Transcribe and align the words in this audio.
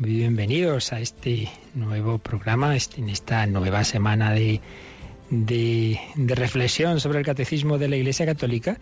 Bienvenidos 0.00 0.92
a 0.92 1.00
este 1.00 1.48
nuevo 1.74 2.18
programa, 2.18 2.76
este, 2.76 3.00
en 3.00 3.08
esta 3.08 3.44
nueva 3.46 3.82
semana 3.82 4.32
de, 4.32 4.60
de, 5.28 5.98
reflexión 6.16 7.00
sobre 7.00 7.18
el 7.18 7.24
catecismo 7.24 7.78
de 7.78 7.88
la 7.88 7.96
Iglesia 7.96 8.24
Católica, 8.24 8.78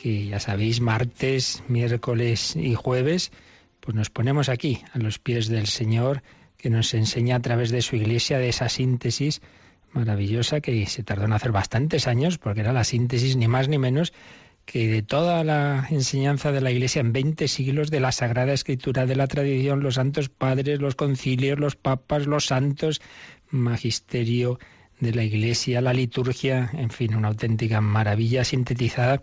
que 0.00 0.28
ya 0.28 0.40
sabéis, 0.40 0.80
martes, 0.80 1.62
miércoles 1.68 2.56
y 2.56 2.74
jueves, 2.74 3.32
pues 3.80 3.94
nos 3.94 4.08
ponemos 4.08 4.48
aquí, 4.48 4.80
a 4.94 4.98
los 4.98 5.18
pies 5.18 5.48
del 5.48 5.66
Señor, 5.66 6.22
que 6.56 6.70
nos 6.70 6.94
enseña 6.94 7.36
a 7.36 7.40
través 7.40 7.70
de 7.70 7.82
su 7.82 7.96
Iglesia, 7.96 8.38
de 8.38 8.48
esa 8.48 8.70
síntesis 8.70 9.42
maravillosa 9.92 10.62
que 10.62 10.86
se 10.86 11.02
tardó 11.02 11.26
en 11.26 11.34
hacer 11.34 11.52
bastantes 11.52 12.06
años, 12.06 12.38
porque 12.38 12.60
era 12.60 12.72
la 12.72 12.84
síntesis 12.84 13.36
ni 13.36 13.46
más 13.46 13.68
ni 13.68 13.76
menos 13.76 14.14
que 14.70 14.86
de 14.86 15.02
toda 15.02 15.42
la 15.42 15.88
enseñanza 15.90 16.52
de 16.52 16.60
la 16.60 16.70
Iglesia 16.70 17.00
en 17.00 17.12
20 17.12 17.48
siglos, 17.48 17.90
de 17.90 17.98
la 17.98 18.12
Sagrada 18.12 18.52
Escritura, 18.52 19.04
de 19.04 19.16
la 19.16 19.26
tradición, 19.26 19.80
los 19.80 19.96
santos 19.96 20.28
padres, 20.28 20.80
los 20.80 20.94
concilios, 20.94 21.58
los 21.58 21.74
papas, 21.74 22.28
los 22.28 22.46
santos, 22.46 23.00
magisterio 23.50 24.60
de 25.00 25.12
la 25.12 25.24
Iglesia, 25.24 25.80
la 25.80 25.92
liturgia, 25.92 26.70
en 26.72 26.90
fin, 26.90 27.16
una 27.16 27.26
auténtica 27.26 27.80
maravilla 27.80 28.44
sintetizada 28.44 29.20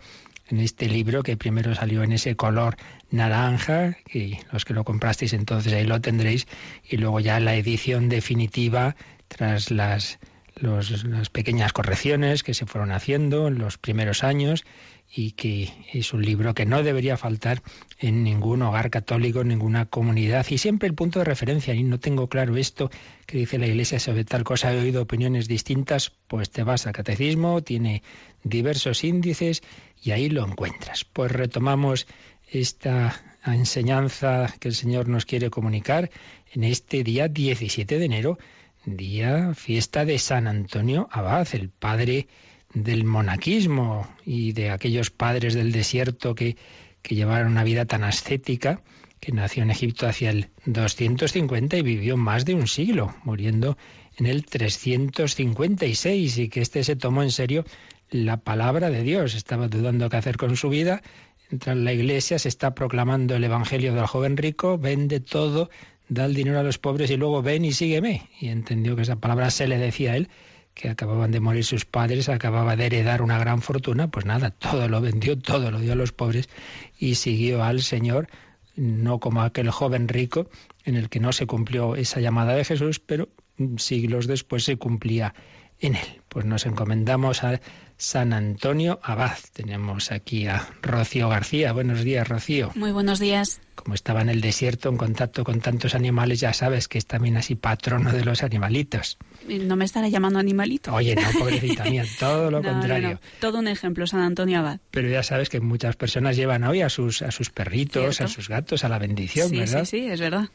en 0.48 0.60
este 0.60 0.86
libro 0.86 1.22
que 1.22 1.38
primero 1.38 1.74
salió 1.74 2.02
en 2.02 2.12
ese 2.12 2.36
color 2.36 2.76
naranja, 3.10 3.96
y 4.12 4.36
los 4.52 4.66
que 4.66 4.74
lo 4.74 4.84
comprasteis 4.84 5.32
entonces 5.32 5.72
ahí 5.72 5.86
lo 5.86 5.98
tendréis, 6.02 6.46
y 6.84 6.98
luego 6.98 7.20
ya 7.20 7.40
la 7.40 7.54
edición 7.54 8.10
definitiva 8.10 8.96
tras 9.28 9.70
las, 9.70 10.18
las 10.60 11.30
pequeñas 11.30 11.72
correcciones 11.72 12.42
que 12.42 12.52
se 12.52 12.66
fueron 12.66 12.92
haciendo 12.92 13.48
en 13.48 13.56
los 13.56 13.78
primeros 13.78 14.24
años 14.24 14.66
y 15.10 15.32
que 15.32 15.70
es 15.92 16.12
un 16.12 16.22
libro 16.22 16.54
que 16.54 16.66
no 16.66 16.82
debería 16.82 17.16
faltar 17.16 17.62
en 17.98 18.22
ningún 18.22 18.62
hogar 18.62 18.90
católico, 18.90 19.40
en 19.40 19.48
ninguna 19.48 19.86
comunidad. 19.86 20.46
Y 20.50 20.58
siempre 20.58 20.88
el 20.88 20.94
punto 20.94 21.18
de 21.18 21.24
referencia, 21.24 21.74
y 21.74 21.82
no 21.82 21.98
tengo 21.98 22.28
claro 22.28 22.56
esto 22.56 22.90
que 23.26 23.38
dice 23.38 23.58
la 23.58 23.66
Iglesia 23.66 23.98
sobre 23.98 24.24
tal 24.24 24.44
cosa, 24.44 24.72
he 24.72 24.78
oído 24.78 25.02
opiniones 25.02 25.48
distintas, 25.48 26.12
pues 26.28 26.50
te 26.50 26.62
vas 26.62 26.86
a 26.86 26.92
catecismo, 26.92 27.62
tiene 27.62 28.02
diversos 28.44 29.02
índices 29.02 29.62
y 30.02 30.10
ahí 30.10 30.28
lo 30.28 30.46
encuentras. 30.46 31.04
Pues 31.04 31.32
retomamos 31.32 32.06
esta 32.50 33.38
enseñanza 33.44 34.54
que 34.60 34.68
el 34.68 34.74
Señor 34.74 35.08
nos 35.08 35.26
quiere 35.26 35.50
comunicar 35.50 36.10
en 36.52 36.64
este 36.64 37.02
día 37.02 37.28
17 37.28 37.98
de 37.98 38.04
enero, 38.04 38.38
día 38.84 39.54
fiesta 39.54 40.04
de 40.04 40.18
San 40.18 40.46
Antonio 40.46 41.08
Abad, 41.10 41.48
el 41.52 41.68
padre 41.68 42.28
del 42.74 43.04
monaquismo 43.04 44.08
y 44.24 44.52
de 44.52 44.70
aquellos 44.70 45.10
padres 45.10 45.54
del 45.54 45.72
desierto 45.72 46.34
que, 46.34 46.56
que 47.02 47.14
llevaron 47.14 47.52
una 47.52 47.64
vida 47.64 47.86
tan 47.86 48.04
ascética, 48.04 48.82
que 49.20 49.32
nació 49.32 49.62
en 49.62 49.70
Egipto 49.70 50.06
hacia 50.06 50.30
el 50.30 50.50
250 50.66 51.76
y 51.76 51.82
vivió 51.82 52.16
más 52.16 52.44
de 52.44 52.54
un 52.54 52.68
siglo, 52.68 53.14
muriendo 53.24 53.76
en 54.16 54.26
el 54.26 54.44
356, 54.44 56.38
y 56.38 56.48
que 56.48 56.60
éste 56.60 56.84
se 56.84 56.96
tomó 56.96 57.22
en 57.22 57.30
serio 57.30 57.64
la 58.10 58.38
palabra 58.38 58.90
de 58.90 59.02
Dios. 59.02 59.34
Estaba 59.34 59.68
dudando 59.68 60.08
qué 60.08 60.16
hacer 60.16 60.36
con 60.36 60.56
su 60.56 60.68
vida. 60.68 61.02
Entra 61.50 61.72
en 61.72 61.84
la 61.84 61.92
iglesia, 61.92 62.38
se 62.38 62.48
está 62.48 62.74
proclamando 62.74 63.36
el 63.36 63.44
Evangelio 63.44 63.94
del 63.94 64.06
joven 64.06 64.36
rico, 64.36 64.78
vende 64.78 65.20
todo, 65.20 65.70
da 66.08 66.26
el 66.26 66.34
dinero 66.34 66.60
a 66.60 66.62
los 66.62 66.78
pobres 66.78 67.10
y 67.10 67.16
luego 67.16 67.42
ven 67.42 67.64
y 67.64 67.72
sígueme. 67.72 68.28
Y 68.40 68.48
entendió 68.48 68.96
que 68.96 69.02
esa 69.02 69.16
palabra 69.16 69.50
se 69.50 69.66
le 69.66 69.78
decía 69.78 70.12
a 70.12 70.16
él 70.16 70.28
que 70.78 70.88
acababan 70.88 71.32
de 71.32 71.40
morir 71.40 71.64
sus 71.64 71.84
padres, 71.84 72.28
acababa 72.28 72.76
de 72.76 72.86
heredar 72.86 73.20
una 73.20 73.36
gran 73.38 73.62
fortuna, 73.62 74.08
pues 74.08 74.24
nada, 74.24 74.50
todo 74.50 74.88
lo 74.88 75.00
vendió, 75.00 75.36
todo 75.36 75.72
lo 75.72 75.80
dio 75.80 75.92
a 75.92 75.96
los 75.96 76.12
pobres 76.12 76.48
y 76.96 77.16
siguió 77.16 77.64
al 77.64 77.82
Señor, 77.82 78.28
no 78.76 79.18
como 79.18 79.42
aquel 79.42 79.70
joven 79.70 80.06
rico 80.06 80.48
en 80.84 80.94
el 80.94 81.08
que 81.08 81.18
no 81.18 81.32
se 81.32 81.46
cumplió 81.46 81.96
esa 81.96 82.20
llamada 82.20 82.54
de 82.54 82.64
Jesús, 82.64 83.00
pero 83.00 83.28
siglos 83.76 84.28
después 84.28 84.62
se 84.62 84.76
cumplía 84.76 85.34
en 85.80 85.96
él. 85.96 86.22
Pues 86.28 86.44
nos 86.44 86.66
encomendamos 86.66 87.44
a 87.44 87.60
San 87.96 88.32
Antonio 88.32 89.00
Abad. 89.02 89.36
Tenemos 89.52 90.12
aquí 90.12 90.46
a 90.46 90.68
Rocío 90.82 91.28
García. 91.28 91.72
Buenos 91.72 92.04
días, 92.04 92.28
Rocío. 92.28 92.70
Muy 92.74 92.92
buenos 92.92 93.18
días. 93.18 93.60
Como 93.74 93.94
estaba 93.94 94.22
en 94.22 94.28
el 94.28 94.40
desierto 94.40 94.88
en 94.88 94.96
contacto 94.96 95.42
con 95.42 95.60
tantos 95.60 95.94
animales, 95.94 96.40
ya 96.40 96.52
sabes 96.52 96.86
que 96.86 96.98
es 96.98 97.06
también 97.06 97.36
así 97.36 97.54
patrono 97.54 98.12
de 98.12 98.24
los 98.24 98.42
animalitos. 98.42 99.18
No 99.48 99.76
me 99.76 99.84
estará 99.84 100.08
llamando 100.08 100.38
animalito. 100.38 100.94
Oye, 100.94 101.14
no, 101.14 101.22
pobrecita 101.38 101.84
mía, 101.84 102.04
todo 102.20 102.50
lo 102.50 102.62
contrario. 102.62 103.20
Todo 103.40 103.58
un 103.58 103.68
ejemplo, 103.68 104.06
San 104.06 104.20
Antonio 104.20 104.60
Abad. 104.60 104.80
Pero 104.90 105.08
ya 105.08 105.22
sabes 105.22 105.48
que 105.48 105.60
muchas 105.60 105.96
personas 105.96 106.36
llevan 106.36 106.64
hoy 106.64 106.82
a 106.82 106.90
sus, 106.90 107.22
a 107.22 107.30
sus 107.30 107.50
perritos, 107.50 108.20
a 108.20 108.28
sus 108.28 108.48
gatos, 108.48 108.84
a 108.84 108.88
la 108.88 108.98
bendición, 108.98 109.50
¿verdad? 109.50 109.84
Sí, 109.84 110.00
sí, 110.02 110.08
es 110.08 110.20
verdad. 110.20 110.48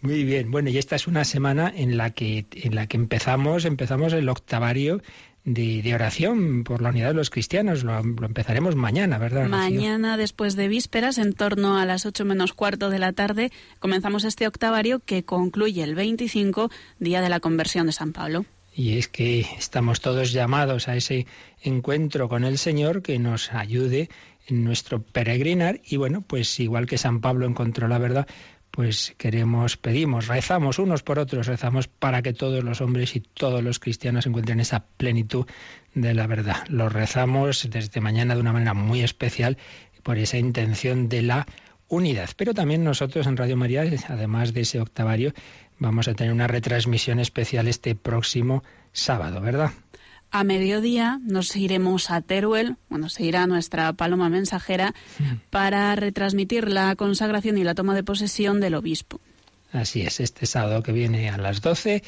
Muy 0.00 0.24
bien, 0.24 0.50
bueno, 0.50 0.70
y 0.70 0.78
esta 0.78 0.96
es 0.96 1.06
una 1.06 1.24
semana 1.24 1.72
en 1.74 1.96
la 1.96 2.10
que, 2.10 2.46
en 2.52 2.74
la 2.74 2.86
que 2.86 2.96
empezamos, 2.96 3.64
empezamos 3.64 4.12
el 4.12 4.28
octavario 4.28 5.00
de, 5.46 5.94
oración 5.94 6.64
por 6.64 6.82
la 6.82 6.90
unidad 6.90 7.08
de 7.08 7.14
los 7.14 7.30
cristianos. 7.30 7.84
Lo, 7.84 7.98
empezaremos 7.98 8.74
mañana, 8.74 9.18
¿verdad? 9.18 9.48
Mañana, 9.48 10.16
después 10.16 10.56
de 10.56 10.68
vísperas, 10.68 11.18
en 11.18 11.32
torno 11.32 11.78
a 11.78 11.84
las 11.86 12.04
ocho 12.04 12.24
menos 12.24 12.52
cuarto 12.52 12.90
de 12.90 12.98
la 12.98 13.12
tarde, 13.12 13.52
comenzamos 13.78 14.24
este 14.24 14.46
octavario 14.46 15.00
que 15.00 15.24
concluye 15.24 15.82
el 15.82 15.94
25, 15.94 16.70
día 16.98 17.20
de 17.20 17.28
la 17.28 17.40
conversión 17.40 17.86
de 17.86 17.92
San 17.92 18.12
Pablo. 18.12 18.44
Y 18.74 18.98
es 18.98 19.08
que 19.08 19.40
estamos 19.56 20.02
todos 20.02 20.32
llamados 20.32 20.88
a 20.88 20.96
ese 20.96 21.26
encuentro 21.62 22.28
con 22.28 22.44
el 22.44 22.58
Señor 22.58 23.00
que 23.00 23.18
nos 23.18 23.52
ayude 23.52 24.10
en 24.48 24.64
nuestro 24.64 25.00
peregrinar. 25.00 25.80
Y 25.84 25.96
bueno, 25.96 26.20
pues 26.20 26.60
igual 26.60 26.86
que 26.86 26.98
San 26.98 27.20
Pablo 27.20 27.46
encontró 27.46 27.88
la 27.88 27.98
verdad, 27.98 28.26
pues 28.76 29.14
queremos, 29.16 29.78
pedimos, 29.78 30.26
rezamos 30.26 30.78
unos 30.78 31.02
por 31.02 31.18
otros, 31.18 31.46
rezamos 31.46 31.88
para 31.88 32.20
que 32.20 32.34
todos 32.34 32.62
los 32.62 32.82
hombres 32.82 33.16
y 33.16 33.20
todos 33.20 33.64
los 33.64 33.78
cristianos 33.78 34.26
encuentren 34.26 34.60
esa 34.60 34.84
plenitud 34.98 35.46
de 35.94 36.12
la 36.12 36.26
verdad. 36.26 36.66
Lo 36.68 36.90
rezamos 36.90 37.66
desde 37.70 38.02
mañana 38.02 38.34
de 38.34 38.42
una 38.42 38.52
manera 38.52 38.74
muy 38.74 39.00
especial 39.00 39.56
por 40.02 40.18
esa 40.18 40.36
intención 40.36 41.08
de 41.08 41.22
la 41.22 41.46
unidad. 41.88 42.28
Pero 42.36 42.52
también 42.52 42.84
nosotros 42.84 43.26
en 43.26 43.38
Radio 43.38 43.56
María, 43.56 43.82
además 44.08 44.52
de 44.52 44.60
ese 44.60 44.78
octavario, 44.78 45.32
vamos 45.78 46.06
a 46.06 46.12
tener 46.12 46.34
una 46.34 46.46
retransmisión 46.46 47.18
especial 47.18 47.68
este 47.68 47.94
próximo 47.94 48.62
sábado, 48.92 49.40
¿verdad? 49.40 49.70
A 50.38 50.44
mediodía 50.44 51.18
nos 51.24 51.56
iremos 51.56 52.10
a 52.10 52.20
Teruel, 52.20 52.76
bueno, 52.90 53.08
se 53.08 53.24
irá 53.24 53.46
nuestra 53.46 53.94
paloma 53.94 54.28
mensajera 54.28 54.92
para 55.48 55.96
retransmitir 55.96 56.68
la 56.68 56.94
consagración 56.94 57.56
y 57.56 57.64
la 57.64 57.74
toma 57.74 57.94
de 57.94 58.04
posesión 58.04 58.60
del 58.60 58.74
obispo. 58.74 59.18
Así 59.72 60.02
es, 60.02 60.20
este 60.20 60.44
sábado 60.44 60.82
que 60.82 60.92
viene 60.92 61.30
a 61.30 61.38
las 61.38 61.62
12 61.62 62.02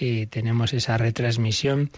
eh, 0.00 0.26
tenemos 0.28 0.72
esa 0.72 0.98
retransmisión 0.98 1.92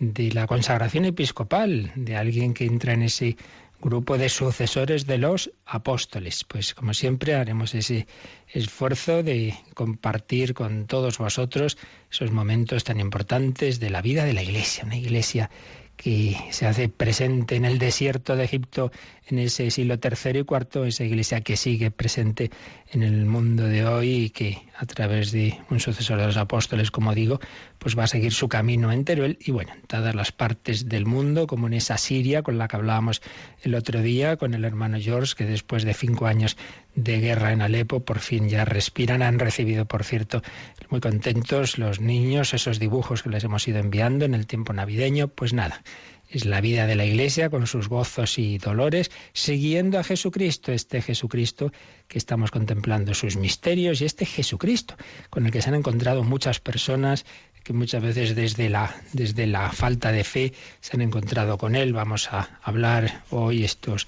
de 0.00 0.32
la 0.32 0.48
consagración 0.48 1.04
episcopal, 1.04 1.92
de 1.94 2.16
alguien 2.16 2.52
que 2.52 2.64
entra 2.64 2.94
en 2.94 3.02
ese 3.02 3.36
grupo 3.80 4.18
de 4.18 4.28
sucesores 4.28 5.06
de 5.06 5.18
los 5.18 5.50
apóstoles. 5.64 6.44
Pues 6.44 6.74
como 6.74 6.94
siempre 6.94 7.34
haremos 7.34 7.74
ese 7.74 8.06
esfuerzo 8.48 9.22
de 9.22 9.54
compartir 9.74 10.54
con 10.54 10.86
todos 10.86 11.18
vosotros 11.18 11.78
esos 12.10 12.30
momentos 12.30 12.84
tan 12.84 13.00
importantes 13.00 13.80
de 13.80 13.90
la 13.90 14.02
vida 14.02 14.24
de 14.24 14.34
la 14.34 14.42
Iglesia, 14.42 14.84
una 14.84 14.96
Iglesia 14.96 15.50
que 15.96 16.34
se 16.50 16.66
hace 16.66 16.88
presente 16.88 17.56
en 17.56 17.66
el 17.66 17.78
desierto 17.78 18.34
de 18.34 18.44
Egipto 18.44 18.90
en 19.26 19.38
ese 19.38 19.70
siglo 19.70 19.96
III 20.02 20.30
y 20.32 20.38
IV, 20.38 20.86
esa 20.86 21.04
iglesia 21.04 21.42
que 21.42 21.58
sigue 21.58 21.90
presente 21.90 22.50
en 22.90 23.02
el 23.02 23.26
mundo 23.26 23.64
de 23.64 23.84
hoy 23.84 24.10
y 24.14 24.30
que 24.30 24.62
a 24.80 24.86
través 24.86 25.30
de 25.30 25.58
un 25.68 25.78
sucesor 25.78 26.18
de 26.18 26.26
los 26.26 26.38
apóstoles, 26.38 26.90
como 26.90 27.14
digo, 27.14 27.38
pues 27.78 27.98
va 27.98 28.04
a 28.04 28.06
seguir 28.06 28.32
su 28.32 28.48
camino 28.48 28.90
en 28.90 29.04
Teruel 29.04 29.36
y 29.38 29.50
bueno, 29.50 29.72
en 29.74 29.82
todas 29.82 30.14
las 30.14 30.32
partes 30.32 30.88
del 30.88 31.04
mundo, 31.04 31.46
como 31.46 31.66
en 31.66 31.74
esa 31.74 31.98
Siria 31.98 32.42
con 32.42 32.56
la 32.56 32.66
que 32.66 32.76
hablábamos 32.76 33.20
el 33.62 33.74
otro 33.74 34.00
día, 34.00 34.38
con 34.38 34.54
el 34.54 34.64
hermano 34.64 34.98
George, 34.98 35.34
que 35.36 35.44
después 35.44 35.84
de 35.84 35.92
cinco 35.92 36.26
años 36.26 36.56
de 36.94 37.20
guerra 37.20 37.52
en 37.52 37.60
Alepo, 37.60 38.06
por 38.06 38.20
fin 38.20 38.48
ya 38.48 38.64
respiran, 38.64 39.20
han 39.20 39.38
recibido, 39.38 39.84
por 39.84 40.02
cierto, 40.02 40.40
muy 40.88 41.00
contentos 41.00 41.76
los 41.76 42.00
niños, 42.00 42.54
esos 42.54 42.78
dibujos 42.78 43.22
que 43.22 43.28
les 43.28 43.44
hemos 43.44 43.68
ido 43.68 43.80
enviando 43.80 44.24
en 44.24 44.34
el 44.34 44.46
tiempo 44.46 44.72
navideño, 44.72 45.28
pues 45.28 45.52
nada, 45.52 45.82
es 46.30 46.44
la 46.44 46.60
vida 46.60 46.86
de 46.86 46.94
la 46.94 47.04
Iglesia 47.04 47.50
con 47.50 47.66
sus 47.66 47.88
gozos 47.88 48.38
y 48.38 48.58
dolores, 48.58 49.10
siguiendo 49.32 49.98
a 49.98 50.04
Jesucristo, 50.04 50.72
este 50.72 51.02
Jesucristo 51.02 51.72
que 52.08 52.18
estamos 52.18 52.50
contemplando 52.50 53.14
sus 53.14 53.36
misterios 53.36 54.00
y 54.00 54.04
este 54.04 54.24
Jesucristo 54.26 54.96
con 55.28 55.46
el 55.46 55.52
que 55.52 55.60
se 55.60 55.68
han 55.68 55.74
encontrado 55.74 56.22
muchas 56.22 56.60
personas 56.60 57.24
que 57.64 57.72
muchas 57.72 58.02
veces 58.02 58.34
desde 58.34 58.70
la, 58.70 58.94
desde 59.12 59.46
la 59.46 59.70
falta 59.70 60.12
de 60.12 60.24
fe 60.24 60.52
se 60.80 60.96
han 60.96 61.02
encontrado 61.02 61.58
con 61.58 61.74
él. 61.74 61.92
Vamos 61.92 62.28
a 62.32 62.58
hablar 62.62 63.22
hoy 63.30 63.64
estos 63.64 64.06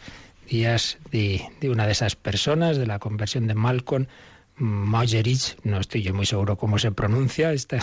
días 0.49 0.99
de, 1.11 1.43
de 1.61 1.71
una 1.71 1.87
de 1.87 1.93
esas 1.93 2.17
personas, 2.17 2.79
de 2.79 2.87
la 2.87 2.99
conversión 2.99 3.47
de 3.47 3.55
Malcolm 3.55 4.07
No 4.59 5.81
estoy 5.81 6.03
yo 6.03 6.15
muy 6.15 6.27
seguro 6.27 6.57
cómo 6.57 6.79
se 6.79 6.93
pronuncia, 6.93 7.53
este, 7.53 7.79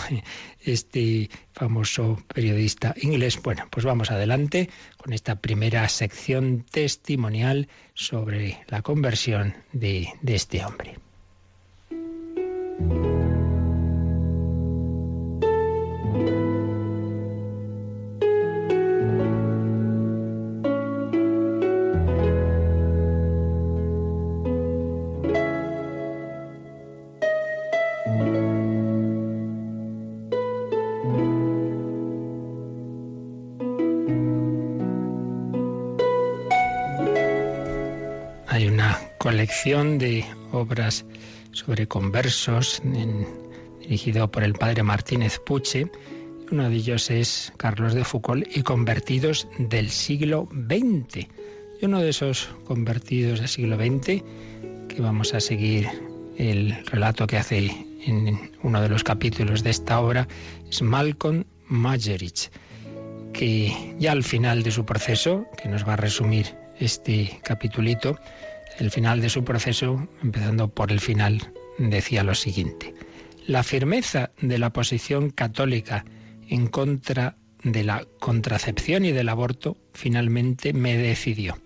este 0.64 1.30
famoso 1.52 2.22
periodista 2.32 2.94
inglés. 3.00 3.40
Bueno, 3.42 3.66
pues 3.70 3.84
vamos 3.84 4.10
adelante 4.10 4.70
con 4.96 5.12
esta 5.12 5.36
primera 5.36 5.88
sección 5.88 6.64
testimonial 6.70 7.68
sobre 7.94 8.64
la 8.68 8.82
conversión 8.82 9.54
de, 9.72 10.08
de 10.22 10.34
este 10.34 10.64
hombre. 10.64 10.96
De 39.64 40.24
obras 40.52 41.04
sobre 41.50 41.86
conversos 41.86 42.80
dirigido 43.80 44.30
por 44.30 44.44
el 44.44 44.54
padre 44.54 44.84
Martínez 44.84 45.38
Puche. 45.44 45.90
Uno 46.50 46.70
de 46.70 46.76
ellos 46.76 47.10
es 47.10 47.52
Carlos 47.56 47.92
de 47.92 48.04
Foucault 48.04 48.46
y 48.56 48.62
convertidos 48.62 49.48
del 49.58 49.90
siglo 49.90 50.48
XX. 50.52 51.26
Y 51.80 51.84
uno 51.84 52.00
de 52.00 52.10
esos 52.10 52.48
convertidos 52.64 53.40
del 53.40 53.48
siglo 53.48 53.76
XX, 53.76 54.22
que 54.88 55.00
vamos 55.00 55.34
a 55.34 55.40
seguir 55.40 55.88
el 56.38 56.86
relato 56.86 57.26
que 57.26 57.36
hace 57.36 57.58
en 58.06 58.52
uno 58.62 58.80
de 58.80 58.88
los 58.88 59.02
capítulos 59.02 59.62
de 59.62 59.70
esta 59.70 60.00
obra, 60.00 60.28
es 60.70 60.80
Malcolm 60.80 61.44
Majerich, 61.66 62.50
que 63.32 63.94
ya 63.98 64.12
al 64.12 64.22
final 64.22 64.62
de 64.62 64.70
su 64.70 64.86
proceso, 64.86 65.44
que 65.60 65.68
nos 65.68 65.86
va 65.86 65.94
a 65.94 65.96
resumir 65.96 66.54
este 66.78 67.40
capitulito, 67.42 68.16
el 68.78 68.90
final 68.90 69.20
de 69.20 69.30
su 69.30 69.44
proceso, 69.44 70.08
empezando 70.22 70.68
por 70.68 70.92
el 70.92 71.00
final, 71.00 71.52
decía 71.78 72.24
lo 72.24 72.34
siguiente. 72.34 72.94
La 73.46 73.62
firmeza 73.62 74.30
de 74.40 74.58
la 74.58 74.72
posición 74.72 75.30
católica 75.30 76.04
en 76.48 76.66
contra 76.66 77.36
de 77.62 77.84
la 77.84 78.06
contracepción 78.18 79.04
y 79.04 79.12
del 79.12 79.28
aborto 79.28 79.76
finalmente 79.92 80.72
me 80.72 80.96
decidió. 80.96 81.58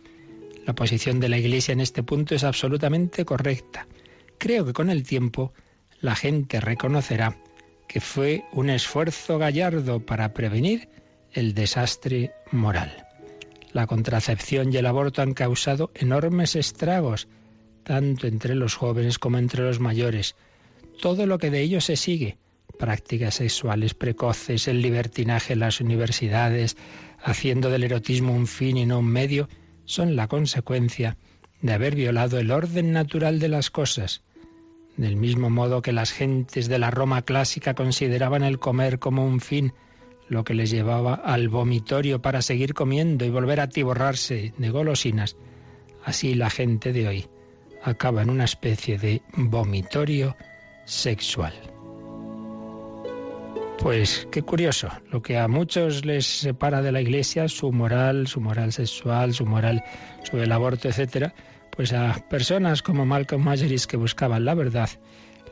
La 0.67 0.75
posición 0.75 1.21
de 1.21 1.29
la 1.29 1.39
Iglesia 1.39 1.73
en 1.73 1.81
este 1.81 2.03
punto 2.03 2.35
es 2.35 2.45
absolutamente 2.45 3.25
correcta. 3.25 3.87
Creo 4.39 4.65
que 4.65 4.73
con 4.73 4.91
el 4.91 5.03
tiempo 5.03 5.53
la 6.01 6.15
gente 6.15 6.61
reconocerá 6.61 7.37
que 7.87 8.01
fue 8.01 8.45
un 8.53 8.71
esfuerzo 8.71 9.39
gallardo 9.39 10.01
para 10.01 10.33
prevenir 10.33 10.89
el 11.33 11.55
desastre 11.55 12.33
moral. 12.51 13.07
La 13.75 13.89
contracepción 13.89 14.73
y 14.73 14.77
el 14.77 14.87
aborto 14.87 15.21
han 15.21 15.35
causado 15.35 15.91
enormes 15.97 16.55
estragos, 16.55 17.27
tanto 17.83 18.29
entre 18.29 18.55
los 18.55 18.77
jóvenes 18.77 19.19
como 19.19 19.37
entre 19.37 19.65
los 19.65 19.81
mayores. 19.81 20.37
Todo 21.03 21.27
lo 21.27 21.39
que 21.39 21.51
de 21.51 21.63
ello 21.63 21.81
se 21.81 21.97
sigue, 21.97 22.39
prácticas 22.79 23.35
sexuales 23.35 23.95
precoces, 23.95 24.69
el 24.69 24.81
libertinaje 24.81 25.55
en 25.55 25.59
las 25.59 25.81
universidades, 25.81 26.77
haciendo 27.21 27.69
del 27.69 27.83
erotismo 27.83 28.33
un 28.33 28.47
fin 28.47 28.77
y 28.77 28.87
no 28.87 29.01
un 29.01 29.09
medio, 29.09 29.49
son 29.87 30.15
la 30.15 30.29
consecuencia 30.29 31.17
de 31.61 31.73
haber 31.73 31.97
violado 31.97 32.39
el 32.39 32.53
orden 32.53 32.93
natural 32.93 33.41
de 33.41 33.49
las 33.49 33.73
cosas. 33.73 34.23
Del 34.97 35.17
mismo 35.17 35.51
modo 35.51 35.83
que 35.83 35.93
las 35.93 36.13
gentes 36.13 36.69
de 36.69 36.79
la 36.79 36.93
Roma 36.93 37.23
clásica 37.23 37.75
consideraban 37.75 38.45
el 38.45 38.61
comer 38.61 39.01
como 39.01 39.27
un 39.27 39.41
fin, 39.41 39.73
lo 40.29 40.45
que 40.45 40.55
les 40.55 40.71
llevaba 40.71 41.15
al 41.15 41.49
vomitorio 41.49 42.23
para 42.23 42.43
seguir 42.43 42.75
comiendo 42.75 43.25
y 43.25 43.31
volver 43.31 43.61
a 43.61 43.69
tiborrarse 43.69 44.55
de 44.57 44.71
golosinas. 44.71 45.37
Así 46.05 46.35
la 46.35 46.51
gente 46.51 46.93
de 46.93 47.09
hoy 47.09 47.27
acaba 47.83 48.23
en 48.23 48.31
una 48.31 48.45
especie 48.45 48.99
de 48.99 49.23
vomitorio 49.35 50.37
sexual. 50.85 51.53
Pues 53.79 54.27
qué 54.31 54.43
curioso, 54.43 54.89
lo 55.11 55.21
que 55.21 55.37
a 55.37 55.47
muchos 55.47 56.07
les 56.07 56.27
separa 56.27 56.81
de 56.81 56.93
la 56.93 57.03
Iglesia, 57.03 57.49
su 57.49 57.71
moral, 57.71 58.27
su 58.27 58.41
moral 58.41 58.73
sexual, 58.73 59.35
su 59.35 59.45
moral 59.45 59.85
sobre 60.23 60.45
el 60.45 60.53
aborto, 60.53 60.89
etcétera, 60.89 61.35
pues 61.71 61.93
a 61.93 62.25
personas 62.31 62.83
como 62.83 63.05
Malcolm 63.05 63.43
Majeris 63.43 63.87
que 63.87 63.99
buscaban 63.99 64.45
la 64.45 64.55
verdad, 64.55 64.89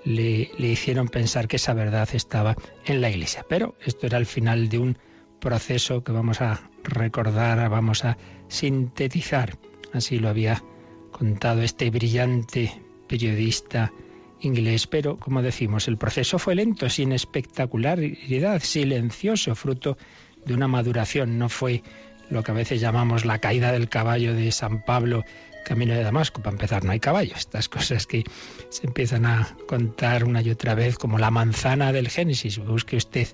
le, 0.05 0.51
hicieron 0.59 1.09
pensar 1.09 1.49
que 1.49 1.57
esa 1.57 1.75
verdad 1.75 2.09
estaba 2.13 2.57
en 2.85 3.01
la 3.01 3.11
Iglesia. 3.11 3.45
Pero 3.49 3.77
esto 3.85 4.07
era 4.07 4.19
el 4.19 4.27
final 4.27 4.69
de 4.69 4.79
un 4.79 4.99
proceso 5.41 6.05
que 6.05 6.13
vamos 6.13 6.41
a 6.41 6.71
recordar, 6.85 7.69
vamos 7.69 8.05
a 8.05 8.17
sintetizar. 8.49 9.59
Así 9.93 10.19
lo 10.19 10.29
había 10.29 10.63
contado 11.11 11.63
este 11.63 11.91
brillante 11.91 12.73
periodista 13.09 13.93
inglés, 14.41 14.87
pero 14.87 15.19
como 15.19 15.43
decimos, 15.43 15.87
el 15.89 15.99
proceso 15.99 16.39
fue 16.39 16.55
lento, 16.55 16.89
sin 16.89 17.13
espectacularidad, 17.13 18.61
silencioso, 18.61 19.55
fruto 19.55 19.97
de 20.45 20.55
una 20.55 20.69
maduración, 20.69 21.39
no 21.39 21.49
fue 21.49 21.83
lo 22.31 22.43
que 22.43 22.51
a 22.51 22.55
veces 22.55 22.81
llamamos 22.81 23.25
la 23.25 23.39
caída 23.39 23.73
del 23.73 23.89
caballo 23.89 24.35
de 24.35 24.51
San 24.51 24.85
Pablo 24.85 25.25
camino 25.65 25.95
de 25.95 26.03
Damasco. 26.03 26.43
Para 26.43 26.55
empezar, 26.55 26.85
no 26.85 26.93
hay 26.93 27.01
caballo. 27.01 27.35
Estas 27.37 27.69
cosas 27.71 28.07
que 28.07 28.25
se 28.69 28.87
empiezan 28.87 29.27
a 29.27 29.57
contar 29.67 30.25
una 30.25 30.43
y 30.43 30.51
otra 30.51 30.75
vez, 30.75 30.99
como 30.99 31.19
la 31.19 31.31
manzana 31.31 31.93
del 31.93 32.09
Génesis. 32.09 32.59
Busque 32.59 32.97
usted 32.97 33.29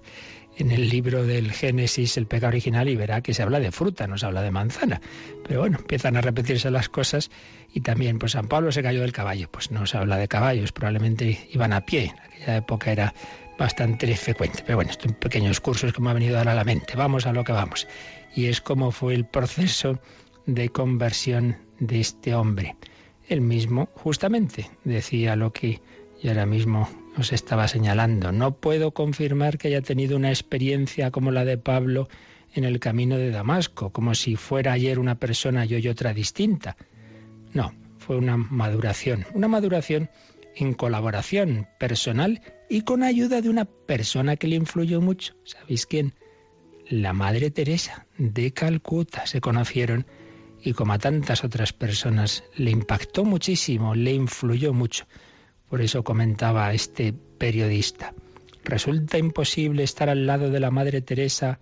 en 0.58 0.72
el 0.72 0.88
libro 0.88 1.24
del 1.24 1.52
Génesis 1.52 2.16
el 2.16 2.26
pecado 2.26 2.48
original 2.48 2.88
y 2.88 2.96
verá 2.96 3.20
que 3.20 3.32
se 3.32 3.42
habla 3.42 3.60
de 3.60 3.70
fruta, 3.70 4.06
no 4.06 4.18
se 4.18 4.26
habla 4.26 4.42
de 4.42 4.50
manzana. 4.50 5.00
Pero 5.46 5.60
bueno, 5.60 5.78
empiezan 5.78 6.16
a 6.16 6.20
repetirse 6.20 6.70
las 6.70 6.88
cosas 6.88 7.30
y 7.72 7.80
también, 7.80 8.18
pues 8.18 8.32
San 8.32 8.48
Pablo 8.48 8.72
se 8.72 8.82
cayó 8.82 9.00
del 9.02 9.12
caballo. 9.12 9.48
Pues 9.50 9.70
no 9.70 9.86
se 9.86 9.96
habla 9.96 10.16
de 10.16 10.28
caballos, 10.28 10.72
probablemente 10.72 11.48
iban 11.52 11.72
a 11.72 11.86
pie. 11.86 12.12
En 12.14 12.32
aquella 12.32 12.56
época 12.56 12.90
era 12.90 13.14
bastante 13.58 14.14
frecuente. 14.16 14.62
Pero 14.64 14.76
bueno, 14.76 14.90
estos 14.90 15.12
pequeños 15.12 15.60
cursos 15.60 15.92
que 15.92 16.00
me 16.00 16.10
ha 16.10 16.14
venido 16.14 16.38
ahora 16.38 16.52
a 16.52 16.56
la 16.56 16.64
mente. 16.64 16.94
Vamos 16.96 17.26
a 17.26 17.32
lo 17.32 17.44
que 17.44 17.52
vamos. 17.52 17.86
Y 18.34 18.46
es 18.46 18.60
como 18.60 18.90
fue 18.90 19.14
el 19.14 19.26
proceso 19.26 20.00
de 20.46 20.70
conversión 20.70 21.56
de 21.78 22.00
este 22.00 22.34
hombre. 22.34 22.76
Él 23.28 23.40
mismo, 23.40 23.88
justamente, 23.94 24.70
decía 24.84 25.36
lo 25.36 25.52
que 25.52 25.80
yo 26.22 26.30
ahora 26.30 26.46
mismo 26.46 26.88
os 27.16 27.32
estaba 27.32 27.68
señalando. 27.68 28.32
No 28.32 28.56
puedo 28.56 28.92
confirmar 28.92 29.58
que 29.58 29.68
haya 29.68 29.82
tenido 29.82 30.16
una 30.16 30.30
experiencia 30.30 31.10
como 31.10 31.30
la 31.30 31.44
de 31.44 31.58
Pablo 31.58 32.08
en 32.54 32.64
el 32.64 32.80
camino 32.80 33.16
de 33.18 33.30
Damasco, 33.30 33.90
como 33.90 34.14
si 34.14 34.36
fuera 34.36 34.72
ayer 34.72 34.98
una 34.98 35.16
persona 35.16 35.66
y 35.66 35.74
hoy 35.74 35.88
otra 35.88 36.14
distinta. 36.14 36.76
No, 37.52 37.72
fue 37.98 38.16
una 38.16 38.36
maduración, 38.36 39.26
una 39.34 39.48
maduración 39.48 40.10
en 40.56 40.74
colaboración 40.74 41.68
personal 41.78 42.40
y 42.68 42.82
con 42.82 43.02
ayuda 43.02 43.40
de 43.40 43.48
una 43.48 43.64
persona 43.64 44.36
que 44.36 44.48
le 44.48 44.56
influyó 44.56 45.00
mucho. 45.00 45.34
¿Sabéis 45.44 45.86
quién? 45.86 46.14
La 46.88 47.12
Madre 47.12 47.50
Teresa 47.50 48.06
de 48.16 48.52
Calcuta. 48.52 49.26
Se 49.26 49.40
conocieron 49.40 50.06
y 50.62 50.72
como 50.72 50.92
a 50.92 50.98
tantas 50.98 51.44
otras 51.44 51.72
personas 51.72 52.44
le 52.56 52.70
impactó 52.70 53.24
muchísimo, 53.24 53.94
le 53.94 54.12
influyó 54.12 54.72
mucho. 54.72 55.06
Por 55.68 55.82
eso 55.82 56.02
comentaba 56.02 56.72
este 56.72 57.12
periodista, 57.12 58.14
resulta 58.64 59.18
imposible 59.18 59.82
estar 59.82 60.08
al 60.08 60.26
lado 60.26 60.50
de 60.50 60.60
la 60.60 60.70
Madre 60.70 61.02
Teresa, 61.02 61.60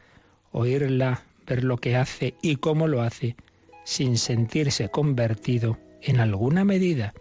oírla, 0.52 1.24
ver 1.46 1.64
lo 1.64 1.76
que 1.78 1.96
hace 1.96 2.34
y 2.42 2.56
cómo 2.56 2.88
lo 2.88 3.02
hace, 3.02 3.36
sin 3.84 4.18
sentirse 4.18 4.88
convertido 4.88 5.78
en 6.02 6.20
alguna 6.20 6.64
medida. 6.64 7.14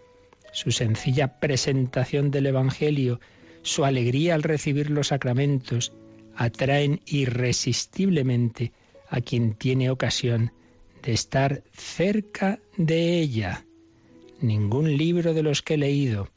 Su 0.52 0.70
sencilla 0.70 1.38
presentación 1.38 2.30
del 2.30 2.46
Evangelio, 2.46 3.20
su 3.62 3.84
alegría 3.84 4.34
al 4.34 4.42
recibir 4.42 4.90
los 4.90 5.08
sacramentos, 5.08 5.92
atraen 6.34 7.00
irresistiblemente 7.06 8.72
a 9.08 9.20
quien 9.20 9.54
tiene 9.54 9.90
ocasión 9.90 10.52
de 11.06 11.12
estar 11.12 11.62
cerca 11.72 12.58
de 12.76 13.20
ella. 13.20 13.64
Ningún 14.40 14.96
libro 14.96 15.34
de 15.34 15.44
los 15.44 15.62
que 15.62 15.74
he 15.74 15.78
leído, 15.78 16.28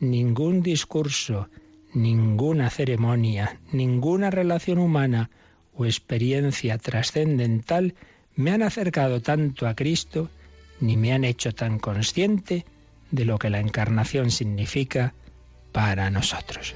ningún 0.00 0.62
discurso, 0.62 1.48
ninguna 1.94 2.68
ceremonia, 2.68 3.60
ninguna 3.70 4.30
relación 4.30 4.78
humana 4.78 5.30
o 5.76 5.86
experiencia 5.86 6.76
trascendental 6.76 7.94
me 8.34 8.50
han 8.50 8.62
acercado 8.62 9.22
tanto 9.22 9.68
a 9.68 9.76
Cristo 9.76 10.28
ni 10.80 10.96
me 10.96 11.12
han 11.12 11.24
hecho 11.24 11.54
tan 11.54 11.78
consciente 11.78 12.66
de 13.12 13.24
lo 13.24 13.38
que 13.38 13.48
la 13.48 13.60
encarnación 13.60 14.32
significa 14.32 15.14
para 15.70 16.10
nosotros. 16.10 16.74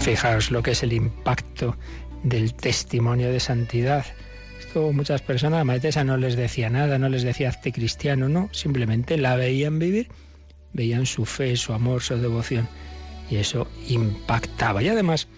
Fijaos 0.00 0.50
lo 0.50 0.62
que 0.62 0.70
es 0.70 0.82
el 0.82 0.92
impacto 0.92 1.76
del 2.22 2.54
testimonio 2.54 3.30
de 3.30 3.38
santidad. 3.38 4.06
Esto 4.58 4.92
muchas 4.92 5.20
personas, 5.20 5.60
a 5.60 5.64
Madre 5.64 5.90
no 6.04 6.16
les 6.16 6.36
decía 6.36 6.70
nada, 6.70 6.98
no 6.98 7.08
les 7.08 7.22
decía 7.22 7.50
hazte 7.50 7.70
cristiano, 7.70 8.28
no, 8.28 8.48
simplemente 8.52 9.18
la 9.18 9.36
veían 9.36 9.78
vivir, 9.78 10.08
veían 10.72 11.06
su 11.06 11.26
fe, 11.26 11.56
su 11.56 11.74
amor, 11.74 12.02
su 12.02 12.16
devoción 12.16 12.68
y 13.30 13.36
eso 13.36 13.68
impactaba. 13.88 14.82
Y 14.82 14.88
además 14.88 15.28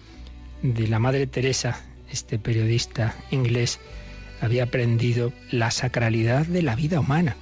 de 0.61 0.87
la 0.87 0.99
Madre 0.99 1.27
Teresa, 1.27 1.81
este 2.09 2.39
periodista 2.39 3.15
inglés 3.31 3.79
había 4.41 4.63
aprendido 4.63 5.33
la 5.51 5.71
sacralidad 5.71 6.45
de 6.45 6.61
la 6.61 6.75
vida 6.75 6.99
humana, 6.99 7.35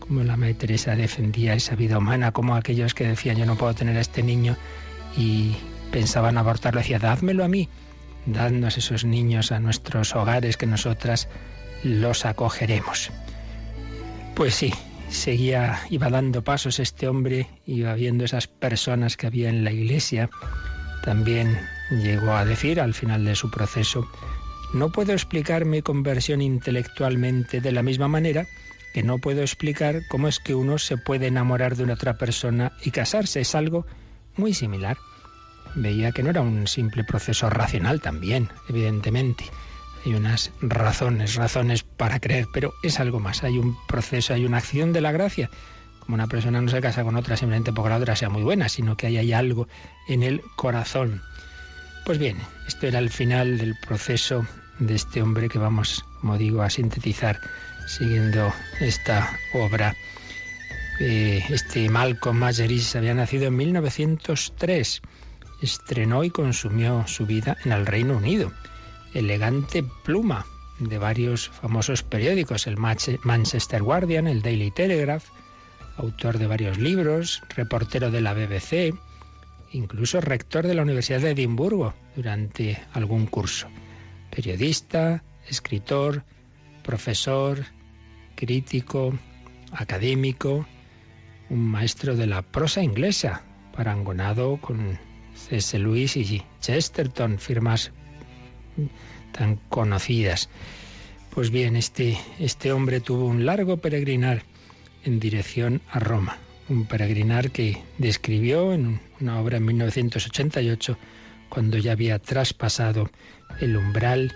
como 0.00 0.24
la 0.24 0.36
Madre 0.36 0.54
Teresa 0.54 0.96
defendía 0.96 1.54
esa 1.54 1.76
vida 1.76 1.98
humana, 1.98 2.32
como 2.32 2.54
aquellos 2.54 2.94
que 2.94 3.06
decían 3.06 3.36
yo 3.36 3.46
no 3.46 3.56
puedo 3.56 3.74
tener 3.74 3.96
a 3.96 4.00
este 4.00 4.22
niño 4.22 4.56
y 5.16 5.54
pensaban 5.94 6.38
abortarlo, 6.38 6.80
decía 6.80 6.98
dádmelo 6.98 7.44
a 7.44 7.48
mí 7.48 7.68
dadnos 8.26 8.76
esos 8.78 9.04
niños 9.04 9.52
a 9.52 9.60
nuestros 9.60 10.16
hogares 10.16 10.56
que 10.56 10.66
nosotras 10.66 11.28
los 11.84 12.26
acogeremos. 12.26 13.12
Pues 14.34 14.56
sí, 14.56 14.74
seguía, 15.08 15.78
iba 15.90 16.10
dando 16.10 16.42
pasos 16.42 16.80
este 16.80 17.06
hombre, 17.06 17.46
iba 17.64 17.94
viendo 17.94 18.24
esas 18.24 18.48
personas 18.48 19.16
que 19.16 19.28
había 19.28 19.48
en 19.48 19.62
la 19.62 19.70
iglesia. 19.70 20.30
También 21.04 21.56
llegó 21.90 22.32
a 22.32 22.44
decir 22.44 22.80
al 22.80 22.94
final 22.94 23.24
de 23.24 23.36
su 23.36 23.48
proceso, 23.52 24.10
no 24.72 24.90
puedo 24.90 25.12
explicar 25.12 25.64
mi 25.64 25.80
conversión 25.80 26.42
intelectualmente 26.42 27.60
de 27.60 27.70
la 27.70 27.84
misma 27.84 28.08
manera 28.08 28.48
que 28.94 29.04
no 29.04 29.18
puedo 29.18 29.42
explicar 29.42 30.00
cómo 30.08 30.26
es 30.26 30.40
que 30.40 30.56
uno 30.56 30.78
se 30.78 30.96
puede 30.96 31.28
enamorar 31.28 31.76
de 31.76 31.84
una 31.84 31.94
otra 31.94 32.18
persona 32.18 32.72
y 32.82 32.90
casarse. 32.90 33.42
Es 33.42 33.54
algo 33.54 33.86
muy 34.36 34.54
similar 34.54 34.96
veía 35.74 36.12
que 36.12 36.22
no 36.22 36.30
era 36.30 36.40
un 36.40 36.66
simple 36.66 37.04
proceso 37.04 37.50
racional 37.50 38.00
también, 38.00 38.50
evidentemente. 38.68 39.44
Hay 40.04 40.14
unas 40.14 40.52
razones, 40.60 41.34
razones 41.34 41.82
para 41.82 42.20
creer, 42.20 42.46
pero 42.52 42.74
es 42.82 43.00
algo 43.00 43.20
más. 43.20 43.42
Hay 43.42 43.58
un 43.58 43.76
proceso, 43.86 44.34
hay 44.34 44.44
una 44.44 44.58
acción 44.58 44.92
de 44.92 45.00
la 45.00 45.12
gracia. 45.12 45.50
Como 46.00 46.14
una 46.14 46.26
persona 46.26 46.60
no 46.60 46.68
se 46.68 46.82
casa 46.82 47.02
con 47.02 47.16
otra 47.16 47.36
simplemente 47.36 47.72
porque 47.72 47.88
la 47.88 47.96
otra 47.96 48.14
sea 48.14 48.28
muy 48.28 48.42
buena, 48.42 48.68
sino 48.68 48.96
que 48.96 49.06
hay 49.06 49.32
algo 49.32 49.66
en 50.06 50.22
el 50.22 50.42
corazón. 50.56 51.22
Pues 52.04 52.18
bien, 52.18 52.36
esto 52.66 52.86
era 52.86 52.98
el 52.98 53.08
final 53.08 53.56
del 53.56 53.76
proceso 53.76 54.46
de 54.78 54.94
este 54.94 55.22
hombre 55.22 55.48
que 55.48 55.58
vamos, 55.58 56.04
como 56.20 56.36
digo, 56.36 56.60
a 56.60 56.68
sintetizar 56.68 57.40
siguiendo 57.86 58.52
esta 58.80 59.38
obra. 59.54 59.96
Eh, 61.00 61.42
este 61.48 61.88
Malcolm 61.88 62.38
Majeris 62.38 62.94
había 62.94 63.14
nacido 63.14 63.46
en 63.46 63.56
1903 63.56 65.00
estrenó 65.60 66.24
y 66.24 66.30
consumió 66.30 67.06
su 67.06 67.26
vida 67.26 67.56
en 67.64 67.72
el 67.72 67.86
Reino 67.86 68.16
Unido. 68.16 68.52
Elegante 69.12 69.84
pluma 70.02 70.46
de 70.78 70.98
varios 70.98 71.48
famosos 71.48 72.02
periódicos, 72.02 72.66
el 72.66 72.76
Manchester 72.76 73.82
Guardian, 73.82 74.26
el 74.26 74.42
Daily 74.42 74.70
Telegraph, 74.70 75.24
autor 75.96 76.38
de 76.38 76.46
varios 76.46 76.78
libros, 76.78 77.42
reportero 77.54 78.10
de 78.10 78.20
la 78.20 78.34
BBC, 78.34 78.94
incluso 79.72 80.20
rector 80.20 80.66
de 80.66 80.74
la 80.74 80.82
Universidad 80.82 81.20
de 81.20 81.30
Edimburgo 81.30 81.94
durante 82.16 82.82
algún 82.92 83.26
curso. 83.26 83.68
Periodista, 84.30 85.22
escritor, 85.48 86.24
profesor, 86.82 87.64
crítico, 88.34 89.16
académico, 89.72 90.66
un 91.50 91.60
maestro 91.60 92.16
de 92.16 92.26
la 92.26 92.42
prosa 92.42 92.82
inglesa, 92.82 93.42
parangonado 93.72 94.58
con 94.60 94.98
C.S. 95.34 95.78
Lewis 95.78 96.16
y 96.16 96.42
Chesterton, 96.60 97.38
firmas 97.38 97.92
tan 99.32 99.56
conocidas. 99.68 100.48
Pues 101.30 101.50
bien, 101.50 101.76
este, 101.76 102.18
este 102.38 102.72
hombre 102.72 103.00
tuvo 103.00 103.26
un 103.26 103.44
largo 103.44 103.78
peregrinar 103.78 104.42
en 105.04 105.20
dirección 105.20 105.80
a 105.90 105.98
Roma, 105.98 106.38
un 106.68 106.86
peregrinar 106.86 107.50
que 107.50 107.82
describió 107.98 108.72
en 108.72 109.00
una 109.20 109.40
obra 109.40 109.58
en 109.58 109.64
1988, 109.66 110.96
cuando 111.48 111.76
ya 111.78 111.92
había 111.92 112.18
traspasado 112.18 113.10
el 113.60 113.76
umbral 113.76 114.32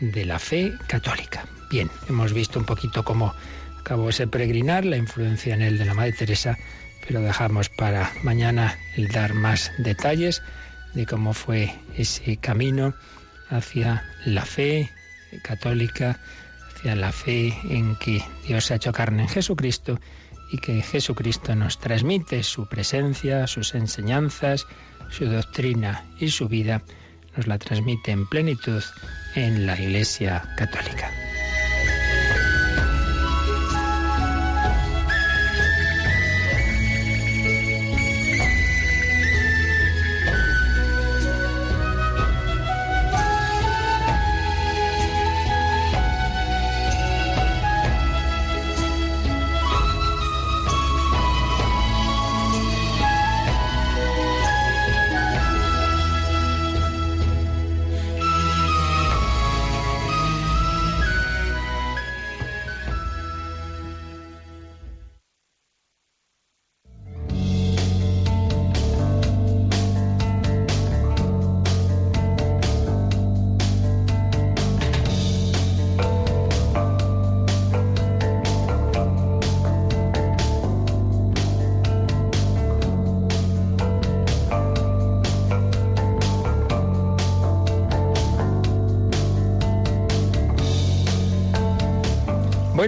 de 0.00 0.24
la 0.24 0.38
fe 0.38 0.72
católica. 0.88 1.46
Bien, 1.70 1.88
hemos 2.08 2.32
visto 2.32 2.58
un 2.58 2.66
poquito 2.66 3.04
cómo 3.04 3.32
acabó 3.90 4.10
ese 4.10 4.28
peregrinar, 4.28 4.84
la 4.84 4.96
influencia 4.96 5.52
en 5.52 5.62
él 5.62 5.76
de 5.76 5.84
la 5.84 5.94
Madre 5.94 6.12
Teresa, 6.12 6.56
pero 7.04 7.22
dejamos 7.22 7.68
para 7.70 8.12
mañana 8.22 8.78
el 8.94 9.08
dar 9.08 9.34
más 9.34 9.72
detalles 9.78 10.44
de 10.94 11.06
cómo 11.06 11.34
fue 11.34 11.74
ese 11.96 12.36
camino 12.36 12.94
hacia 13.48 14.04
la 14.24 14.44
fe 14.44 14.88
católica, 15.42 16.20
hacia 16.68 16.94
la 16.94 17.10
fe 17.10 17.52
en 17.64 17.96
que 17.96 18.22
Dios 18.46 18.70
ha 18.70 18.76
hecho 18.76 18.92
carne 18.92 19.22
en 19.22 19.28
Jesucristo 19.28 19.98
y 20.52 20.58
que 20.58 20.82
Jesucristo 20.82 21.56
nos 21.56 21.80
transmite 21.80 22.44
su 22.44 22.68
presencia, 22.68 23.48
sus 23.48 23.74
enseñanzas, 23.74 24.68
su 25.10 25.24
doctrina 25.24 26.04
y 26.20 26.30
su 26.30 26.46
vida, 26.46 26.80
nos 27.36 27.48
la 27.48 27.58
transmite 27.58 28.12
en 28.12 28.28
plenitud 28.28 28.84
en 29.34 29.66
la 29.66 29.76
Iglesia 29.80 30.44
Católica. 30.56 31.10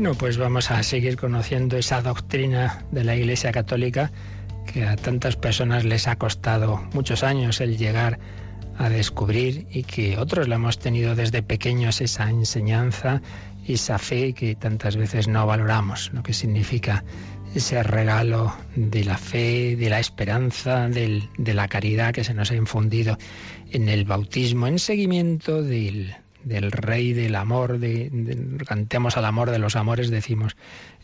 Bueno, 0.02 0.18
pues 0.18 0.36
vamos 0.36 0.72
a 0.72 0.82
seguir 0.82 1.16
conociendo 1.16 1.76
esa 1.76 2.02
doctrina 2.02 2.84
de 2.90 3.04
la 3.04 3.14
Iglesia 3.14 3.52
Católica 3.52 4.10
que 4.66 4.84
a 4.84 4.96
tantas 4.96 5.36
personas 5.36 5.84
les 5.84 6.08
ha 6.08 6.16
costado 6.16 6.82
muchos 6.92 7.22
años 7.22 7.60
el 7.60 7.78
llegar 7.78 8.18
a 8.78 8.88
descubrir 8.88 9.68
y 9.70 9.84
que 9.84 10.18
otros 10.18 10.48
la 10.48 10.56
hemos 10.56 10.80
tenido 10.80 11.14
desde 11.14 11.44
pequeños 11.44 12.00
esa 12.00 12.28
enseñanza, 12.28 13.22
esa 13.68 13.96
fe 14.00 14.32
que 14.32 14.56
tantas 14.56 14.96
veces 14.96 15.28
no 15.28 15.46
valoramos, 15.46 16.10
lo 16.12 16.24
que 16.24 16.32
significa 16.32 17.04
ese 17.54 17.80
regalo 17.84 18.52
de 18.74 19.04
la 19.04 19.16
fe, 19.16 19.76
de 19.76 19.88
la 19.88 20.00
esperanza, 20.00 20.88
de 20.88 21.54
la 21.54 21.68
caridad 21.68 22.12
que 22.12 22.24
se 22.24 22.34
nos 22.34 22.50
ha 22.50 22.56
infundido 22.56 23.18
en 23.70 23.88
el 23.88 24.04
bautismo, 24.04 24.66
en 24.66 24.80
seguimiento 24.80 25.62
del, 25.62 26.16
del 26.44 26.72
rey 26.72 27.12
del 27.12 27.34
amor, 27.34 27.78
de, 27.78 28.10
cantemos 28.66 29.16
al 29.16 29.24
amor 29.24 29.50
de 29.50 29.58
los 29.58 29.76
amores, 29.76 30.10
decimos 30.10 30.56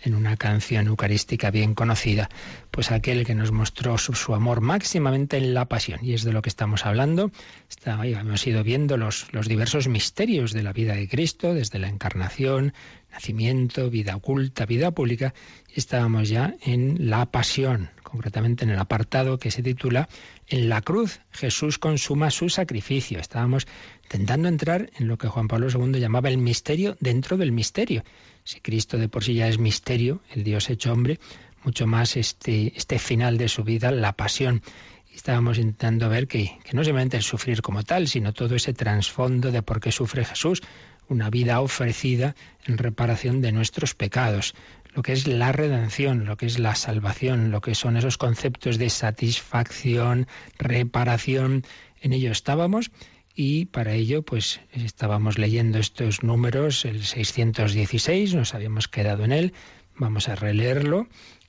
en 0.02 0.14
una 0.14 0.36
canción 0.36 0.86
eucarística 0.86 1.50
bien 1.50 1.74
conocida, 1.74 2.28
pues 2.70 2.90
aquel 2.90 3.26
que 3.26 3.34
nos 3.34 3.52
mostró 3.52 3.98
su, 3.98 4.34
amor 4.34 4.60
máximamente 4.60 5.36
en 5.36 5.54
la 5.54 5.66
pasión. 5.66 6.00
Y 6.02 6.14
es 6.14 6.24
de 6.24 6.32
lo 6.32 6.42
que 6.42 6.48
estamos 6.48 6.86
hablando. 6.86 7.30
Está, 7.68 8.04
hemos 8.04 8.46
ido 8.46 8.62
viendo 8.62 8.96
los, 8.96 9.32
los 9.32 9.48
diversos 9.48 9.88
misterios 9.88 10.52
de 10.52 10.62
la 10.62 10.72
vida 10.72 10.94
de 10.94 11.08
Cristo, 11.08 11.54
desde 11.54 11.78
la 11.78 11.88
encarnación, 11.88 12.72
nacimiento, 13.18 13.90
vida 13.90 14.14
oculta, 14.14 14.64
vida 14.64 14.92
pública. 14.92 15.34
Estábamos 15.74 16.28
ya 16.28 16.54
en 16.62 17.10
la 17.10 17.26
pasión, 17.26 17.90
concretamente 18.04 18.64
en 18.64 18.70
el 18.70 18.78
apartado 18.78 19.38
que 19.40 19.50
se 19.50 19.60
titula 19.60 20.08
En 20.46 20.68
la 20.68 20.82
cruz 20.82 21.20
Jesús 21.32 21.78
consuma 21.78 22.30
su 22.30 22.48
sacrificio. 22.48 23.18
Estábamos 23.18 23.66
intentando 24.04 24.46
entrar 24.46 24.90
en 24.96 25.08
lo 25.08 25.18
que 25.18 25.26
Juan 25.26 25.48
Pablo 25.48 25.66
II 25.68 25.98
llamaba 25.98 26.28
el 26.28 26.38
misterio 26.38 26.96
dentro 27.00 27.36
del 27.36 27.50
misterio. 27.50 28.04
Si 28.44 28.60
Cristo 28.60 28.98
de 28.98 29.08
por 29.08 29.24
sí 29.24 29.34
ya 29.34 29.48
es 29.48 29.58
misterio, 29.58 30.22
el 30.30 30.44
Dios 30.44 30.70
hecho 30.70 30.92
hombre, 30.92 31.18
mucho 31.64 31.88
más 31.88 32.16
este, 32.16 32.72
este 32.76 33.00
final 33.00 33.36
de 33.36 33.48
su 33.48 33.64
vida, 33.64 33.90
la 33.90 34.12
pasión. 34.12 34.62
Estábamos 35.12 35.58
intentando 35.58 36.08
ver 36.08 36.28
que, 36.28 36.56
que 36.62 36.76
no 36.76 36.84
solamente 36.84 37.16
el 37.16 37.24
sufrir 37.24 37.62
como 37.62 37.82
tal, 37.82 38.06
sino 38.06 38.32
todo 38.32 38.54
ese 38.54 38.74
trasfondo 38.74 39.50
de 39.50 39.62
por 39.62 39.80
qué 39.80 39.90
sufre 39.90 40.24
Jesús, 40.24 40.62
una 41.08 41.30
vida 41.30 41.60
ofrecida 41.60 42.34
en 42.66 42.78
reparación 42.78 43.40
de 43.40 43.52
nuestros 43.52 43.94
pecados, 43.94 44.54
lo 44.94 45.02
que 45.02 45.12
es 45.12 45.26
la 45.26 45.52
redención, 45.52 46.24
lo 46.24 46.36
que 46.36 46.46
es 46.46 46.58
la 46.58 46.74
salvación, 46.74 47.50
lo 47.50 47.60
que 47.60 47.74
son 47.74 47.96
esos 47.96 48.18
conceptos 48.18 48.78
de 48.78 48.90
satisfacción, 48.90 50.26
reparación, 50.58 51.64
en 52.00 52.12
ello 52.12 52.30
estábamos 52.30 52.90
y 53.34 53.66
para 53.66 53.92
ello 53.92 54.22
pues 54.22 54.60
estábamos 54.72 55.38
leyendo 55.38 55.78
estos 55.78 56.22
números, 56.22 56.84
el 56.84 57.04
616, 57.04 58.34
nos 58.34 58.54
habíamos 58.54 58.88
quedado 58.88 59.24
en 59.24 59.32
él, 59.32 59.52
vamos 59.96 60.28
a 60.28 60.34
releerlo 60.34 61.08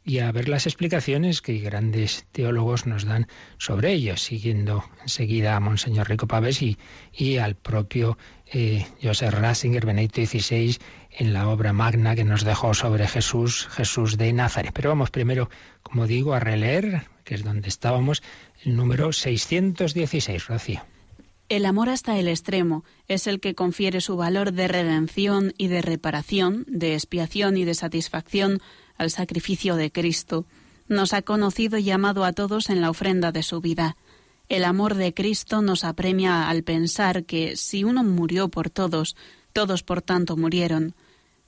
y 0.10 0.18
a 0.18 0.32
ver 0.32 0.50
las 0.50 0.66
explicaciones 0.66 1.44
que 1.44 1.60
grandes 1.60 2.26
teólogos 2.32 2.88
nos 2.88 3.06
dan 3.06 3.28
sobre 3.60 3.94
ello, 3.94 4.18
siguiendo 4.18 4.84
enseguida 5.04 5.56
a 5.56 5.60
Monseñor 5.60 6.10
Rico 6.10 6.26
Pavés 6.26 6.64
y, 6.64 6.80
y 7.14 7.38
al 7.38 7.54
propio 7.54 8.18
eh, 8.52 8.88
Joseph 9.04 9.36
Ratzinger, 9.36 9.86
Benedicto 9.86 10.26
XVI, 10.26 10.80
en 11.12 11.32
la 11.32 11.48
obra 11.48 11.74
magna 11.74 12.16
que 12.16 12.24
nos 12.24 12.44
dejó 12.44 12.74
sobre 12.74 13.08
Jesús, 13.08 13.68
Jesús 13.70 14.18
de 14.18 14.34
Nazaret. 14.34 14.72
Pero 14.74 14.90
vamos 14.90 15.12
primero, 15.12 15.48
como 15.84 16.08
digo, 16.08 16.34
a 16.34 16.40
releer, 16.40 17.04
que 17.24 17.36
es 17.36 17.44
donde 17.44 17.70
estábamos, 17.70 18.24
el 18.64 18.76
número 18.76 19.14
616, 19.14 20.48
Rocío. 20.48 20.82
El 21.50 21.68
amor 21.68 21.90
hasta 21.90 22.18
el 22.18 22.28
extremo 22.28 22.84
es 23.08 23.28
el 23.28 23.40
que 23.40 23.54
confiere 23.54 24.02
su 24.02 24.18
valor 24.18 24.54
de 24.54 24.68
redención 24.68 25.54
y 25.58 25.68
de 25.68 25.84
reparación, 25.84 26.66
de 26.68 26.96
expiación 26.96 27.58
y 27.58 27.66
de 27.66 27.76
satisfacción 27.76 28.60
al 29.00 29.10
sacrificio 29.10 29.76
de 29.76 29.92
Cristo. 29.92 30.46
Nos 30.88 31.14
ha 31.14 31.24
conocido 31.24 31.80
y 31.80 31.84
llamado 31.84 32.24
a 32.24 32.34
todos 32.34 32.70
en 32.70 32.82
la 32.82 32.92
ofrenda 32.92 33.32
de 33.32 33.42
su 33.42 33.62
vida. 33.62 33.98
El 34.50 34.64
amor 34.64 34.94
de 34.96 35.14
Cristo 35.14 35.62
nos 35.64 35.84
apremia 35.84 36.50
al 36.50 36.64
pensar 36.64 37.24
que 37.24 37.56
si 37.56 37.84
uno 37.84 38.04
murió 38.04 38.50
por 38.50 38.70
todos, 38.70 39.16
todos 39.54 39.84
por 39.84 40.02
tanto 40.02 40.38
murieron. 40.38 40.94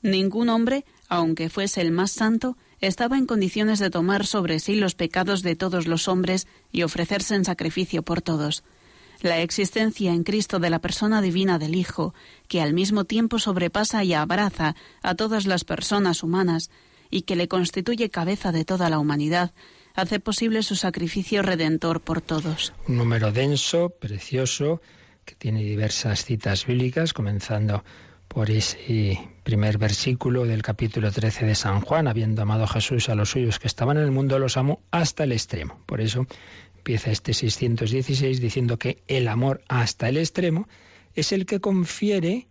Ningún 0.01 0.50
hombre, 0.50 0.86
aunque 1.10 1.50
fuese 1.50 1.81
el 1.81 1.91
más 1.91 2.12
santo, 2.12 2.58
estaba 2.79 3.17
en 3.17 3.25
condiciones 3.27 3.79
de 3.79 3.89
tomar 3.89 4.25
sobre 4.25 4.60
sí 4.60 4.75
los 4.75 4.96
pecados 4.96 5.43
de 5.43 5.55
todos 5.55 5.88
los 5.88 6.08
hombres 6.08 6.48
y 6.72 6.84
ofrecerse 6.84 7.36
en 7.36 7.46
sacrificio 7.46 8.01
por 8.01 8.22
todos. 8.22 8.63
La 9.22 9.39
existencia 9.41 10.13
en 10.13 10.24
Cristo 10.24 10.58
de 10.58 10.72
la 10.72 10.79
persona 10.79 11.22
divina 11.22 11.60
del 11.60 11.75
Hijo, 11.75 12.15
que 12.48 12.62
al 12.62 12.74
mismo 12.74 13.05
tiempo 13.05 13.38
sobrepasa 13.38 14.03
y 14.03 14.13
abraza 14.13 14.75
a 15.03 15.13
todas 15.13 15.46
las 15.46 15.63
personas 15.63 16.24
humanas, 16.24 16.72
y 17.11 17.23
que 17.23 17.35
le 17.35 17.47
constituye 17.47 18.09
cabeza 18.09 18.51
de 18.51 18.65
toda 18.65 18.89
la 18.89 18.97
humanidad, 18.97 19.53
hace 19.93 20.19
posible 20.19 20.63
su 20.63 20.75
sacrificio 20.75 21.43
redentor 21.43 22.01
por 22.01 22.21
todos. 22.21 22.73
Un 22.87 22.97
número 22.97 23.31
denso, 23.31 23.89
precioso, 23.89 24.81
que 25.25 25.35
tiene 25.35 25.61
diversas 25.61 26.25
citas 26.25 26.65
bíblicas, 26.65 27.13
comenzando 27.13 27.83
por 28.27 28.49
ese 28.49 29.19
primer 29.43 29.77
versículo 29.77 30.45
del 30.45 30.61
capítulo 30.61 31.11
13 31.11 31.45
de 31.45 31.55
San 31.55 31.81
Juan, 31.81 32.07
habiendo 32.07 32.41
amado 32.41 32.63
a 32.63 32.67
Jesús 32.67 33.09
a 33.09 33.15
los 33.15 33.31
suyos 33.31 33.59
que 33.59 33.67
estaban 33.67 33.97
en 33.97 34.03
el 34.03 34.11
mundo, 34.11 34.39
los 34.39 34.55
amó 34.55 34.81
hasta 34.89 35.25
el 35.25 35.33
extremo. 35.33 35.83
Por 35.85 35.99
eso 35.99 36.25
empieza 36.77 37.11
este 37.11 37.33
616 37.33 38.39
diciendo 38.39 38.79
que 38.79 39.03
el 39.07 39.27
amor 39.27 39.61
hasta 39.67 40.07
el 40.07 40.17
extremo 40.17 40.69
es 41.13 41.33
el 41.33 41.45
que 41.45 41.59
confiere 41.59 42.47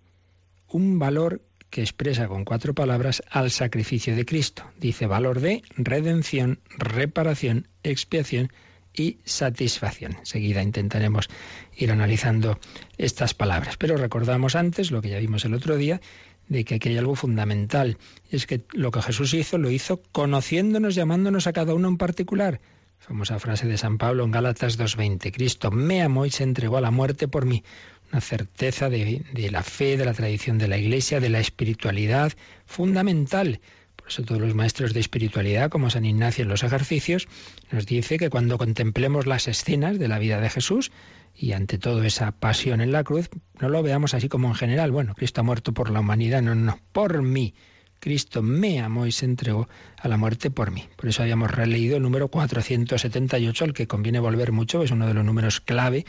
un 0.69 0.99
valor 0.99 1.41
que 1.71 1.81
expresa 1.81 2.29
con 2.29 2.45
cuatro 2.45 2.75
palabras 2.75 3.23
al 3.31 3.51
sacrificio 3.51 4.15
de 4.15 4.25
Cristo. 4.25 4.65
Dice 4.79 5.07
valor 5.07 5.41
de 5.41 5.63
redención, 5.77 6.59
reparación, 6.77 7.69
expiación 7.83 8.53
y 8.93 9.19
satisfacción. 9.25 10.17
Enseguida 10.19 10.63
intentaremos 10.63 11.29
ir 11.77 11.93
analizando 11.93 12.59
estas 12.99 13.35
palabras. 13.35 13.77
Pero 13.77 13.97
recordamos 13.97 14.57
antes 14.57 14.91
lo 14.91 15.01
que 15.01 15.11
ya 15.11 15.19
vimos 15.19 15.45
el 15.45 15.55
otro 15.55 15.77
día, 15.77 16.01
de 16.49 16.65
que 16.65 16.75
aquí 16.75 16.89
hay 16.89 16.99
algo 16.99 17.15
fundamental. 17.15 17.99
Es 18.31 18.47
que 18.47 18.63
lo 18.73 18.91
que 18.91 19.03
Jesús 19.03 19.33
hizo, 19.35 19.57
lo 19.57 19.71
hizo 19.71 20.03
conociéndonos, 20.11 20.97
llamándonos 20.97 21.47
a 21.47 21.53
cada 21.53 21.75
uno 21.75 21.89
en 21.89 21.97
particular. 21.97 22.61
Famosa 22.99 23.39
frase 23.39 23.67
de 23.67 23.79
San 23.79 23.97
Pablo 23.97 24.25
en 24.25 24.31
Gálatas 24.31 24.79
2.20. 24.79 25.33
Cristo 25.33 25.71
me 25.71 26.03
amó 26.03 26.27
y 26.27 26.31
se 26.31 26.43
entregó 26.43 26.77
a 26.77 26.83
la 26.83 26.91
muerte 26.91 27.29
por 27.29 27.47
mí 27.47 27.63
una 28.13 28.21
certeza 28.21 28.89
de, 28.91 29.25
la 29.51 29.63
fe, 29.63 29.97
de 29.97 30.05
la 30.05 30.15
tradición 30.15 30.59
de 30.59 30.69
la 30.69 30.79
Iglesia, 30.79 31.21
de 31.21 31.29
la 31.29 31.41
espiritualidad 31.41 32.33
fundamental. 32.67 33.61
Por 33.97 34.09
eso 34.09 34.23
todos 34.25 34.41
los 34.41 34.55
maestros 34.55 34.93
de 34.95 35.01
espiritualidad, 35.01 35.71
como 35.71 35.91
San 35.91 36.05
Ignacio 36.05 36.43
en 36.43 36.49
los 36.49 36.63
ejercicios, 36.63 37.29
nos 37.71 37.87
dice 37.87 38.19
que 38.19 38.31
cuando 38.31 38.59
contemplemos 38.59 39.27
las 39.27 39.47
escenas 39.47 39.99
de 39.99 40.09
la 40.09 40.19
vida 40.19 40.41
de 40.41 40.51
Jesús 40.51 40.91
y 41.37 41.53
ante 41.53 41.79
todo 41.79 42.03
esa 42.03 42.33
pasión 42.33 42.81
en 42.81 42.93
la 42.93 43.05
cruz, 43.05 43.31
no 43.61 43.69
lo 43.69 43.83
veamos 43.83 44.15
así 44.15 44.29
como 44.29 44.49
en 44.49 44.55
general, 44.55 44.91
bueno, 44.91 45.15
Cristo 45.15 45.43
ha 45.43 45.45
muerto 45.45 45.73
por 45.73 45.91
la 45.91 46.01
humanidad, 46.01 46.43
no, 46.43 46.55
no, 46.55 46.79
por 46.93 47.23
mí. 47.23 47.55
Cristo 48.01 48.43
me 48.43 48.81
amó 48.81 49.07
y 49.07 49.13
se 49.13 49.27
entregó 49.27 49.69
a 49.99 50.09
la 50.09 50.17
muerte 50.17 50.51
por 50.51 50.71
mí. 50.71 50.89
Por 50.97 51.11
eso 51.11 51.23
habíamos 51.23 51.51
releído 51.51 51.99
el 51.99 52.03
número 52.03 52.29
478, 52.29 53.65
al 53.65 53.75
que 53.75 53.87
conviene 53.87 54.19
volver 54.19 54.53
mucho, 54.53 54.83
es 54.83 54.91
uno 54.91 55.07
de 55.07 55.15
los 55.15 55.25
números 55.25 55.61
clave 55.61 56.07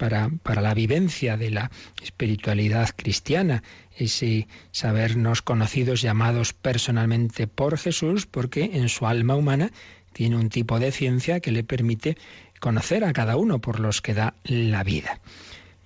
para, 0.00 0.62
la 0.62 0.72
vivencia 0.72 1.36
de 1.36 1.50
la 1.50 1.70
espiritualidad 2.02 2.88
cristiana, 2.96 3.62
ese 3.94 4.48
sabernos 4.70 5.42
conocidos, 5.42 6.00
llamados 6.00 6.54
personalmente 6.54 7.46
por 7.46 7.76
Jesús, 7.76 8.24
porque 8.24 8.70
en 8.72 8.88
su 8.88 9.06
alma 9.06 9.36
humana 9.36 9.72
tiene 10.14 10.36
un 10.36 10.48
tipo 10.48 10.78
de 10.78 10.90
ciencia 10.90 11.40
que 11.40 11.52
le 11.52 11.64
permite 11.64 12.16
conocer 12.60 13.04
a 13.04 13.12
cada 13.12 13.36
uno 13.36 13.60
por 13.60 13.78
los 13.78 14.00
que 14.00 14.14
da 14.14 14.34
la 14.44 14.82
vida. 14.84 15.20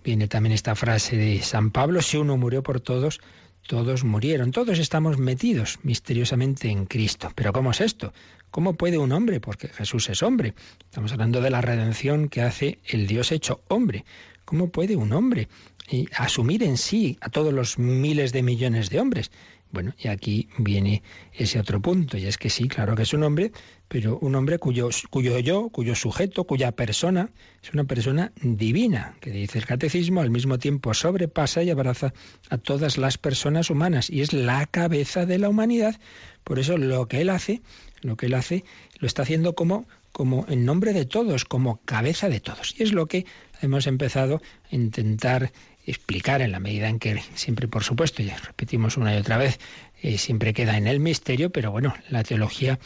Viene 0.04 0.28
también 0.28 0.52
esta 0.52 0.76
frase 0.76 1.16
de 1.16 1.42
San 1.42 1.72
Pablo, 1.72 2.00
si 2.00 2.16
uno 2.16 2.36
murió 2.36 2.62
por 2.62 2.80
todos, 2.80 3.20
todos 3.66 4.04
murieron, 4.04 4.52
todos 4.52 4.78
estamos 4.78 5.18
metidos 5.18 5.80
misteriosamente 5.82 6.68
en 6.68 6.86
Cristo. 6.86 7.32
Pero 7.34 7.52
¿cómo 7.52 7.72
es 7.72 7.80
esto? 7.80 8.12
¿Cómo 8.54 8.74
puede 8.74 8.98
un 8.98 9.10
hombre? 9.10 9.40
Porque 9.40 9.66
Jesús 9.66 10.08
es 10.10 10.22
hombre. 10.22 10.54
Estamos 10.84 11.10
hablando 11.10 11.40
de 11.40 11.50
la 11.50 11.60
redención 11.60 12.28
que 12.28 12.40
hace 12.40 12.78
el 12.84 13.08
Dios 13.08 13.32
hecho 13.32 13.64
hombre. 13.66 14.04
¿Cómo 14.44 14.68
puede 14.68 14.94
un 14.94 15.12
hombre 15.12 15.48
eh, 15.90 16.04
asumir 16.16 16.62
en 16.62 16.76
sí 16.76 17.18
a 17.20 17.30
todos 17.30 17.52
los 17.52 17.80
miles 17.80 18.32
de 18.32 18.44
millones 18.44 18.90
de 18.90 19.00
hombres? 19.00 19.32
Bueno, 19.72 19.92
y 19.98 20.06
aquí 20.06 20.48
viene 20.56 21.02
ese 21.32 21.58
otro 21.58 21.82
punto, 21.82 22.16
y 22.16 22.26
es 22.26 22.38
que 22.38 22.48
sí, 22.48 22.68
claro 22.68 22.94
que 22.94 23.02
es 23.02 23.12
un 23.12 23.24
hombre, 23.24 23.50
pero 23.88 24.20
un 24.20 24.36
hombre 24.36 24.60
cuyo, 24.60 24.88
cuyo 25.10 25.36
yo, 25.40 25.68
cuyo 25.70 25.96
sujeto, 25.96 26.44
cuya 26.44 26.70
persona 26.70 27.30
es 27.60 27.72
una 27.72 27.82
persona 27.82 28.30
divina, 28.40 29.16
que 29.20 29.32
dice 29.32 29.58
el 29.58 29.66
catecismo, 29.66 30.20
al 30.20 30.30
mismo 30.30 30.60
tiempo 30.60 30.94
sobrepasa 30.94 31.64
y 31.64 31.70
abraza 31.70 32.14
a 32.50 32.58
todas 32.58 32.98
las 32.98 33.18
personas 33.18 33.68
humanas, 33.68 34.10
y 34.10 34.20
es 34.20 34.32
la 34.32 34.64
cabeza 34.66 35.26
de 35.26 35.40
la 35.40 35.48
humanidad. 35.48 35.98
Por 36.44 36.60
eso 36.60 36.78
lo 36.78 37.08
que 37.08 37.22
él 37.22 37.30
hace, 37.30 37.60
lo 38.04 38.16
que 38.16 38.26
él 38.26 38.34
hace, 38.34 38.64
lo 39.00 39.06
está 39.06 39.22
haciendo 39.22 39.54
como 39.54 39.86
como 40.14 40.46
en 40.48 40.64
nombre 40.64 40.92
de 40.92 41.06
todos, 41.06 41.44
como 41.44 41.80
cabeza 41.84 42.28
de 42.28 42.38
todos. 42.38 42.76
Y 42.78 42.84
es 42.84 42.92
lo 42.92 43.06
que 43.06 43.26
hemos 43.60 43.88
empezado 43.88 44.40
a 44.70 44.74
intentar 44.76 45.50
explicar 45.86 46.40
en 46.40 46.52
la 46.52 46.60
medida 46.60 46.88
en 46.88 47.00
que 47.00 47.20
siempre, 47.34 47.66
por 47.66 47.82
supuesto, 47.82 48.22
ya 48.22 48.36
repetimos 48.36 48.96
una 48.96 49.12
y 49.12 49.18
otra 49.18 49.38
vez, 49.38 49.58
eh, 50.02 50.16
siempre 50.16 50.54
queda 50.54 50.76
en 50.76 50.86
el 50.86 51.00
misterio, 51.00 51.50
pero 51.50 51.72
bueno, 51.72 51.94
la 52.10 52.22
teología 52.22 52.78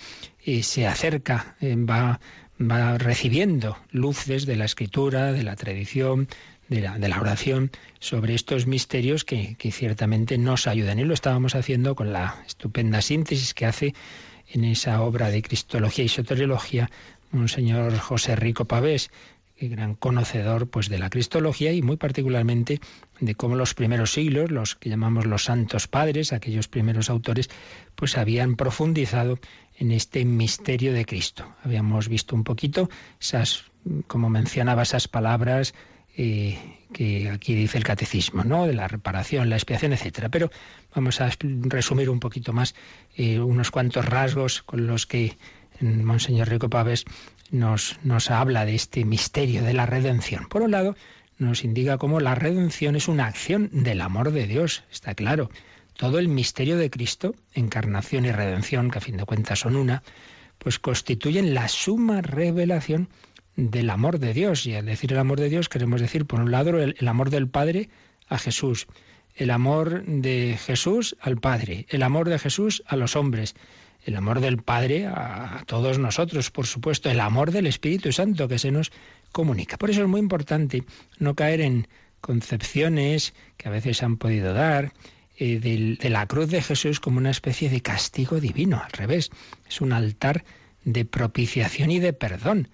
eh, 0.42 0.62
se 0.62 0.86
acerca, 0.86 1.54
eh, 1.60 1.76
va, 1.76 2.18
va 2.58 2.96
recibiendo 2.96 3.76
luces 3.90 4.46
de 4.46 4.56
la 4.56 4.64
escritura, 4.64 5.30
de 5.30 5.42
la 5.42 5.54
tradición, 5.54 6.28
de 6.68 6.80
la, 6.80 6.98
de 6.98 7.08
la, 7.08 7.20
oración 7.20 7.70
sobre 7.98 8.34
estos 8.34 8.66
misterios 8.66 9.24
que, 9.24 9.54
que, 9.56 9.70
ciertamente 9.70 10.38
nos 10.38 10.66
ayudan. 10.66 10.98
Y 10.98 11.04
lo 11.04 11.12
estábamos 11.12 11.54
haciendo 11.54 11.94
con 11.94 12.10
la 12.10 12.42
estupenda 12.46 13.02
síntesis 13.02 13.52
que 13.52 13.66
hace 13.66 13.94
en 14.50 14.64
esa 14.64 15.02
obra 15.02 15.30
de 15.30 15.42
Cristología 15.42 16.04
y 16.04 16.08
Soteriología 16.08 16.90
un 17.32 17.48
señor 17.48 17.96
José 17.98 18.36
Rico 18.36 18.64
Pavés, 18.64 19.10
gran 19.60 19.94
conocedor 19.94 20.68
pues 20.68 20.88
de 20.88 20.98
la 20.98 21.10
cristología 21.10 21.72
y 21.72 21.82
muy 21.82 21.96
particularmente 21.96 22.80
de 23.20 23.34
cómo 23.34 23.56
los 23.56 23.74
primeros 23.74 24.12
siglos, 24.12 24.50
los 24.50 24.76
que 24.76 24.88
llamamos 24.88 25.26
los 25.26 25.44
santos 25.44 25.88
padres, 25.88 26.32
aquellos 26.32 26.68
primeros 26.68 27.10
autores, 27.10 27.50
pues 27.96 28.16
habían 28.16 28.54
profundizado 28.54 29.40
en 29.76 29.90
este 29.90 30.24
misterio 30.24 30.92
de 30.92 31.04
Cristo. 31.04 31.44
Habíamos 31.64 32.08
visto 32.08 32.36
un 32.36 32.44
poquito 32.44 32.88
esas, 33.20 33.64
como 34.06 34.30
mencionaba, 34.30 34.82
esas 34.82 35.08
palabras 35.08 35.74
eh, 36.20 36.58
que 36.92 37.30
aquí 37.30 37.54
dice 37.54 37.78
el 37.78 37.84
catecismo, 37.84 38.42
¿no? 38.42 38.66
De 38.66 38.72
la 38.72 38.88
reparación, 38.88 39.48
la 39.48 39.54
expiación, 39.54 39.92
etcétera. 39.92 40.28
Pero 40.30 40.50
vamos 40.92 41.20
a 41.20 41.30
resumir 41.40 42.10
un 42.10 42.18
poquito 42.18 42.52
más 42.52 42.74
eh, 43.16 43.38
unos 43.38 43.70
cuantos 43.70 44.04
rasgos 44.04 44.62
con 44.62 44.88
los 44.88 45.06
que 45.06 45.36
Monseñor 45.80 46.48
Rico 46.48 46.68
Pavés 46.68 47.04
nos, 47.52 48.00
nos 48.02 48.32
habla 48.32 48.64
de 48.64 48.74
este 48.74 49.04
misterio 49.04 49.62
de 49.62 49.74
la 49.74 49.86
redención. 49.86 50.48
Por 50.48 50.62
un 50.62 50.72
lado, 50.72 50.96
nos 51.38 51.62
indica 51.62 51.98
cómo 51.98 52.18
la 52.18 52.34
redención 52.34 52.96
es 52.96 53.06
una 53.06 53.26
acción 53.26 53.70
del 53.72 54.00
amor 54.00 54.32
de 54.32 54.48
Dios, 54.48 54.82
está 54.90 55.14
claro. 55.14 55.50
Todo 55.96 56.18
el 56.18 56.26
misterio 56.26 56.76
de 56.78 56.90
Cristo, 56.90 57.36
encarnación 57.54 58.24
y 58.24 58.32
redención, 58.32 58.90
que 58.90 58.98
a 58.98 59.02
fin 59.02 59.16
de 59.16 59.24
cuentas 59.24 59.60
son 59.60 59.76
una, 59.76 60.02
pues 60.58 60.80
constituyen 60.80 61.54
la 61.54 61.68
suma 61.68 62.22
revelación 62.22 63.08
del 63.58 63.90
amor 63.90 64.20
de 64.20 64.32
Dios. 64.32 64.64
Y 64.66 64.74
al 64.74 64.86
decir 64.86 65.12
el 65.12 65.18
amor 65.18 65.40
de 65.40 65.48
Dios 65.48 65.68
queremos 65.68 66.00
decir, 66.00 66.24
por 66.24 66.40
un 66.40 66.52
lado, 66.52 66.80
el, 66.80 67.08
amor 67.08 67.30
del 67.30 67.48
Padre 67.48 67.90
a 68.28 68.38
Jesús, 68.38 68.86
el 69.34 69.50
amor 69.50 70.04
de 70.06 70.56
Jesús 70.56 71.16
al 71.20 71.38
Padre, 71.38 71.84
el 71.88 72.04
amor 72.04 72.28
de 72.28 72.38
Jesús 72.38 72.84
a 72.86 72.96
los 72.96 73.16
hombres, 73.16 73.56
el 74.04 74.14
amor 74.14 74.40
del 74.40 74.58
Padre 74.58 75.06
a 75.06 75.64
todos 75.66 75.98
nosotros, 75.98 76.52
por 76.52 76.66
supuesto, 76.66 77.10
el 77.10 77.18
amor 77.18 77.50
del 77.50 77.66
Espíritu 77.66 78.12
Santo 78.12 78.46
que 78.46 78.60
se 78.60 78.70
nos 78.70 78.92
comunica. 79.32 79.76
Por 79.76 79.90
eso 79.90 80.02
es 80.02 80.08
muy 80.08 80.20
importante 80.20 80.84
no 81.18 81.34
caer 81.34 81.60
en 81.60 81.88
concepciones 82.20 83.34
que 83.56 83.68
a 83.68 83.72
veces 83.72 84.02
han 84.04 84.18
podido 84.18 84.54
dar 84.54 84.92
eh, 85.36 85.58
de, 85.58 86.10
la 86.10 86.26
cruz 86.26 86.48
de 86.48 86.62
Jesús 86.62 87.00
como 87.00 87.18
una 87.18 87.30
especie 87.30 87.70
de 87.70 87.80
castigo 87.80 88.40
divino. 88.40 88.80
Al 88.84 88.92
revés, 88.92 89.30
es 89.68 89.80
un 89.80 89.92
altar 89.92 90.44
de 90.84 91.04
propiciación 91.04 91.90
y 91.90 91.98
de 91.98 92.12
perdón. 92.12 92.68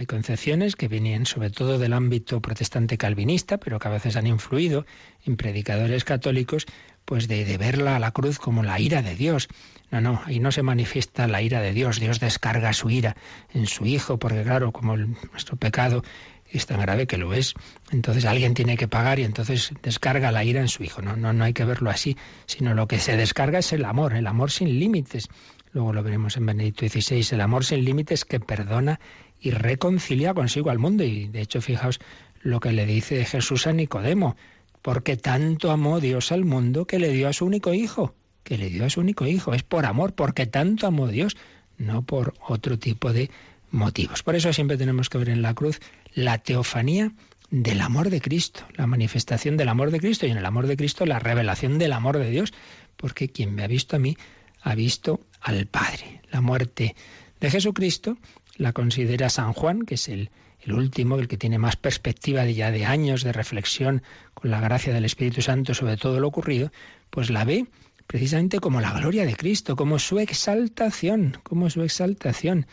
Hay 0.00 0.06
concepciones 0.06 0.76
que 0.76 0.88
vienen 0.88 1.26
sobre 1.26 1.50
todo 1.50 1.78
del 1.78 1.92
ámbito 1.92 2.40
protestante 2.40 2.96
calvinista, 2.96 3.58
pero 3.58 3.78
que 3.78 3.86
a 3.86 3.90
veces 3.90 4.16
han 4.16 4.26
influido 4.26 4.86
en 5.26 5.36
predicadores 5.36 6.04
católicos, 6.04 6.64
pues 7.04 7.28
de, 7.28 7.44
de 7.44 7.58
verla 7.58 7.96
a 7.96 7.98
la 7.98 8.10
cruz 8.10 8.38
como 8.38 8.62
la 8.62 8.80
ira 8.80 9.02
de 9.02 9.14
Dios. 9.14 9.48
No, 9.90 10.00
no, 10.00 10.22
ahí 10.24 10.40
no 10.40 10.52
se 10.52 10.62
manifiesta 10.62 11.28
la 11.28 11.42
ira 11.42 11.60
de 11.60 11.74
Dios. 11.74 12.00
Dios 12.00 12.18
descarga 12.18 12.72
su 12.72 12.88
ira 12.88 13.14
en 13.52 13.66
su 13.66 13.84
Hijo, 13.84 14.18
porque 14.18 14.42
claro, 14.42 14.72
como 14.72 14.96
nuestro 14.96 15.58
pecado 15.58 16.02
es 16.48 16.64
tan 16.64 16.80
grave 16.80 17.06
que 17.06 17.18
lo 17.18 17.34
es, 17.34 17.52
entonces 17.90 18.24
alguien 18.24 18.54
tiene 18.54 18.78
que 18.78 18.88
pagar 18.88 19.18
y 19.18 19.24
entonces 19.24 19.74
descarga 19.82 20.32
la 20.32 20.44
ira 20.44 20.62
en 20.62 20.68
su 20.68 20.82
Hijo. 20.82 21.02
No, 21.02 21.14
no, 21.14 21.34
no 21.34 21.44
hay 21.44 21.52
que 21.52 21.66
verlo 21.66 21.90
así, 21.90 22.16
sino 22.46 22.72
lo 22.72 22.88
que 22.88 23.00
se 23.00 23.18
descarga 23.18 23.58
es 23.58 23.70
el 23.74 23.84
amor, 23.84 24.14
el 24.14 24.26
amor 24.26 24.50
sin 24.50 24.78
límites. 24.78 25.28
Luego 25.72 25.92
lo 25.92 26.02
veremos 26.02 26.38
en 26.38 26.46
Benedicto 26.46 26.88
XVI, 26.88 27.24
el 27.32 27.40
amor 27.42 27.66
sin 27.66 27.84
límites 27.84 28.24
que 28.24 28.40
perdona 28.40 28.98
y 29.40 29.50
reconcilia 29.50 30.34
consigo 30.34 30.70
al 30.70 30.78
mundo. 30.78 31.04
Y 31.04 31.28
de 31.28 31.40
hecho, 31.40 31.60
fijaos 31.60 32.00
lo 32.42 32.60
que 32.60 32.72
le 32.72 32.86
dice 32.86 33.24
Jesús 33.24 33.66
a 33.66 33.72
Nicodemo, 33.72 34.36
porque 34.82 35.16
tanto 35.16 35.70
amó 35.70 36.00
Dios 36.00 36.32
al 36.32 36.44
mundo 36.44 36.86
que 36.86 36.98
le 36.98 37.10
dio 37.10 37.28
a 37.28 37.32
su 37.32 37.44
único 37.44 37.74
hijo 37.74 38.14
que 38.42 38.58
le 38.58 38.68
dio 38.68 38.84
a 38.84 38.90
su 38.90 39.00
único 39.00 39.26
hijo. 39.26 39.54
Es 39.54 39.62
por 39.62 39.86
amor, 39.86 40.14
porque 40.14 40.46
tanto 40.46 40.86
amó 40.86 41.08
Dios, 41.08 41.36
no 41.78 42.02
por 42.02 42.34
otro 42.46 42.78
tipo 42.78 43.12
de 43.12 43.30
motivos. 43.70 44.22
Por 44.22 44.34
eso 44.34 44.52
siempre 44.52 44.76
tenemos 44.76 45.08
que 45.08 45.18
ver 45.18 45.28
en 45.28 45.42
la 45.42 45.54
cruz 45.54 45.80
la 46.14 46.38
teofanía 46.38 47.12
del 47.50 47.80
amor 47.80 48.10
de 48.10 48.20
Cristo, 48.20 48.64
la 48.76 48.86
manifestación 48.86 49.56
del 49.56 49.68
amor 49.68 49.90
de 49.90 50.00
Cristo 50.00 50.26
y 50.26 50.30
en 50.30 50.36
el 50.36 50.46
amor 50.46 50.66
de 50.66 50.76
Cristo 50.76 51.06
la 51.06 51.18
revelación 51.18 51.78
del 51.78 51.92
amor 51.92 52.18
de 52.18 52.30
Dios, 52.30 52.52
porque 52.96 53.28
quien 53.28 53.54
me 53.54 53.64
ha 53.64 53.68
visto 53.68 53.96
a 53.96 53.98
mí 53.98 54.16
ha 54.62 54.74
visto 54.74 55.20
al 55.40 55.66
Padre. 55.66 56.22
La 56.30 56.40
muerte 56.40 56.94
de 57.40 57.50
Jesucristo 57.50 58.18
la 58.60 58.74
considera 58.74 59.30
San 59.30 59.54
Juan, 59.54 59.86
que 59.86 59.94
es 59.94 60.08
el, 60.08 60.30
el 60.60 60.74
último, 60.74 61.16
el 61.16 61.28
que 61.28 61.38
tiene 61.38 61.58
más 61.58 61.76
perspectiva 61.76 62.44
de 62.44 62.52
ya 62.52 62.70
de 62.70 62.84
años 62.84 63.24
de 63.24 63.32
reflexión 63.32 64.02
con 64.34 64.50
la 64.50 64.60
gracia 64.60 64.92
del 64.92 65.06
Espíritu 65.06 65.40
Santo 65.40 65.72
sobre 65.72 65.96
todo 65.96 66.20
lo 66.20 66.28
ocurrido, 66.28 66.70
pues 67.08 67.30
la 67.30 67.44
ve 67.44 67.66
precisamente 68.06 68.60
como 68.60 68.82
la 68.82 68.92
gloria 68.92 69.24
de 69.24 69.34
Cristo, 69.34 69.76
como 69.76 69.98
su 69.98 70.18
exaltación, 70.18 71.38
como 71.42 71.70
su 71.70 71.82
exaltación. 71.82 72.66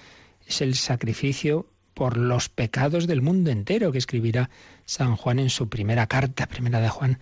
Es 0.45 0.59
el 0.61 0.75
sacrificio 0.75 1.67
por 1.93 2.17
los 2.17 2.49
pecados 2.49 3.07
del 3.07 3.21
mundo 3.21 3.49
entero 3.49 3.93
que 3.93 3.97
escribirá 3.97 4.49
San 4.85 5.15
Juan 5.15 5.39
en 5.39 5.49
su 5.49 5.69
primera 5.69 6.07
carta, 6.07 6.47
primera 6.47 6.81
de 6.81 6.89
Juan 6.89 7.19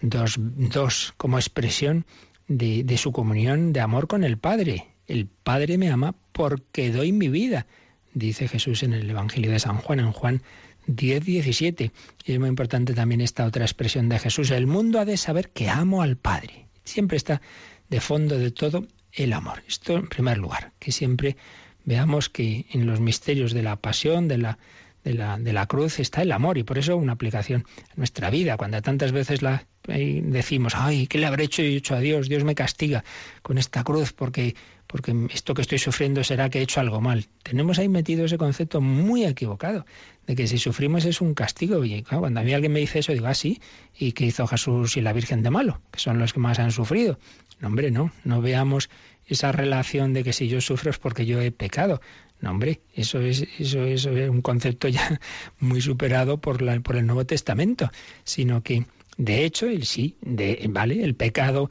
2, 0.00 1.14
como 1.16 1.38
expresión 1.38 2.04
de, 2.48 2.82
de 2.82 2.98
su 2.98 3.12
comunión 3.12 3.72
de 3.72 3.80
amor 3.80 4.08
con 4.08 4.24
el 4.24 4.38
Padre. 4.38 4.88
El 5.06 5.26
Padre 5.26 5.78
me 5.78 5.90
ama 5.90 6.16
porque 6.32 6.90
doy 6.90 7.12
mi 7.12 7.28
vida, 7.28 7.66
dice 8.14 8.48
Jesús 8.48 8.82
en 8.82 8.92
el 8.92 9.08
Evangelio 9.08 9.50
de 9.50 9.58
San 9.58 9.78
Juan, 9.78 10.00
en 10.00 10.12
Juan 10.12 10.42
10, 10.86 11.24
17. 11.24 11.92
Y 12.24 12.32
es 12.32 12.38
muy 12.38 12.48
importante 12.48 12.94
también 12.94 13.20
esta 13.20 13.46
otra 13.46 13.64
expresión 13.64 14.08
de 14.08 14.18
Jesús. 14.18 14.50
El 14.50 14.66
mundo 14.66 14.98
ha 14.98 15.04
de 15.04 15.16
saber 15.16 15.50
que 15.50 15.68
amo 15.68 16.02
al 16.02 16.16
Padre. 16.16 16.66
Siempre 16.84 17.16
está 17.16 17.40
de 17.88 18.00
fondo 18.00 18.38
de 18.38 18.50
todo 18.50 18.86
el 19.12 19.32
amor. 19.32 19.62
Esto 19.66 19.96
en 19.96 20.08
primer 20.08 20.38
lugar, 20.38 20.72
que 20.78 20.92
siempre 20.92 21.36
veamos 21.84 22.28
que 22.28 22.66
en 22.70 22.86
los 22.86 23.00
misterios 23.00 23.52
de 23.52 23.62
la 23.62 23.76
pasión, 23.76 24.28
de 24.28 24.38
la, 24.38 24.58
de 25.04 25.14
la, 25.14 25.38
de 25.38 25.52
la 25.52 25.66
cruz, 25.66 26.00
está 26.00 26.22
el 26.22 26.32
amor 26.32 26.58
y 26.58 26.62
por 26.62 26.78
eso 26.78 26.96
una 26.96 27.12
aplicación 27.12 27.66
a 27.90 27.94
nuestra 27.96 28.30
vida. 28.30 28.56
Cuando 28.56 28.80
tantas 28.82 29.12
veces 29.12 29.42
la 29.42 29.66
decimos, 29.86 30.74
ay, 30.76 31.06
¿qué 31.06 31.18
le 31.18 31.26
habré 31.26 31.44
hecho 31.44 31.62
y 31.62 31.76
hecho 31.76 31.94
a 31.94 32.00
Dios? 32.00 32.28
Dios 32.28 32.44
me 32.44 32.54
castiga 32.54 33.04
con 33.42 33.58
esta 33.58 33.84
cruz 33.84 34.12
porque 34.12 34.54
porque 34.88 35.14
esto 35.32 35.54
que 35.54 35.62
estoy 35.62 35.78
sufriendo 35.78 36.24
será 36.24 36.48
que 36.48 36.58
he 36.58 36.62
hecho 36.62 36.80
algo 36.80 37.00
mal. 37.00 37.26
Tenemos 37.42 37.78
ahí 37.78 37.88
metido 37.88 38.24
ese 38.24 38.38
concepto 38.38 38.80
muy 38.80 39.24
equivocado, 39.24 39.86
de 40.26 40.34
que 40.34 40.48
si 40.48 40.58
sufrimos 40.58 41.04
es 41.04 41.20
un 41.20 41.34
castigo. 41.34 41.84
Y 41.84 42.02
cuando 42.02 42.40
a 42.40 42.42
mí 42.42 42.54
alguien 42.54 42.72
me 42.72 42.80
dice 42.80 43.00
eso, 43.00 43.12
digo, 43.12 43.26
ah, 43.26 43.34
sí, 43.34 43.60
¿y 43.96 44.12
qué 44.12 44.24
hizo 44.24 44.46
Jesús 44.46 44.96
y 44.96 45.02
la 45.02 45.12
Virgen 45.12 45.42
de 45.42 45.50
malo? 45.50 45.82
Que 45.92 46.00
son 46.00 46.18
los 46.18 46.32
que 46.32 46.40
más 46.40 46.58
han 46.58 46.72
sufrido. 46.72 47.18
No, 47.60 47.68
hombre, 47.68 47.90
no, 47.90 48.10
no 48.24 48.40
veamos 48.40 48.88
esa 49.26 49.52
relación 49.52 50.14
de 50.14 50.24
que 50.24 50.32
si 50.32 50.48
yo 50.48 50.62
sufro 50.62 50.90
es 50.90 50.98
porque 50.98 51.26
yo 51.26 51.40
he 51.40 51.52
pecado. 51.52 52.00
No, 52.40 52.50
hombre, 52.50 52.80
eso 52.94 53.20
es, 53.20 53.46
eso, 53.58 53.84
eso 53.84 54.10
es 54.16 54.30
un 54.30 54.40
concepto 54.40 54.88
ya 54.88 55.20
muy 55.60 55.82
superado 55.82 56.38
por, 56.38 56.62
la, 56.62 56.80
por 56.80 56.96
el 56.96 57.04
Nuevo 57.04 57.26
Testamento, 57.26 57.90
sino 58.24 58.62
que 58.62 58.86
de 59.18 59.44
hecho, 59.44 59.66
el 59.66 59.84
sí, 59.84 60.16
de, 60.20 60.64
vale, 60.70 61.02
el 61.02 61.16
pecado 61.16 61.70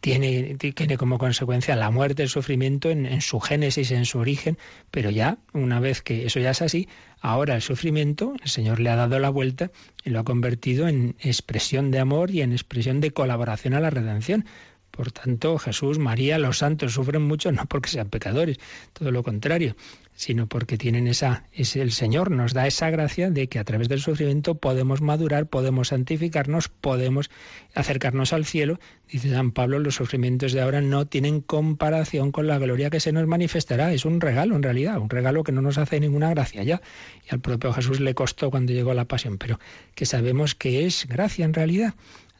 tiene, 0.00 0.56
tiene 0.58 0.98
como 0.98 1.16
consecuencia 1.16 1.74
la 1.74 1.90
muerte, 1.90 2.22
el 2.22 2.28
sufrimiento 2.28 2.90
en, 2.90 3.06
en, 3.06 3.22
su 3.22 3.40
génesis, 3.40 3.90
en 3.92 4.04
su 4.04 4.18
origen, 4.18 4.58
pero 4.90 5.08
ya, 5.08 5.38
una 5.54 5.80
vez 5.80 6.02
que 6.02 6.26
eso 6.26 6.40
ya 6.40 6.50
es 6.50 6.60
así, 6.60 6.86
ahora 7.22 7.54
el 7.54 7.62
sufrimiento, 7.62 8.34
el 8.42 8.50
Señor 8.50 8.78
le 8.78 8.90
ha 8.90 8.96
dado 8.96 9.18
la 9.18 9.30
vuelta 9.30 9.70
y 10.04 10.10
lo 10.10 10.20
ha 10.20 10.24
convertido 10.24 10.86
en 10.86 11.16
expresión 11.20 11.90
de 11.90 12.00
amor 12.00 12.30
y 12.30 12.42
en 12.42 12.52
expresión 12.52 13.00
de 13.00 13.12
colaboración 13.12 13.72
a 13.72 13.80
la 13.80 13.88
redención. 13.88 14.44
Por 14.90 15.12
tanto, 15.12 15.58
Jesús, 15.58 15.98
María, 15.98 16.38
los 16.38 16.58
santos 16.58 16.92
sufren 16.92 17.22
mucho 17.22 17.50
no 17.52 17.64
porque 17.64 17.88
sean 17.88 18.10
pecadores, 18.10 18.58
todo 18.92 19.10
lo 19.10 19.22
contrario, 19.22 19.76
sino 20.16 20.46
porque 20.46 20.78
tienen 20.78 21.08
esa, 21.08 21.44
es 21.52 21.74
el 21.74 21.90
Señor 21.90 22.30
nos 22.30 22.54
da 22.54 22.66
esa 22.68 22.88
gracia 22.90 23.30
de 23.30 23.48
que 23.48 23.58
a 23.58 23.64
través 23.64 23.88
del 23.88 24.00
sufrimiento 24.00 24.54
podemos 24.54 25.00
madurar, 25.00 25.46
podemos 25.46 25.88
santificarnos, 25.88 26.68
podemos 26.68 27.30
acercarnos 27.74 28.32
al 28.32 28.44
cielo. 28.44 28.78
Dice 29.10 29.30
San 29.30 29.50
Pablo, 29.50 29.80
los 29.80 29.96
sufrimientos 29.96 30.52
de 30.52 30.60
ahora 30.60 30.80
no 30.80 31.06
tienen 31.06 31.40
comparación 31.40 32.30
con 32.30 32.46
la 32.46 32.58
gloria 32.58 32.90
que 32.90 33.00
se 33.00 33.12
nos 33.12 33.26
manifestará. 33.26 33.92
Es 33.92 34.04
un 34.04 34.20
regalo 34.20 34.54
en 34.54 34.62
realidad, 34.62 34.98
un 34.98 35.10
regalo 35.10 35.42
que 35.42 35.52
no 35.52 35.62
nos 35.62 35.78
hace 35.78 35.98
ninguna 35.98 36.30
gracia 36.30 36.62
ya. 36.62 36.80
Y 37.28 37.34
al 37.34 37.40
propio 37.40 37.72
Jesús 37.72 37.98
le 37.98 38.14
costó 38.14 38.50
cuando 38.50 38.72
llegó 38.72 38.94
la 38.94 39.06
pasión, 39.06 39.38
pero 39.38 39.58
que 39.96 40.06
sabemos 40.06 40.54
que 40.54 40.86
es 40.86 41.06
gracia 41.08 41.44
en 41.44 41.54
realidad. 41.54 41.94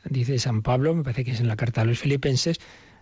Dice 0.05 0.39
San 0.39 0.63
Pablo, 0.63 0.95
me 0.95 1.03
parece 1.03 1.25
que 1.25 1.33
es 1.33 1.41
en 1.41 1.49
la 1.49 1.57
carta 1.57 1.81
a 1.81 1.85
los 1.85 1.99
filipenses, 1.99 2.61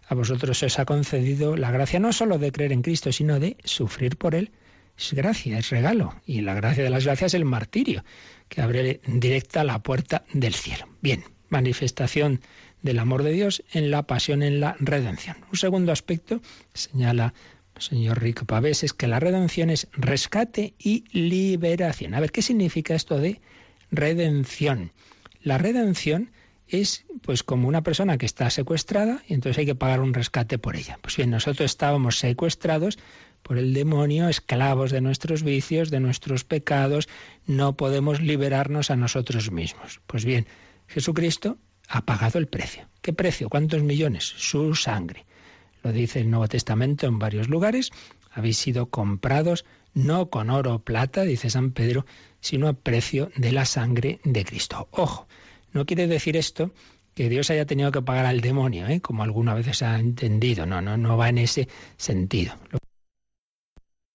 a 0.08 0.14
vosotros 0.14 0.62
os 0.62 0.78
ha 0.78 0.84
concedido 0.84 1.56
la 1.56 1.70
gracia 1.70 2.00
no 2.00 2.12
solo 2.12 2.38
de 2.38 2.52
creer 2.52 2.72
en 2.72 2.82
Cristo, 2.82 3.12
sino 3.12 3.38
de 3.38 3.56
sufrir 3.64 4.16
por 4.16 4.34
Él 4.34 4.50
es 4.96 5.12
gracia, 5.14 5.58
es 5.58 5.70
regalo. 5.70 6.14
Y 6.26 6.40
la 6.42 6.54
gracia 6.54 6.84
de 6.84 6.90
las 6.90 7.04
gracias 7.04 7.28
es 7.28 7.34
el 7.34 7.44
martirio, 7.44 8.04
que 8.48 8.62
abre 8.62 9.00
directa 9.06 9.64
la 9.64 9.82
puerta 9.82 10.24
del 10.32 10.54
cielo. 10.54 10.88
Bien, 11.00 11.24
manifestación 11.48 12.40
del 12.82 12.98
amor 12.98 13.22
de 13.22 13.32
Dios 13.32 13.62
en 13.72 13.90
la 13.90 14.02
pasión, 14.04 14.42
en 14.42 14.60
la 14.60 14.76
redención. 14.80 15.36
Un 15.50 15.58
segundo 15.58 15.92
aspecto, 15.92 16.40
señala 16.74 17.34
el 17.76 17.82
señor 17.82 18.20
Rico 18.20 18.44
Pavés, 18.44 18.82
es 18.84 18.92
que 18.92 19.06
la 19.06 19.20
redención 19.20 19.70
es 19.70 19.88
rescate 19.92 20.74
y 20.78 21.04
liberación. 21.12 22.14
A 22.14 22.20
ver, 22.20 22.32
¿qué 22.32 22.42
significa 22.42 22.94
esto 22.94 23.18
de 23.18 23.40
redención? 23.90 24.92
La 25.42 25.58
redención 25.58 26.30
es 26.68 27.04
pues 27.22 27.42
como 27.42 27.68
una 27.68 27.82
persona 27.82 28.18
que 28.18 28.26
está 28.26 28.50
secuestrada 28.50 29.22
y 29.28 29.34
entonces 29.34 29.58
hay 29.58 29.66
que 29.66 29.74
pagar 29.74 30.00
un 30.00 30.14
rescate 30.14 30.58
por 30.58 30.76
ella. 30.76 30.98
Pues 31.02 31.16
bien, 31.16 31.30
nosotros 31.30 31.70
estábamos 31.70 32.18
secuestrados 32.18 32.98
por 33.42 33.58
el 33.58 33.74
demonio, 33.74 34.28
esclavos 34.28 34.90
de 34.90 35.00
nuestros 35.00 35.42
vicios, 35.42 35.90
de 35.90 36.00
nuestros 36.00 36.44
pecados, 36.44 37.08
no 37.46 37.76
podemos 37.76 38.20
liberarnos 38.20 38.90
a 38.90 38.96
nosotros 38.96 39.50
mismos. 39.50 40.00
Pues 40.06 40.24
bien, 40.24 40.46
Jesucristo 40.86 41.58
ha 41.88 42.04
pagado 42.04 42.38
el 42.38 42.46
precio. 42.46 42.88
¿Qué 43.00 43.12
precio? 43.12 43.48
¿Cuántos 43.48 43.82
millones? 43.82 44.24
Su 44.24 44.74
sangre. 44.74 45.26
Lo 45.82 45.92
dice 45.92 46.20
el 46.20 46.30
Nuevo 46.30 46.48
Testamento 46.48 47.06
en 47.06 47.18
varios 47.18 47.48
lugares. 47.48 47.90
Habéis 48.30 48.56
sido 48.56 48.86
comprados 48.86 49.64
no 49.94 50.30
con 50.30 50.48
oro 50.48 50.76
o 50.76 50.78
plata, 50.78 51.22
dice 51.22 51.50
San 51.50 51.72
Pedro, 51.72 52.06
sino 52.40 52.68
a 52.68 52.72
precio 52.72 53.30
de 53.36 53.52
la 53.52 53.66
sangre 53.66 54.20
de 54.24 54.44
Cristo. 54.44 54.88
Ojo, 54.92 55.26
no 55.72 55.84
quiere 55.84 56.06
decir 56.06 56.36
esto 56.36 56.70
que 57.14 57.28
Dios 57.28 57.50
haya 57.50 57.66
tenido 57.66 57.92
que 57.92 58.00
pagar 58.00 58.24
al 58.24 58.40
demonio, 58.40 58.86
¿eh? 58.86 59.00
como 59.00 59.22
alguna 59.22 59.54
vez 59.54 59.76
se 59.76 59.84
ha 59.84 59.98
entendido. 59.98 60.64
No, 60.64 60.80
no, 60.80 60.96
no 60.96 61.16
va 61.18 61.28
en 61.28 61.38
ese 61.38 61.68
sentido 61.98 62.54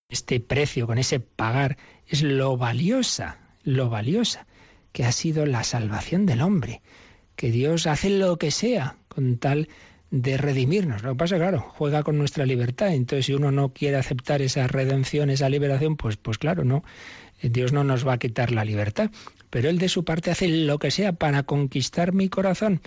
este 0.09 0.39
precio, 0.39 0.87
con 0.87 0.97
ese 0.97 1.19
pagar, 1.19 1.77
es 2.07 2.21
lo 2.21 2.57
valiosa, 2.57 3.39
lo 3.63 3.89
valiosa 3.89 4.47
que 4.93 5.03
ha 5.03 5.11
sido 5.11 5.45
la 5.45 5.63
salvación 5.63 6.25
del 6.25 6.41
hombre, 6.41 6.81
que 7.35 7.51
Dios 7.51 7.87
hace 7.87 8.09
lo 8.09 8.37
que 8.37 8.51
sea 8.51 8.97
con 9.09 9.37
tal 9.37 9.67
de 10.09 10.37
redimirnos. 10.37 11.03
Lo 11.03 11.11
que 11.11 11.17
pasa, 11.17 11.35
claro, 11.35 11.59
juega 11.59 12.03
con 12.03 12.17
nuestra 12.17 12.45
libertad. 12.45 12.93
Entonces, 12.93 13.25
si 13.25 13.33
uno 13.33 13.51
no 13.51 13.73
quiere 13.73 13.97
aceptar 13.97 14.41
esa 14.41 14.65
redención, 14.67 15.29
esa 15.29 15.49
liberación, 15.49 15.97
pues, 15.97 16.15
pues 16.15 16.37
claro, 16.37 16.63
no. 16.63 16.83
Dios 17.41 17.73
no 17.73 17.83
nos 17.83 18.07
va 18.07 18.13
a 18.13 18.17
quitar 18.17 18.51
la 18.51 18.63
libertad. 18.63 19.11
Pero 19.49 19.69
Él 19.69 19.77
de 19.77 19.89
su 19.89 20.05
parte 20.05 20.31
hace 20.31 20.47
lo 20.47 20.79
que 20.79 20.89
sea 20.89 21.11
para 21.13 21.43
conquistar 21.43 22.13
mi 22.13 22.29
corazón. 22.29 22.81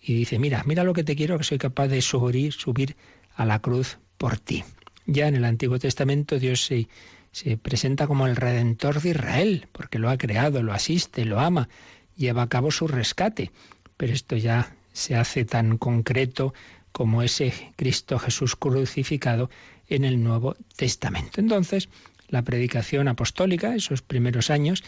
Y 0.00 0.14
dice, 0.14 0.38
mira, 0.38 0.62
mira 0.66 0.84
lo 0.84 0.92
que 0.92 1.02
te 1.02 1.16
quiero, 1.16 1.38
que 1.38 1.44
soy 1.44 1.58
capaz 1.58 1.88
de 1.88 2.02
subir, 2.02 2.52
subir 2.52 2.94
a 3.34 3.46
la 3.46 3.60
cruz 3.60 3.98
por 4.18 4.38
ti. 4.38 4.62
Ya 5.06 5.28
en 5.28 5.36
el 5.36 5.44
Antiguo 5.44 5.78
Testamento 5.78 6.38
Dios 6.38 6.64
se, 6.64 6.88
se 7.32 7.56
presenta 7.56 8.06
como 8.06 8.26
el 8.26 8.36
redentor 8.36 9.00
de 9.00 9.10
Israel, 9.10 9.68
porque 9.72 9.98
lo 9.98 10.10
ha 10.10 10.18
creado, 10.18 10.62
lo 10.62 10.72
asiste, 10.72 11.24
lo 11.24 11.40
ama, 11.40 11.68
lleva 12.16 12.42
a 12.42 12.48
cabo 12.48 12.70
su 12.70 12.88
rescate. 12.88 13.52
Pero 13.96 14.12
esto 14.12 14.36
ya 14.36 14.74
se 14.92 15.14
hace 15.14 15.44
tan 15.44 15.78
concreto 15.78 16.54
como 16.92 17.22
ese 17.22 17.52
Cristo 17.76 18.18
Jesús 18.18 18.56
crucificado 18.56 19.50
en 19.88 20.04
el 20.04 20.22
Nuevo 20.22 20.56
Testamento. 20.76 21.40
Entonces, 21.40 21.88
la 22.28 22.42
predicación 22.42 23.06
apostólica, 23.08 23.74
esos 23.74 24.02
primeros 24.02 24.50
años, 24.50 24.82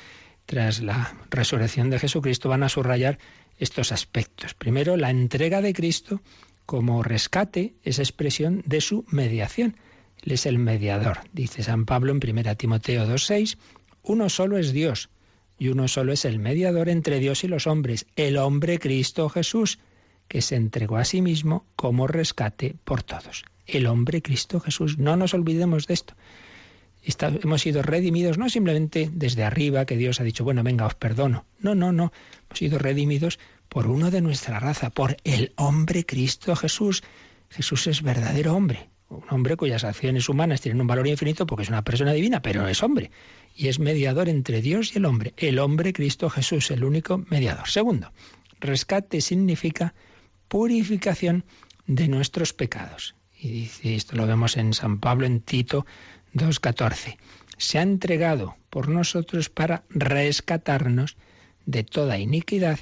tras 0.46 0.80
la 0.80 1.14
resurrección 1.30 1.90
de 1.90 1.98
Jesucristo, 1.98 2.48
van 2.48 2.62
a 2.62 2.68
subrayar 2.68 3.18
estos 3.58 3.92
aspectos. 3.92 4.54
Primero, 4.54 4.96
la 4.96 5.10
entrega 5.10 5.60
de 5.60 5.74
Cristo 5.74 6.22
como 6.64 7.02
rescate, 7.02 7.74
esa 7.82 8.02
expresión 8.02 8.62
de 8.66 8.80
su 8.80 9.04
mediación. 9.10 9.76
Él 10.22 10.32
es 10.32 10.46
el 10.46 10.58
mediador, 10.58 11.18
dice 11.32 11.62
San 11.62 11.84
Pablo 11.84 12.12
en 12.12 12.20
1 12.22 12.56
Timoteo 12.56 13.06
2.6, 13.06 13.56
uno 14.02 14.28
solo 14.28 14.58
es 14.58 14.72
Dios 14.72 15.10
y 15.58 15.68
uno 15.68 15.88
solo 15.88 16.12
es 16.12 16.24
el 16.24 16.38
mediador 16.38 16.88
entre 16.88 17.18
Dios 17.18 17.44
y 17.44 17.48
los 17.48 17.66
hombres, 17.66 18.06
el 18.16 18.36
hombre 18.36 18.78
Cristo 18.78 19.28
Jesús, 19.28 19.78
que 20.28 20.42
se 20.42 20.56
entregó 20.56 20.96
a 20.98 21.04
sí 21.04 21.20
mismo 21.20 21.66
como 21.74 22.06
rescate 22.06 22.76
por 22.84 23.02
todos. 23.02 23.44
El 23.66 23.86
hombre 23.86 24.22
Cristo 24.22 24.60
Jesús. 24.60 24.98
No 24.98 25.16
nos 25.16 25.34
olvidemos 25.34 25.86
de 25.86 25.94
esto. 25.94 26.14
hemos 27.42 27.62
sido 27.62 27.82
redimidos 27.82 28.38
no 28.38 28.48
simplemente 28.48 29.10
desde 29.12 29.44
arriba, 29.44 29.84
que 29.84 29.96
Dios 29.96 30.20
ha 30.20 30.24
dicho, 30.24 30.44
bueno, 30.44 30.62
venga, 30.62 30.86
os 30.86 30.94
perdono. 30.94 31.44
No, 31.58 31.74
no, 31.74 31.92
no. 31.92 32.12
Hemos 32.46 32.58
sido 32.58 32.78
redimidos 32.78 33.38
por 33.68 33.86
uno 33.86 34.10
de 34.10 34.20
nuestra 34.20 34.60
raza, 34.60 34.90
por 34.90 35.16
el 35.24 35.52
hombre 35.56 36.06
Cristo 36.06 36.54
Jesús. 36.54 37.02
Jesús 37.50 37.86
es 37.86 38.02
verdadero 38.02 38.54
hombre, 38.54 38.90
un 39.08 39.24
hombre 39.30 39.56
cuyas 39.56 39.84
acciones 39.84 40.28
humanas 40.28 40.60
tienen 40.60 40.80
un 40.80 40.86
valor 40.86 41.06
infinito 41.06 41.46
porque 41.46 41.62
es 41.62 41.68
una 41.68 41.82
persona 41.84 42.12
divina, 42.12 42.42
pero 42.42 42.68
es 42.68 42.82
hombre 42.82 43.10
y 43.54 43.68
es 43.68 43.78
mediador 43.78 44.28
entre 44.28 44.60
Dios 44.60 44.94
y 44.94 44.98
el 44.98 45.06
hombre, 45.06 45.34
el 45.36 45.58
hombre 45.58 45.92
Cristo 45.92 46.28
Jesús, 46.30 46.70
el 46.70 46.84
único 46.84 47.18
mediador. 47.18 47.68
Segundo, 47.68 48.12
rescate 48.60 49.20
significa 49.20 49.94
purificación 50.48 51.44
de 51.86 52.08
nuestros 52.08 52.52
pecados. 52.52 53.14
Y 53.40 53.48
dice, 53.48 53.94
esto 53.94 54.16
lo 54.16 54.26
vemos 54.26 54.56
en 54.56 54.74
San 54.74 54.98
Pablo 54.98 55.26
en 55.26 55.40
Tito 55.40 55.86
2.14. 56.34 57.16
Se 57.56 57.78
ha 57.78 57.82
entregado 57.82 58.56
por 58.70 58.88
nosotros 58.88 59.48
para 59.48 59.84
rescatarnos 59.90 61.16
de 61.66 61.84
toda 61.84 62.18
iniquidad 62.18 62.78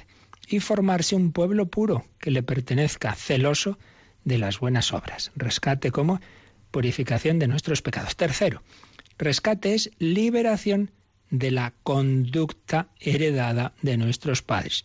y 0.47 0.59
formarse 0.59 1.15
un 1.15 1.31
pueblo 1.31 1.67
puro 1.67 2.05
que 2.19 2.31
le 2.31 2.43
pertenezca, 2.43 3.13
celoso 3.15 3.77
de 4.27 4.37
las 4.37 4.59
buenas 4.59 4.93
obras. 4.93 5.31
Rescate 5.37 5.91
como 5.91 6.19
purificación 6.69 7.39
de 7.39 7.47
nuestros 7.47 7.81
pecados. 7.81 8.17
Tercero, 8.17 8.61
rescate 9.17 9.73
es 9.73 9.89
liberación 9.99 10.91
de 11.29 11.49
la 11.51 11.73
conducta 11.83 12.89
heredada 12.99 13.73
de 13.81 13.95
nuestros 13.95 14.41
padres. 14.41 14.83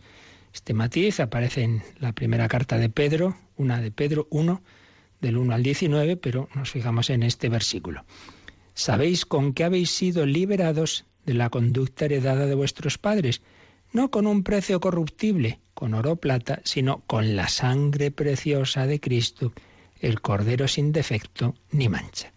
Este 0.53 0.73
matiz 0.73 1.19
aparece 1.19 1.63
en 1.63 1.83
la 1.99 2.13
primera 2.13 2.47
carta 2.47 2.77
de 2.77 2.89
Pedro, 2.89 3.35
una 3.57 3.81
de 3.81 3.91
Pedro 3.91 4.27
1, 4.31 4.61
del 5.19 5.37
1 5.37 5.53
al 5.53 5.63
19, 5.63 6.15
pero 6.15 6.47
nos 6.55 6.71
fijamos 6.71 7.09
en 7.09 7.23
este 7.23 7.49
versículo. 7.49 8.05
Sabéis 8.73 9.25
con 9.25 9.53
qué 9.53 9.65
habéis 9.65 9.91
sido 9.91 10.25
liberados 10.25 11.05
de 11.25 11.33
la 11.33 11.49
conducta 11.49 12.05
heredada 12.05 12.45
de 12.45 12.55
vuestros 12.55 12.97
padres, 12.97 13.41
no 13.93 14.09
con 14.09 14.27
un 14.27 14.43
precio 14.43 14.79
corruptible, 14.79 15.59
con 15.73 15.93
oro 15.93 16.13
o 16.13 16.15
plata, 16.17 16.59
sino 16.65 17.03
con 17.07 17.35
la 17.35 17.47
sangre 17.47 18.11
preciosa 18.11 18.85
de 18.87 18.99
Cristo, 18.99 19.53
el 19.99 20.19
Cordero 20.19 20.67
sin 20.67 20.91
defecto 20.91 21.55
ni 21.71 21.89
mancha. 21.89 22.33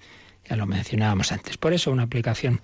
Ya 0.49 0.57
lo 0.57 0.67
mencionábamos 0.67 1.33
antes. 1.33 1.57
Por 1.57 1.73
eso 1.73 1.91
una 1.91 2.05
aplicación 2.05 2.61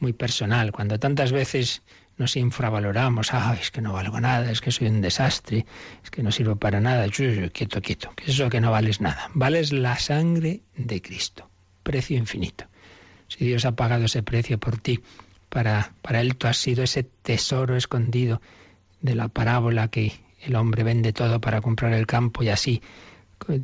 muy 0.00 0.12
personal, 0.12 0.72
cuando 0.72 0.98
tantas 0.98 1.30
veces 1.32 1.82
nos 2.18 2.36
infravaloramos, 2.36 3.32
ah, 3.32 3.56
es 3.58 3.70
que 3.70 3.80
no 3.80 3.92
valgo 3.92 4.20
nada, 4.20 4.50
es 4.50 4.60
que 4.60 4.72
soy 4.72 4.88
un 4.88 5.00
desastre, 5.00 5.64
es 6.02 6.10
que 6.10 6.22
no 6.22 6.32
sirvo 6.32 6.56
para 6.56 6.80
nada, 6.80 7.08
quieto, 7.08 7.80
quieto, 7.80 8.12
que 8.14 8.30
eso 8.30 8.50
que 8.50 8.60
no 8.60 8.72
vales 8.72 9.00
nada. 9.00 9.30
Vales 9.34 9.72
la 9.72 9.98
sangre 9.98 10.62
de 10.76 11.00
Cristo, 11.00 11.48
precio 11.82 12.18
infinito. 12.18 12.66
Si 13.28 13.44
Dios 13.46 13.64
ha 13.64 13.76
pagado 13.76 14.04
ese 14.04 14.22
precio 14.22 14.58
por 14.58 14.78
ti, 14.78 15.00
para, 15.52 15.92
para 16.00 16.22
Él 16.22 16.36
tú 16.36 16.46
has 16.46 16.56
sido 16.56 16.82
ese 16.82 17.02
tesoro 17.02 17.76
escondido 17.76 18.40
de 19.02 19.14
la 19.14 19.28
parábola 19.28 19.88
que 19.88 20.14
el 20.40 20.56
hombre 20.56 20.82
vende 20.82 21.12
todo 21.12 21.42
para 21.42 21.60
comprar 21.60 21.92
el 21.92 22.06
campo 22.06 22.42
y 22.42 22.48
así 22.48 22.80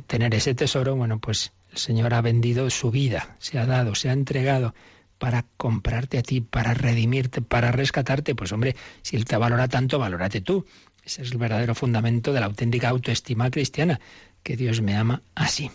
tener 0.05 0.35
ese 0.35 0.53
tesoro, 0.53 0.95
bueno, 0.95 1.19
pues 1.19 1.51
el 1.71 1.79
Señor 1.79 2.13
ha 2.13 2.21
vendido 2.21 2.69
su 2.69 2.91
vida, 2.91 3.35
se 3.39 3.57
ha 3.57 3.65
dado, 3.65 3.95
se 3.95 4.09
ha 4.09 4.13
entregado 4.13 4.75
para 5.17 5.45
comprarte 5.57 6.19
a 6.19 6.21
ti, 6.21 6.41
para 6.41 6.75
redimirte, 6.75 7.41
para 7.41 7.71
rescatarte, 7.71 8.35
pues 8.35 8.51
hombre, 8.51 8.75
si 9.01 9.15
Él 9.15 9.25
te 9.25 9.35
valora 9.37 9.67
tanto, 9.67 9.97
valórate 9.97 10.41
tú. 10.41 10.67
Ese 11.03 11.23
es 11.23 11.31
el 11.31 11.39
verdadero 11.39 11.73
fundamento 11.73 12.33
de 12.33 12.39
la 12.39 12.45
auténtica 12.45 12.89
autoestima 12.89 13.49
cristiana, 13.49 13.99
que 14.43 14.55
Dios 14.55 14.81
me 14.81 14.95
ama 14.95 15.23
así. 15.33 15.71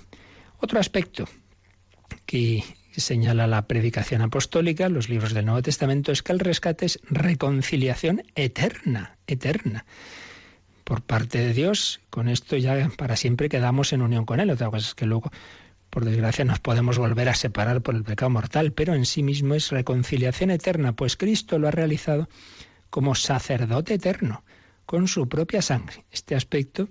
Otro 0.61 0.79
aspecto 0.79 1.29
que 2.25 2.63
señala 3.01 3.47
la 3.47 3.67
predicación 3.67 4.23
apostólica, 4.23 4.89
los 4.89 5.09
libros 5.09 5.35
del 5.35 5.47
Nuevo 5.47 5.63
Testamento, 5.63 6.13
es 6.13 6.23
que 6.23 6.33
el 6.33 6.41
rescate 6.41 6.87
es 6.87 7.01
reconciliación 7.09 8.23
eterna, 8.35 9.17
eterna. 9.27 9.85
Por 10.85 11.03
parte 11.03 11.39
de 11.39 11.53
Dios, 11.53 12.01
con 12.11 12.29
esto 12.29 12.57
ya 12.57 12.91
para 12.97 13.17
siempre 13.17 13.49
quedamos 13.49 13.93
en 13.93 14.03
unión 14.03 14.27
con 14.27 14.41
Él. 14.41 14.51
Otra 14.51 14.71
cosa 14.71 14.89
es 14.89 14.95
que 14.95 15.07
luego 15.07 15.31
por 15.91 16.05
desgracia 16.05 16.45
nos 16.45 16.59
podemos 16.59 16.99
volver 16.99 17.29
a 17.29 17.35
separar 17.35 17.81
por 17.81 17.95
el 17.95 18.03
pecado 18.03 18.29
mortal, 18.29 18.73
pero 18.73 18.95
en 18.95 19.07
sí 19.07 19.23
mismo 19.23 19.55
es 19.55 19.71
reconciliación 19.71 20.51
eterna, 20.51 20.93
pues 20.93 21.17
Cristo 21.17 21.59
lo 21.59 21.69
ha 21.69 21.71
realizado 21.71 22.29
como 22.91 23.15
sacerdote 23.15 23.95
eterno, 23.95 24.45
con 24.87 25.09
su 25.09 25.29
propia 25.29 25.63
sangre. 25.63 26.05
Este 26.11 26.35
aspecto 26.35 26.89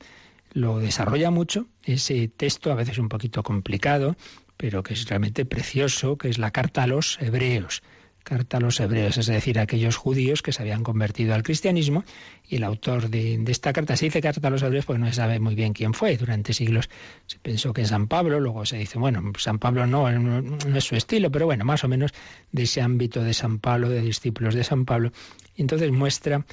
lo 0.53 0.79
desarrolla 0.79 1.31
mucho, 1.31 1.67
ese 1.83 2.27
texto 2.29 2.71
a 2.71 2.75
veces 2.75 2.97
un 2.97 3.09
poquito 3.09 3.43
complicado, 3.43 4.15
pero 4.63 4.81
que 4.81 4.93
es 4.93 5.09
realmente 5.09 5.43
precioso, 5.43 6.17
que 6.17 6.29
es 6.29 6.37
la 6.37 6.51
carta 6.51 6.83
a 6.83 6.87
los 6.87 7.17
hebreos 7.19 7.83
carta 8.23 8.55
a 8.55 8.59
los 8.61 8.79
hebreos, 8.79 9.17
es 9.17 9.25
decir, 9.25 9.59
a 9.59 9.63
aquellos 9.63 9.97
judíos 9.97 10.41
que 10.41 10.53
se 10.53 10.61
habían 10.61 10.81
convertido 10.81 11.33
al 11.33 11.43
cristianismo, 11.43 12.05
y 12.47 12.55
el 12.55 12.63
autor 12.63 13.09
de, 13.09 13.43
esta 13.49 13.73
carta 13.73 13.97
se 13.97 14.05
dice 14.05 14.21
carta 14.21 14.47
a 14.47 14.49
los 14.49 14.63
hebreos 14.63 14.85
porque 14.85 15.01
no 15.01 15.07
se 15.07 15.15
sabe 15.15 15.41
muy 15.41 15.55
bien 15.55 15.73
quién 15.73 15.93
fue. 15.93 16.15
Durante 16.15 16.53
siglos 16.53 16.89
se 17.25 17.37
pensó 17.39 17.73
que 17.73 17.83
San 17.83 18.07
Pablo, 18.07 18.39
luego 18.39 18.65
se 18.65 18.77
dice, 18.77 18.97
bueno, 18.97 19.33
San 19.37 19.59
Pablo 19.59 19.85
no, 19.85 20.09
no, 20.09 20.77
es 20.77 20.83
su 20.85 20.95
estilo, 20.95 21.29
pero 21.29 21.45
bueno, 21.45 21.65
más 21.65 21.83
o 21.83 21.89
menos 21.89 22.13
de 22.53 22.63
ese 22.63 22.81
ámbito 22.81 23.21
de 23.21 23.33
San 23.33 23.59
Pablo, 23.59 23.89
de 23.89 23.99
discípulos 23.99 24.55
de 24.55 24.63
San 24.63 24.85
Pablo. 24.85 25.11
Y 25.57 25.61
entonces 25.61 25.91
muestra 25.91 26.45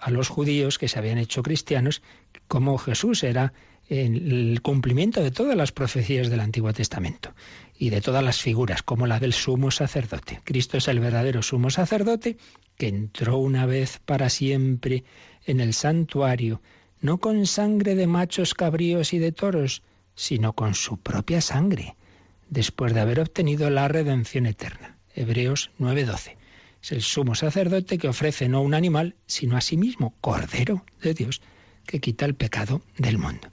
a 0.00 0.12
los 0.12 0.28
judíos 0.28 0.78
que 0.78 0.86
se 0.86 1.00
habían 1.00 1.18
hecho 1.18 1.42
cristianos 1.42 2.00
cómo 2.46 2.78
Jesús 2.78 3.24
era 3.24 3.52
el 3.88 4.60
cumplimiento 4.62 5.22
de 5.22 5.30
todas 5.30 5.56
las 5.56 5.72
profecías 5.72 6.28
del 6.28 6.40
Antiguo 6.40 6.72
Testamento 6.72 7.34
y 7.78 7.90
de 7.90 8.00
todas 8.00 8.24
las 8.24 8.40
figuras, 8.40 8.82
como 8.82 9.06
la 9.06 9.20
del 9.20 9.32
sumo 9.32 9.70
sacerdote. 9.70 10.40
Cristo 10.44 10.76
es 10.78 10.88
el 10.88 11.00
verdadero 11.00 11.42
sumo 11.42 11.70
sacerdote 11.70 12.36
que 12.76 12.88
entró 12.88 13.38
una 13.38 13.66
vez 13.66 14.00
para 14.04 14.28
siempre 14.28 15.04
en 15.44 15.60
el 15.60 15.72
santuario, 15.72 16.60
no 17.00 17.18
con 17.18 17.46
sangre 17.46 17.94
de 17.94 18.06
machos 18.06 18.54
cabríos 18.54 19.12
y 19.12 19.18
de 19.18 19.32
toros, 19.32 19.82
sino 20.14 20.54
con 20.54 20.74
su 20.74 20.98
propia 20.98 21.40
sangre, 21.40 21.94
después 22.48 22.94
de 22.94 23.00
haber 23.00 23.20
obtenido 23.20 23.70
la 23.70 23.86
redención 23.88 24.46
eterna. 24.46 24.96
Hebreos 25.14 25.70
9:12. 25.78 26.36
Es 26.82 26.92
el 26.92 27.02
sumo 27.02 27.34
sacerdote 27.34 27.98
que 27.98 28.08
ofrece 28.08 28.48
no 28.48 28.62
un 28.62 28.74
animal, 28.74 29.16
sino 29.26 29.56
a 29.56 29.60
sí 29.60 29.76
mismo, 29.76 30.14
Cordero 30.20 30.84
de 31.02 31.14
Dios, 31.14 31.40
que 31.86 32.00
quita 32.00 32.24
el 32.24 32.34
pecado 32.34 32.82
del 32.98 33.18
mundo. 33.18 33.48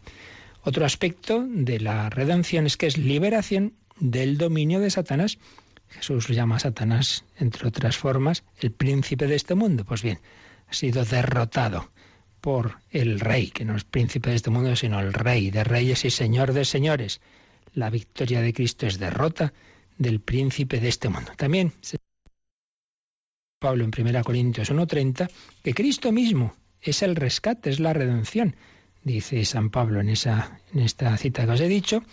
Otro 0.64 0.86
aspecto 0.86 1.46
de 1.48 1.80
la 1.80 2.10
redención 2.10 2.66
es 2.66 2.78
que 2.78 2.88
es 2.88 2.98
liberación 2.98 3.74
del 4.00 4.38
dominio 4.38 4.80
de 4.80 4.90
Satanás. 4.90 5.38
Jesús 5.90 6.28
llama 6.30 6.56
a 6.56 6.60
Satanás, 6.60 7.26
entre 7.38 7.68
otras 7.68 7.98
formas, 7.98 8.44
el 8.60 8.72
príncipe 8.72 9.28
de 9.28 9.36
este 9.36 9.56
mundo. 9.56 9.86
Pues 9.86 10.02
bien, 10.02 10.20
ha 10.68 10.74
sido 10.74 11.06
derrotado 11.06 11.92
por 12.42 12.78
el 12.92 13.20
rey, 13.20 13.52
que 13.52 13.66
no 13.66 13.76
es 13.76 13.84
príncipe 13.84 14.30
de 14.30 14.38
este 14.38 14.50
mundo, 14.50 14.76
sino 14.76 15.00
el 15.00 15.14
rey 15.14 15.52
de 15.52 15.64
reyes 15.64 16.06
y 16.06 16.10
señor 16.10 16.54
de 16.54 16.66
señores. 16.66 17.22
La 17.74 17.90
victoria 17.90 18.42
de 18.42 18.54
Cristo 18.54 18.88
es 18.88 19.00
derrota 19.00 19.54
del 19.98 20.20
príncipe 20.20 20.80
de 20.80 20.90
este 20.90 21.10
mundo. 21.10 21.32
También 21.38 21.74
Pablo 23.64 23.86
en 23.86 23.92
1 23.98 24.24
Corintios 24.26 24.72
1.30 24.72 25.30
que 25.64 25.74
Cristo 25.74 26.12
mismo 26.12 26.54
es 26.84 27.02
el 27.02 27.16
rescate, 27.16 27.70
es 27.70 27.80
la 27.80 27.94
redención 27.94 28.56
dice 29.04 29.44
San 29.46 29.70
Pablo 29.70 30.00
en, 30.00 30.10
esa, 30.10 30.60
en 30.74 30.82
esta 30.82 31.16
cita 31.18 31.46
que 31.46 31.52
os 31.52 31.62
he 31.62 31.68
dicho, 31.68 32.04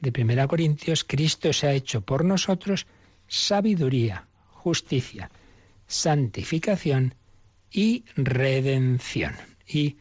de 0.00 0.12
1 0.18 0.48
Corintios, 0.48 1.04
Cristo 1.04 1.52
se 1.52 1.68
ha 1.68 1.72
hecho 1.72 2.00
por 2.00 2.24
nosotros 2.24 2.86
sabiduría, 3.28 4.26
justicia, 4.50 5.30
santificación 5.86 7.14
y 7.70 8.04
redención. 8.16 9.34
Y 9.66 9.96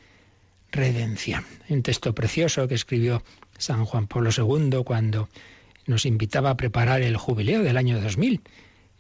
redención. 0.72 1.46
Un 1.68 1.84
texto 1.84 2.15
precioso 2.15 2.68
que 2.68 2.76
escribió 2.76 3.24
San 3.58 3.86
Juan 3.86 4.08
Pablo 4.08 4.32
II 4.36 4.84
cuando 4.84 5.30
nos 5.86 6.06
invitaba 6.06 6.52
a 6.52 6.58
preparar 6.58 7.02
el 7.02 7.18
jubileo 7.18 7.62
del 7.62 7.78
año 7.78 8.00
2000. 8.02 8.42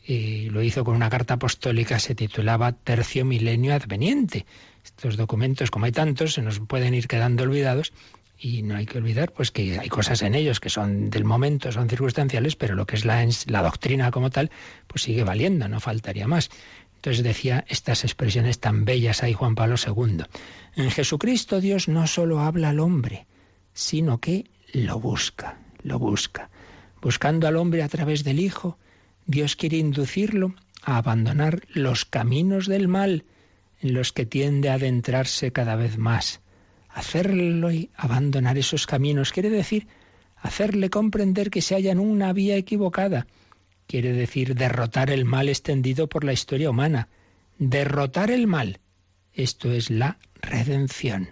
Y 0.05 0.49
lo 0.49 0.61
hizo 0.61 0.83
con 0.83 0.95
una 0.95 1.09
carta 1.09 1.35
apostólica, 1.35 1.99
se 1.99 2.15
titulaba 2.15 2.71
Tercio 2.71 3.25
Milenio 3.25 3.73
Adveniente. 3.73 4.45
Estos 4.95 5.17
documentos, 5.17 5.71
como 5.71 5.85
hay 5.85 5.91
tantos, 5.91 6.33
se 6.33 6.41
nos 6.41 6.59
pueden 6.59 6.93
ir 6.93 7.07
quedando 7.07 7.43
olvidados 7.43 7.93
y 8.37 8.63
no 8.63 8.75
hay 8.75 8.85
que 8.85 8.97
olvidar 8.97 9.31
pues 9.31 9.51
que 9.51 9.79
hay 9.79 9.89
cosas 9.89 10.21
en 10.21 10.33
ellos 10.33 10.59
que 10.59 10.69
son 10.69 11.09
del 11.09 11.25
momento, 11.25 11.71
son 11.71 11.89
circunstanciales, 11.89 12.55
pero 12.55 12.75
lo 12.75 12.85
que 12.85 12.95
es 12.95 13.05
la, 13.05 13.61
doctrina 13.61 14.11
como 14.11 14.29
tal, 14.29 14.49
pues 14.87 15.03
sigue 15.03 15.23
valiendo, 15.23 15.67
no 15.67 15.79
faltaría 15.79 16.27
más. 16.27 16.49
Entonces 16.95 17.23
decía 17.23 17.65
estas 17.67 18.03
expresiones 18.03 18.59
tan 18.59 18.83
bellas 18.83 19.23
ahí 19.23 19.33
Juan 19.33 19.55
Pablo 19.55 19.75
II. 19.77 20.23
En 20.75 20.91
Jesucristo 20.91 21.61
Dios 21.61 21.87
no 21.87 22.07
solo 22.07 22.39
habla 22.39 22.69
al 22.69 22.79
hombre, 22.79 23.25
sino 23.73 24.17
que 24.19 24.45
lo 24.73 24.99
busca, 24.99 25.59
lo 25.83 25.99
busca. 25.99 26.49
Buscando 27.01 27.47
al 27.47 27.55
hombre 27.55 27.83
a 27.83 27.89
través 27.89 28.23
del 28.23 28.39
Hijo, 28.39 28.77
Dios 29.25 29.55
quiere 29.55 29.77
inducirlo 29.77 30.55
a 30.81 30.97
abandonar 30.97 31.61
los 31.73 32.03
caminos 32.03 32.67
del 32.67 32.87
mal 32.87 33.23
en 33.81 33.93
los 33.93 34.11
que 34.11 34.25
tiende 34.25 34.69
a 34.69 34.75
adentrarse 34.75 35.51
cada 35.51 35.75
vez 35.75 35.97
más. 35.97 36.41
Hacerlo 36.89 37.71
y 37.71 37.89
abandonar 37.95 38.57
esos 38.57 38.87
caminos 38.87 39.31
quiere 39.31 39.49
decir 39.49 39.87
hacerle 40.35 40.89
comprender 40.89 41.49
que 41.49 41.61
se 41.61 41.75
halla 41.75 41.91
en 41.91 41.99
una 41.99 42.33
vía 42.33 42.55
equivocada. 42.55 43.27
Quiere 43.87 44.13
decir 44.13 44.55
derrotar 44.55 45.09
el 45.09 45.25
mal 45.25 45.49
extendido 45.49 46.07
por 46.07 46.23
la 46.23 46.33
historia 46.33 46.69
humana. 46.69 47.07
Derrotar 47.57 48.31
el 48.31 48.47
mal. 48.47 48.79
Esto 49.33 49.71
es 49.71 49.89
la 49.89 50.17
redención. 50.41 51.29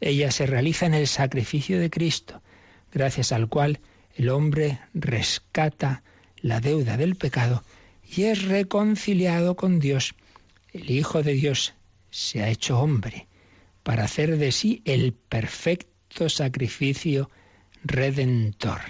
Ella 0.00 0.30
se 0.30 0.46
realiza 0.46 0.86
en 0.86 0.94
el 0.94 1.06
sacrificio 1.06 1.80
de 1.80 1.90
Cristo, 1.90 2.40
gracias 2.92 3.32
al 3.32 3.48
cual 3.48 3.80
el 4.14 4.28
hombre 4.28 4.80
rescata 4.94 6.02
la 6.40 6.60
deuda 6.60 6.96
del 6.96 7.16
pecado 7.16 7.64
y 8.16 8.24
es 8.24 8.44
reconciliado 8.44 9.56
con 9.56 9.80
Dios. 9.80 10.14
El 10.72 10.90
Hijo 10.90 11.22
de 11.22 11.32
Dios 11.32 11.74
se 12.10 12.42
ha 12.42 12.48
hecho 12.48 12.78
hombre 12.80 13.26
para 13.82 14.04
hacer 14.04 14.36
de 14.36 14.52
sí 14.52 14.82
el 14.84 15.12
perfecto 15.12 16.28
sacrificio 16.28 17.30
redentor. 17.84 18.80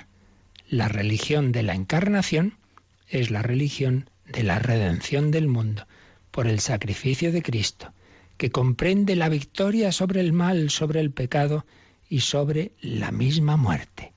La 0.69 0.89
religión 0.89 1.53
de 1.53 1.63
la 1.63 1.75
encarnación 1.75 2.59
es 3.09 3.31
la 3.31 3.43
religión 3.43 4.11
de 4.27 4.43
la 4.43 4.59
redención 4.59 5.31
del 5.31 5.49
mundo 5.49 5.87
por 6.31 6.47
el 6.47 6.61
sacrificio 6.61 7.33
de 7.33 7.43
Cristo, 7.43 7.93
que 8.37 8.51
comprende 8.51 9.17
la 9.17 9.29
victoria 9.29 9.93
sobre 9.93 10.21
el 10.21 10.33
mal, 10.33 10.71
sobre 10.71 11.01
el 11.01 11.11
pecado 11.11 11.65
y 12.09 12.21
sobre 12.21 12.73
la 12.81 13.11
misma 13.11 13.57
muerte. 13.57 14.13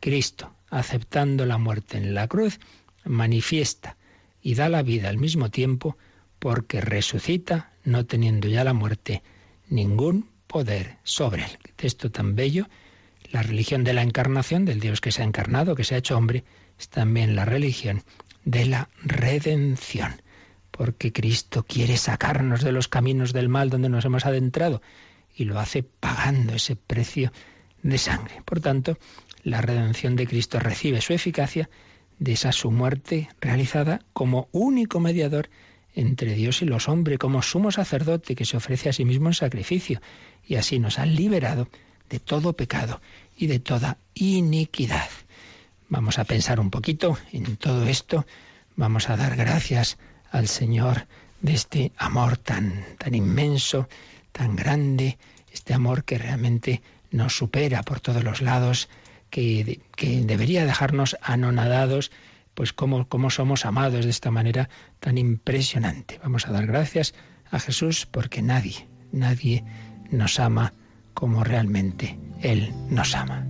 Cristo, 0.00 0.54
aceptando 0.70 1.46
la 1.46 1.58
muerte 1.58 1.98
en 1.98 2.14
la 2.14 2.28
cruz, 2.28 2.60
manifiesta 3.04 3.96
y 4.42 4.54
da 4.54 4.68
la 4.68 4.82
vida 4.82 5.08
al 5.08 5.18
mismo 5.18 5.50
tiempo 5.50 5.96
porque 6.38 6.80
resucita, 6.80 7.72
no 7.84 8.06
teniendo 8.06 8.48
ya 8.48 8.64
la 8.64 8.74
muerte 8.74 9.22
ningún 9.68 10.30
poder 10.46 10.96
sobre 11.02 11.44
él. 11.44 11.58
Texto 11.76 12.10
tan 12.10 12.36
bello, 12.36 12.68
la 13.30 13.42
religión 13.42 13.84
de 13.84 13.92
la 13.92 14.02
encarnación, 14.02 14.64
del 14.64 14.80
Dios 14.80 15.00
que 15.00 15.12
se 15.12 15.22
ha 15.22 15.24
encarnado, 15.24 15.74
que 15.74 15.84
se 15.84 15.94
ha 15.94 15.98
hecho 15.98 16.16
hombre, 16.16 16.44
es 16.78 16.88
también 16.88 17.34
la 17.36 17.44
religión 17.44 18.02
de 18.44 18.66
la 18.66 18.88
redención, 19.02 20.22
porque 20.70 21.12
Cristo 21.12 21.64
quiere 21.64 21.96
sacarnos 21.96 22.62
de 22.62 22.72
los 22.72 22.88
caminos 22.88 23.32
del 23.32 23.48
mal 23.48 23.70
donde 23.70 23.88
nos 23.88 24.04
hemos 24.04 24.26
adentrado 24.26 24.82
y 25.34 25.44
lo 25.44 25.58
hace 25.58 25.82
pagando 25.82 26.54
ese 26.54 26.76
precio 26.76 27.32
de 27.82 27.98
sangre. 27.98 28.42
Por 28.44 28.60
tanto, 28.60 28.98
la 29.42 29.60
redención 29.60 30.16
de 30.16 30.26
Cristo 30.26 30.58
recibe 30.58 31.00
su 31.00 31.12
eficacia 31.12 31.68
de 32.18 32.32
esa 32.32 32.52
su 32.52 32.70
muerte 32.70 33.28
realizada 33.40 34.00
como 34.12 34.48
único 34.52 35.00
mediador 35.00 35.50
entre 35.96 36.34
Dios 36.34 36.62
y 36.62 36.66
los 36.66 36.88
hombres, 36.88 37.18
como 37.18 37.42
sumo 37.42 37.72
sacerdote 37.72 38.36
que 38.36 38.44
se 38.44 38.56
ofrece 38.56 38.88
a 38.88 38.92
sí 38.92 39.04
mismo 39.04 39.28
en 39.28 39.34
sacrificio, 39.34 40.00
y 40.46 40.54
así 40.54 40.78
nos 40.78 41.00
ha 41.00 41.06
liberado 41.06 41.68
de 42.08 42.20
todo 42.20 42.52
pecado 42.52 43.00
y 43.36 43.48
de 43.48 43.58
toda 43.58 43.98
iniquidad. 44.14 45.08
Vamos 45.88 46.20
a 46.20 46.24
pensar 46.24 46.60
un 46.60 46.70
poquito 46.70 47.18
en 47.32 47.56
todo 47.56 47.86
esto, 47.86 48.26
vamos 48.76 49.10
a 49.10 49.16
dar 49.16 49.34
gracias 49.34 49.98
al 50.30 50.46
Señor 50.46 51.08
de 51.40 51.54
este 51.54 51.92
amor 51.96 52.36
tan, 52.36 52.84
tan 52.98 53.14
inmenso, 53.14 53.88
tan 54.32 54.54
grande, 54.54 55.18
este 55.52 55.74
amor 55.74 56.04
que 56.04 56.18
realmente 56.18 56.82
nos 57.10 57.36
supera 57.36 57.82
por 57.82 58.00
todos 58.00 58.22
los 58.22 58.42
lados, 58.42 58.88
que, 59.30 59.80
debería 60.24 60.64
dejarnos 60.64 61.16
anonadados, 61.20 62.10
pues 62.56 62.72
cómo, 62.72 63.06
cómo 63.06 63.28
somos 63.28 63.66
amados 63.66 64.04
de 64.04 64.10
esta 64.10 64.32
manera 64.32 64.68
tan 64.98 65.18
impresionante. 65.18 66.18
Vamos 66.22 66.48
a 66.48 66.52
dar 66.52 66.66
gracias 66.66 67.14
a 67.50 67.60
Jesús 67.60 68.06
porque 68.10 68.40
nadie, 68.42 68.88
nadie 69.12 69.62
nos 70.10 70.40
ama 70.40 70.72
como 71.12 71.44
realmente 71.44 72.18
Él 72.40 72.72
nos 72.88 73.14
ama. 73.14 73.46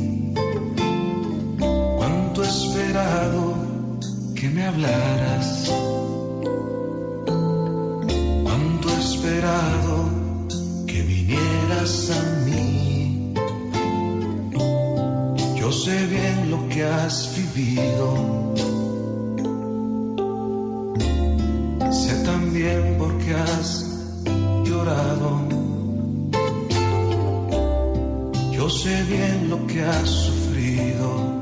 que 4.44 4.50
me 4.50 4.64
hablaras. 4.66 5.72
Cuánto 8.42 8.88
he 8.90 9.00
esperado 9.00 9.94
que 10.87 11.00
vinieras 11.00 12.11
a 12.11 12.20
mí. 12.44 13.33
Yo 15.57 15.72
sé 15.72 15.96
bien 16.09 16.50
lo 16.50 16.68
que 16.68 16.85
has 16.85 17.35
vivido. 17.38 18.07
Sé 21.90 22.14
también 22.24 22.96
por 22.98 23.16
qué 23.22 23.33
has 23.35 23.87
llorado. 24.64 25.48
Yo 28.52 28.68
sé 28.68 29.04
bien 29.04 29.48
lo 29.48 29.66
que 29.66 29.83
has 29.83 30.09
sufrido, 30.09 31.33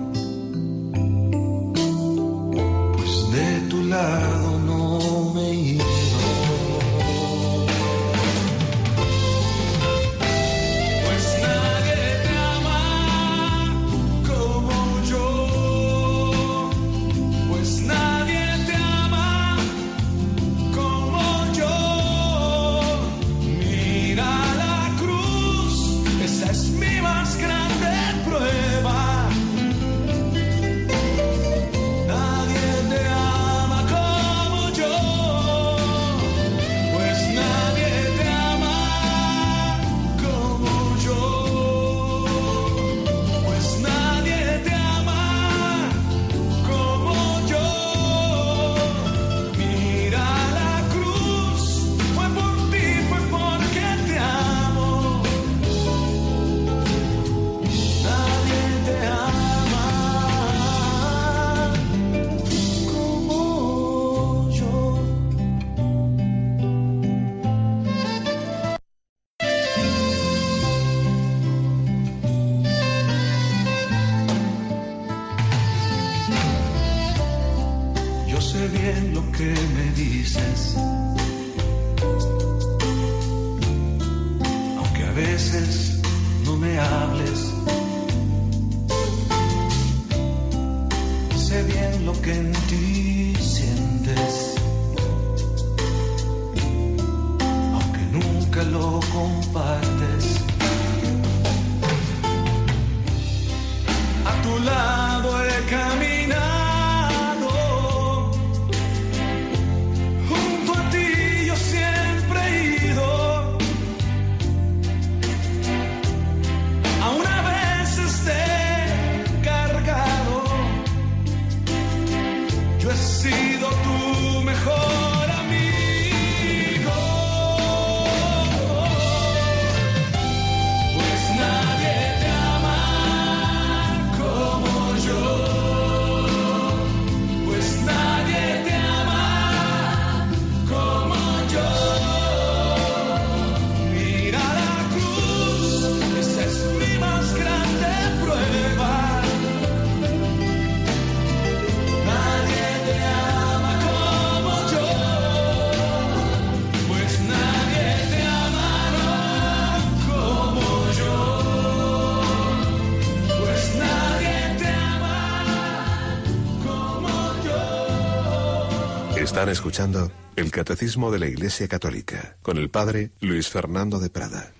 Están 169.42 169.54
escuchando 169.54 170.12
el 170.36 170.52
Catecismo 170.52 171.10
de 171.10 171.18
la 171.18 171.26
Iglesia 171.26 171.66
Católica 171.66 172.36
con 172.42 172.58
el 172.58 172.70
Padre 172.70 173.10
Luis 173.20 173.48
Fernando 173.48 173.98
de 173.98 174.08
Prada. 174.08 174.52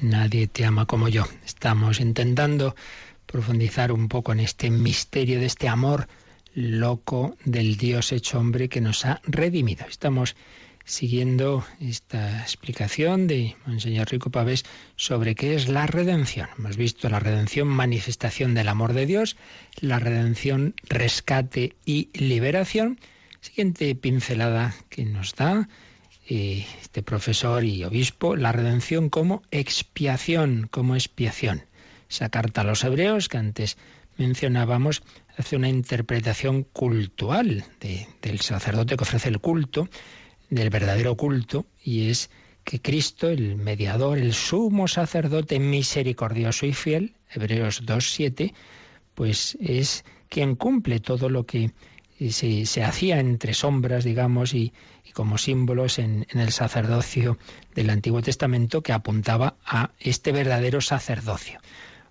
Nadie 0.00 0.46
te 0.46 0.64
ama 0.64 0.86
como 0.86 1.10
yo. 1.10 1.26
Estamos 1.44 2.00
intentando 2.00 2.74
profundizar 3.26 3.92
un 3.92 4.08
poco 4.08 4.32
en 4.32 4.40
este 4.40 4.70
misterio 4.70 5.38
de 5.38 5.44
este 5.44 5.68
amor 5.68 6.08
loco 6.54 7.36
del 7.44 7.76
Dios 7.76 8.10
hecho 8.10 8.38
hombre 8.38 8.70
que 8.70 8.80
nos 8.80 9.04
ha 9.04 9.20
redimido. 9.24 9.84
Estamos 9.86 10.34
siguiendo 10.86 11.62
esta 11.78 12.40
explicación 12.40 13.26
de 13.26 13.54
Monseñor 13.66 14.08
Rico 14.10 14.30
Pavés 14.30 14.64
sobre 14.96 15.34
qué 15.34 15.56
es 15.56 15.68
la 15.68 15.86
redención. 15.86 16.48
Hemos 16.56 16.78
visto 16.78 17.10
la 17.10 17.20
redención 17.20 17.68
manifestación 17.68 18.54
del 18.54 18.68
amor 18.68 18.94
de 18.94 19.04
Dios, 19.04 19.36
la 19.78 19.98
redención 19.98 20.74
rescate 20.88 21.76
y 21.84 22.08
liberación. 22.14 22.98
Siguiente 23.42 23.94
pincelada 23.96 24.72
que 24.88 25.04
nos 25.04 25.34
da 25.34 25.68
eh, 26.28 26.64
este 26.80 27.02
profesor 27.02 27.64
y 27.64 27.82
obispo, 27.82 28.36
la 28.36 28.52
redención 28.52 29.10
como 29.10 29.42
expiación, 29.50 30.68
como 30.70 30.94
expiación. 30.94 31.64
Esa 32.08 32.28
carta 32.28 32.60
a 32.60 32.64
los 32.64 32.84
hebreos 32.84 33.28
que 33.28 33.38
antes 33.38 33.78
mencionábamos 34.16 35.02
hace 35.36 35.56
una 35.56 35.68
interpretación 35.68 36.62
cultural 36.62 37.64
de- 37.80 38.06
del 38.22 38.38
sacerdote 38.40 38.96
que 38.96 39.02
ofrece 39.02 39.28
el 39.28 39.40
culto, 39.40 39.88
del 40.48 40.70
verdadero 40.70 41.16
culto, 41.16 41.66
y 41.82 42.10
es 42.10 42.30
que 42.62 42.80
Cristo, 42.80 43.28
el 43.28 43.56
mediador, 43.56 44.18
el 44.18 44.34
sumo 44.34 44.86
sacerdote 44.86 45.58
misericordioso 45.58 46.64
y 46.64 46.74
fiel, 46.74 47.16
Hebreos 47.28 47.82
2.7, 47.84 48.54
pues 49.16 49.58
es 49.60 50.04
quien 50.28 50.54
cumple 50.54 51.00
todo 51.00 51.28
lo 51.28 51.44
que 51.44 51.72
se, 52.30 52.66
se 52.66 52.84
hacía 52.84 53.18
entre 53.18 53.54
sombras, 53.54 54.04
digamos, 54.04 54.54
y, 54.54 54.72
y 55.04 55.12
como 55.12 55.38
símbolos 55.38 55.98
en, 55.98 56.26
en 56.30 56.40
el 56.40 56.52
sacerdocio 56.52 57.38
del 57.74 57.90
Antiguo 57.90 58.22
Testamento 58.22 58.82
que 58.82 58.92
apuntaba 58.92 59.56
a 59.64 59.90
este 59.98 60.32
verdadero 60.32 60.80
sacerdocio. 60.80 61.60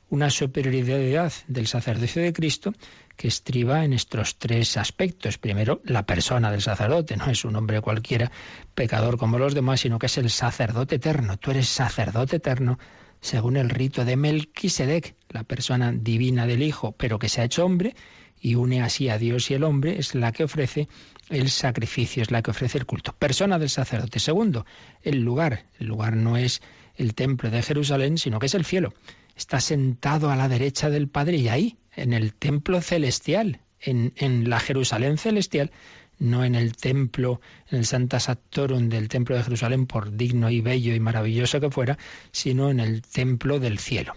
Una 0.09 0.29
superioridad 0.29 1.31
del 1.47 1.67
sacerdocio 1.67 2.21
de 2.21 2.33
Cristo 2.33 2.73
que 3.15 3.29
estriba 3.29 3.85
en 3.85 3.93
estos 3.93 4.37
tres 4.37 4.75
aspectos. 4.75 5.37
Primero, 5.37 5.79
la 5.85 6.05
persona 6.05 6.51
del 6.51 6.61
sacerdote, 6.61 7.15
no 7.15 7.27
es 7.27 7.45
un 7.45 7.55
hombre 7.55 7.79
cualquiera, 7.79 8.31
pecador 8.75 9.17
como 9.17 9.39
los 9.39 9.53
demás, 9.53 9.81
sino 9.81 9.99
que 9.99 10.07
es 10.07 10.17
el 10.17 10.29
sacerdote 10.29 10.95
eterno. 10.95 11.37
Tú 11.37 11.51
eres 11.51 11.69
sacerdote 11.69 12.37
eterno 12.37 12.77
según 13.21 13.55
el 13.55 13.69
rito 13.69 14.03
de 14.03 14.15
Melquisedec, 14.17 15.15
la 15.29 15.43
persona 15.43 15.93
divina 15.93 16.47
del 16.47 16.63
Hijo, 16.63 16.93
pero 16.93 17.19
que 17.19 17.29
se 17.29 17.41
ha 17.41 17.45
hecho 17.45 17.63
hombre 17.63 17.95
y 18.41 18.55
une 18.55 18.81
así 18.81 19.07
a 19.07 19.19
Dios 19.19 19.51
y 19.51 19.53
el 19.53 19.63
hombre, 19.63 19.99
es 19.99 20.15
la 20.15 20.31
que 20.31 20.43
ofrece 20.43 20.89
el 21.29 21.49
sacrificio, 21.49 22.23
es 22.23 22.31
la 22.31 22.41
que 22.41 22.51
ofrece 22.51 22.79
el 22.79 22.85
culto. 22.85 23.13
Persona 23.13 23.59
del 23.59 23.69
sacerdote. 23.69 24.19
Segundo, 24.19 24.65
el 25.03 25.21
lugar. 25.21 25.65
El 25.79 25.87
lugar 25.87 26.15
no 26.15 26.37
es 26.37 26.61
el 26.95 27.13
templo 27.13 27.51
de 27.51 27.61
Jerusalén, 27.61 28.17
sino 28.17 28.39
que 28.39 28.47
es 28.47 28.55
el 28.55 28.65
cielo. 28.65 28.93
Está 29.35 29.61
sentado 29.61 30.31
a 30.31 30.35
la 30.35 30.49
derecha 30.49 30.89
del 30.89 31.07
Padre 31.07 31.37
y 31.37 31.47
ahí, 31.47 31.77
en 31.95 32.13
el 32.13 32.33
templo 32.33 32.81
celestial, 32.81 33.61
en, 33.79 34.13
en 34.17 34.49
la 34.49 34.59
Jerusalén 34.59 35.17
celestial, 35.17 35.71
no 36.19 36.43
en 36.43 36.55
el 36.55 36.75
templo, 36.75 37.41
en 37.69 37.79
el 37.79 37.85
Santa 37.85 38.19
Sactorum 38.19 38.89
del 38.89 39.07
templo 39.07 39.35
de 39.35 39.43
Jerusalén, 39.43 39.87
por 39.87 40.15
digno 40.15 40.49
y 40.49 40.61
bello 40.61 40.93
y 40.93 40.99
maravilloso 40.99 41.59
que 41.59 41.71
fuera, 41.71 41.97
sino 42.31 42.69
en 42.69 42.79
el 42.79 43.01
templo 43.01 43.59
del 43.59 43.79
cielo. 43.79 44.13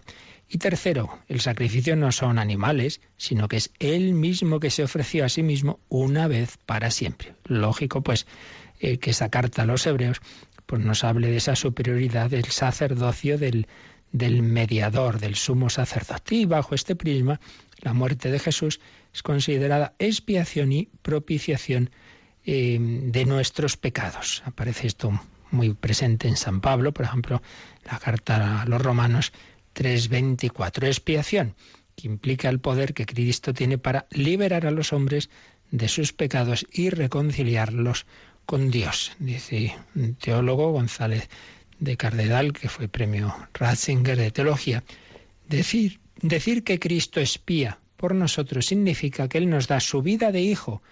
Y 0.49 0.59
tercero, 0.59 1.19
el 1.29 1.41
sacrificio 1.41 1.97
no 1.97 2.13
son 2.13 2.39
animales, 2.39 3.01
sino 3.17 3.49
que 3.49 3.57
es 3.57 3.71
Él 3.79 4.15
mismo 4.15 4.61
que 4.61 4.71
se 4.71 4.85
ofreció 4.85 5.25
a 5.25 5.29
sí 5.29 5.43
mismo 5.43 5.81
una 5.89 6.29
vez 6.29 6.59
para 6.67 6.91
siempre. 6.91 7.35
Lógico, 7.45 8.03
pues, 8.03 8.27
eh, 8.81 8.99
que 8.99 9.11
esa 9.11 9.31
carta 9.31 9.63
a 9.63 9.67
los 9.67 9.87
hebreos 9.87 10.21
pues 10.67 10.83
nos 10.83 11.05
hable 11.05 11.31
de 11.31 11.37
esa 11.37 11.57
superioridad 11.57 12.31
del 12.31 12.47
sacerdocio 12.47 13.39
del, 13.39 13.67
mediador, 14.13 15.21
del 15.21 15.35
sumo 15.35 15.71
sacerdote. 15.71 16.35
Y 16.37 16.47
bajo 16.47 16.75
este 16.75 16.97
prisma, 16.97 17.41
la 17.81 17.93
muerte 17.93 18.31
de 18.31 18.39
Jesús 18.39 18.81
es 19.13 19.23
considerada 19.23 19.95
expiación 19.99 20.73
y 20.73 20.89
propiciación 21.03 21.91
eh, 22.45 22.79
de 22.81 23.25
nuestros 23.25 23.77
pecados. 23.77 24.43
Aparece 24.47 24.87
esto 24.87 25.21
muy 25.51 25.75
presente 25.75 26.29
en 26.29 26.37
San 26.37 26.61
Pablo, 26.61 26.93
por 26.93 27.05
ejemplo, 27.05 27.43
la 27.85 27.99
carta 27.99 28.63
a 28.63 28.67
los 28.67 28.83
romanos 28.83 29.33
3.24. 29.75 30.87
Expiación, 30.87 31.55
que 31.97 32.07
implica 32.07 32.49
el 32.49 32.61
poder 32.61 32.95
que 32.95 33.07
Cristo 33.07 33.53
tiene 33.53 33.79
para 33.79 34.07
liberar 34.11 34.67
a 34.67 34.71
los 34.71 34.93
hombres 34.93 35.31
de 35.71 35.89
sus 35.89 36.13
pecados 36.13 36.67
y 36.73 36.91
reconciliarlos 36.91 38.07
con 38.47 38.71
Dios. 38.71 39.13
Dice 39.19 39.77
un 39.95 40.15
teólogo, 40.15 40.73
González 40.73 41.29
de 41.79 41.97
Cardenal, 41.97 42.53
que 42.53 42.69
fue 42.69 42.89
premio 42.89 43.35
Ratzinger 43.53 44.17
de 44.17 44.31
Teología, 44.31 44.85
decir, 45.49 46.01
decir 46.21 46.63
que 46.63 46.79
Cristo 46.79 47.21
espía 47.21 47.81
por 47.97 48.15
nosotros 48.15 48.67
significa 48.67 49.29
que 49.29 49.39
Él 49.39 49.49
nos 49.49 49.67
da 49.67 49.81
su 49.81 50.03
vida 50.03 50.31
de 50.31 50.41
hijo 50.41 50.83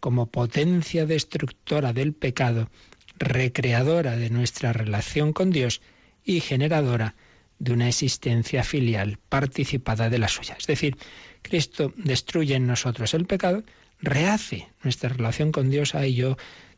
como 0.00 0.26
potencia 0.26 1.06
destructora 1.06 1.92
del 1.92 2.12
pecado, 2.12 2.70
recreadora 3.18 4.16
de 4.16 4.30
nuestra 4.30 4.72
relación 4.72 5.32
con 5.32 5.50
Dios 5.50 5.80
y 6.24 6.40
generadora 6.40 7.16
de 7.16 7.27
una 7.66 7.88
existencia 7.88 8.62
filial 8.62 9.18
participada 9.28 10.08
de 10.08 10.18
la 10.18 10.28
suya. 10.28 10.56
Es 10.58 10.66
decir, 10.66 10.96
Cristo 11.42 11.92
destruye 11.96 12.54
en 12.54 12.66
nosotros 12.66 13.14
el 13.14 13.26
pecado, 13.26 13.62
rehace 14.00 14.68
nuestra 14.82 15.08
relación 15.08 15.52
con 15.52 15.70
Dios. 15.70 15.94
Ay, 15.94 16.14
yo, 16.14 16.36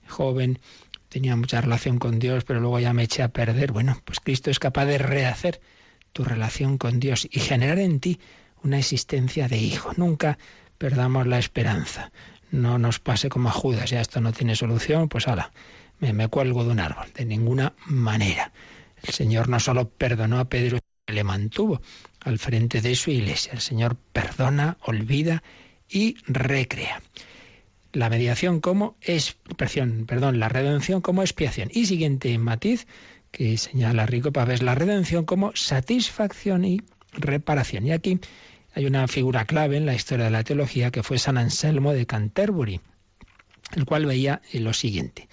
joven, 0.08 0.58
tenía 1.08 1.36
mucha 1.36 1.60
relación 1.60 1.98
con 1.98 2.18
Dios, 2.18 2.44
pero 2.44 2.60
luego 2.60 2.80
ya 2.80 2.92
me 2.92 3.04
eché 3.04 3.22
a 3.22 3.28
perder. 3.28 3.72
Bueno, 3.72 4.00
pues 4.04 4.20
Cristo 4.20 4.50
es 4.50 4.58
capaz 4.58 4.86
de 4.86 4.98
rehacer 4.98 5.60
tu 6.12 6.24
relación 6.24 6.78
con 6.78 6.98
Dios 6.98 7.28
y 7.30 7.40
generar 7.40 7.78
en 7.78 8.00
ti 8.00 8.20
una 8.62 8.78
existencia 8.78 9.48
de 9.48 9.58
hijo. 9.58 9.92
Nunca 9.96 10.38
perdamos 10.78 11.26
la 11.26 11.38
esperanza. 11.38 12.10
No 12.50 12.78
nos 12.78 12.98
pase 12.98 13.28
como 13.28 13.48
a 13.48 13.52
Judas, 13.52 13.90
ya 13.90 14.00
esto 14.00 14.20
no 14.20 14.32
tiene 14.32 14.56
solución, 14.56 15.08
pues 15.08 15.28
ala, 15.28 15.52
me, 15.98 16.12
me 16.12 16.28
cuelgo 16.28 16.64
de 16.64 16.70
un 16.70 16.80
árbol. 16.80 17.06
De 17.14 17.24
ninguna 17.24 17.74
manera. 17.86 18.52
El 19.02 19.14
Señor 19.14 19.48
no 19.48 19.60
solo 19.60 19.88
perdonó 19.88 20.38
a 20.38 20.48
Pedro, 20.48 20.78
le 21.06 21.24
mantuvo 21.24 21.80
al 22.20 22.38
frente 22.38 22.80
de 22.80 22.94
su 22.94 23.10
iglesia. 23.10 23.52
El 23.52 23.60
Señor 23.60 23.96
perdona, 24.12 24.78
olvida 24.82 25.42
y 25.88 26.16
recrea. 26.26 27.02
la 27.92 28.08
mediación 28.08 28.60
como 28.60 28.96
expiación, 29.00 30.06
perdón, 30.06 30.38
la 30.38 30.48
redención 30.48 31.00
como 31.00 31.22
expiación. 31.22 31.70
Y 31.72 31.86
siguiente 31.86 32.36
matiz 32.38 32.86
que 33.32 33.56
señala 33.58 34.06
Rico 34.06 34.32
Pavés, 34.32 34.62
la 34.62 34.76
redención 34.76 35.24
como 35.24 35.52
satisfacción 35.56 36.64
y 36.64 36.82
reparación. 37.12 37.86
Y 37.86 37.92
aquí 37.92 38.20
hay 38.74 38.86
una 38.86 39.08
figura 39.08 39.44
clave 39.44 39.76
en 39.76 39.86
la 39.86 39.94
historia 39.94 40.26
de 40.26 40.30
la 40.30 40.44
teología 40.44 40.90
que 40.90 41.02
fue 41.02 41.18
San 41.18 41.38
Anselmo 41.38 41.92
de 41.92 42.06
Canterbury, 42.06 42.80
el 43.74 43.84
cual 43.84 44.06
veía 44.06 44.42
lo 44.52 44.72
siguiente. 44.72 45.28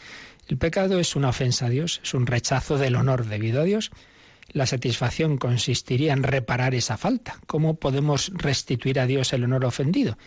El 0.47 0.57
pecado 0.57 0.99
es 0.99 1.15
una 1.15 1.29
ofensa 1.29 1.65
a 1.65 1.69
Dios, 1.69 1.99
es 2.03 2.13
un 2.13 2.25
rechazo 2.25 2.77
del 2.77 2.95
honor 2.95 3.25
debido 3.25 3.61
a 3.61 3.65
Dios. 3.65 3.91
La 4.49 4.65
satisfacción 4.65 5.37
consistiría 5.37 6.13
en 6.13 6.23
reparar 6.23 6.73
esa 6.73 6.97
falta. 6.97 7.37
¿Cómo 7.47 7.75
podemos 7.75 8.31
restituir 8.33 8.99
a 8.99 9.05
Dios 9.05 9.33
el 9.33 9.43
honor 9.43 9.65
ofendido? 9.65 10.17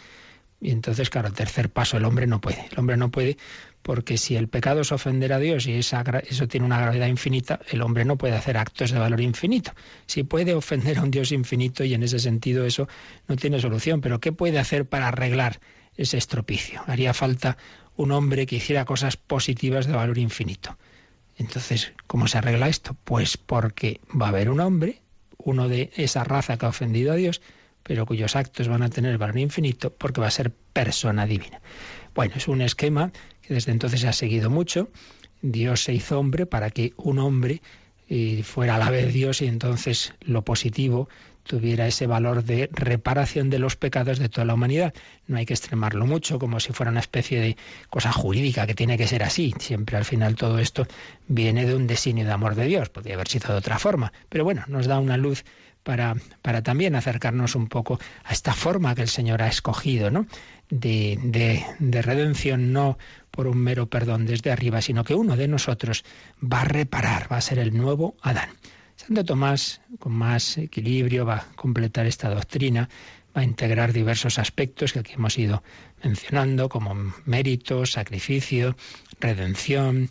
Y 0.60 0.72
entonces, 0.72 1.08
claro, 1.08 1.28
el 1.28 1.34
tercer 1.34 1.70
paso, 1.70 1.96
el 1.96 2.04
hombre 2.04 2.26
no 2.26 2.38
puede. 2.40 2.66
El 2.70 2.78
hombre 2.78 2.98
no 2.98 3.10
puede 3.10 3.38
porque 3.82 4.18
si 4.18 4.36
el 4.36 4.48
pecado 4.48 4.82
es 4.82 4.92
ofender 4.92 5.32
a 5.32 5.38
Dios 5.38 5.66
y 5.66 5.72
eso 5.72 6.48
tiene 6.48 6.66
una 6.66 6.80
gravedad 6.80 7.06
infinita, 7.06 7.60
el 7.70 7.80
hombre 7.80 8.04
no 8.04 8.18
puede 8.18 8.36
hacer 8.36 8.58
actos 8.58 8.90
de 8.90 8.98
valor 8.98 9.22
infinito. 9.22 9.72
Si 10.06 10.22
puede 10.22 10.54
ofender 10.54 10.98
a 10.98 11.02
un 11.02 11.10
Dios 11.10 11.32
infinito 11.32 11.82
y 11.82 11.94
en 11.94 12.02
ese 12.02 12.18
sentido 12.18 12.66
eso 12.66 12.88
no 13.26 13.36
tiene 13.36 13.58
solución, 13.58 14.02
pero 14.02 14.20
¿qué 14.20 14.32
puede 14.32 14.58
hacer 14.58 14.86
para 14.86 15.08
arreglar 15.08 15.60
ese 15.96 16.18
estropicio? 16.18 16.82
Haría 16.86 17.14
falta 17.14 17.56
un 18.00 18.12
hombre 18.12 18.46
que 18.46 18.56
hiciera 18.56 18.86
cosas 18.86 19.16
positivas 19.18 19.86
de 19.86 19.92
valor 19.92 20.16
infinito. 20.16 20.78
Entonces, 21.36 21.92
¿cómo 22.06 22.28
se 22.28 22.38
arregla 22.38 22.68
esto? 22.68 22.96
Pues 23.04 23.36
porque 23.36 24.00
va 24.10 24.26
a 24.26 24.28
haber 24.30 24.48
un 24.48 24.60
hombre, 24.60 25.02
uno 25.36 25.68
de 25.68 25.90
esa 25.96 26.24
raza 26.24 26.56
que 26.56 26.64
ha 26.64 26.70
ofendido 26.70 27.12
a 27.12 27.16
Dios, 27.16 27.42
pero 27.82 28.06
cuyos 28.06 28.36
actos 28.36 28.68
van 28.68 28.82
a 28.82 28.88
tener 28.88 29.18
valor 29.18 29.38
infinito 29.38 29.92
porque 29.92 30.20
va 30.20 30.28
a 30.28 30.30
ser 30.30 30.50
persona 30.50 31.26
divina. 31.26 31.60
Bueno, 32.14 32.34
es 32.36 32.48
un 32.48 32.62
esquema 32.62 33.12
que 33.42 33.54
desde 33.54 33.72
entonces 33.72 34.00
se 34.00 34.08
ha 34.08 34.12
seguido 34.14 34.48
mucho. 34.48 34.88
Dios 35.42 35.84
se 35.84 35.92
hizo 35.92 36.18
hombre 36.18 36.46
para 36.46 36.70
que 36.70 36.94
un 36.96 37.18
hombre 37.18 37.60
eh, 38.08 38.42
fuera 38.44 38.76
a 38.76 38.78
la 38.78 38.90
vez 38.90 39.12
Dios 39.12 39.42
y 39.42 39.46
entonces 39.46 40.14
lo 40.20 40.42
positivo 40.42 41.08
tuviera 41.42 41.86
ese 41.86 42.06
valor 42.06 42.44
de 42.44 42.68
reparación 42.72 43.50
de 43.50 43.58
los 43.58 43.76
pecados 43.76 44.18
de 44.18 44.28
toda 44.28 44.44
la 44.44 44.54
humanidad. 44.54 44.94
No 45.26 45.38
hay 45.38 45.46
que 45.46 45.54
extremarlo 45.54 46.06
mucho 46.06 46.38
como 46.38 46.60
si 46.60 46.72
fuera 46.72 46.90
una 46.90 47.00
especie 47.00 47.40
de 47.40 47.56
cosa 47.88 48.12
jurídica 48.12 48.66
que 48.66 48.74
tiene 48.74 48.98
que 48.98 49.06
ser 49.06 49.22
así. 49.22 49.54
Siempre 49.58 49.96
al 49.96 50.04
final 50.04 50.36
todo 50.36 50.58
esto 50.58 50.86
viene 51.28 51.66
de 51.66 51.74
un 51.74 51.86
designio 51.86 52.24
de 52.24 52.32
amor 52.32 52.54
de 52.54 52.66
Dios. 52.66 52.88
Podría 52.88 53.14
haber 53.14 53.28
sido 53.28 53.52
de 53.52 53.58
otra 53.58 53.78
forma. 53.78 54.12
Pero 54.28 54.44
bueno, 54.44 54.64
nos 54.68 54.86
da 54.86 54.98
una 54.98 55.16
luz 55.16 55.44
para, 55.82 56.14
para 56.42 56.62
también 56.62 56.94
acercarnos 56.94 57.54
un 57.54 57.68
poco 57.68 57.98
a 58.24 58.32
esta 58.32 58.52
forma 58.52 58.94
que 58.94 59.02
el 59.02 59.08
Señor 59.08 59.42
ha 59.42 59.48
escogido, 59.48 60.10
¿no? 60.10 60.26
De, 60.68 61.18
de, 61.22 61.64
de 61.78 62.02
redención, 62.02 62.72
no 62.72 62.98
por 63.30 63.46
un 63.46 63.58
mero 63.58 63.86
perdón 63.88 64.26
desde 64.26 64.52
arriba, 64.52 64.82
sino 64.82 65.04
que 65.04 65.14
uno 65.14 65.36
de 65.36 65.48
nosotros 65.48 66.04
va 66.40 66.62
a 66.62 66.64
reparar, 66.64 67.32
va 67.32 67.38
a 67.38 67.40
ser 67.40 67.58
el 67.58 67.76
nuevo 67.76 68.16
Adán. 68.22 68.50
Santo 69.10 69.24
Tomás, 69.24 69.80
con 69.98 70.12
más 70.12 70.56
equilibrio, 70.56 71.26
va 71.26 71.38
a 71.38 71.44
completar 71.56 72.06
esta 72.06 72.30
doctrina, 72.30 72.88
va 73.36 73.40
a 73.40 73.44
integrar 73.44 73.92
diversos 73.92 74.38
aspectos 74.38 74.92
que 74.92 75.00
aquí 75.00 75.14
hemos 75.14 75.36
ido 75.36 75.64
mencionando, 76.04 76.68
como 76.68 76.94
mérito, 77.24 77.86
sacrificio, 77.86 78.76
redención, 79.18 80.10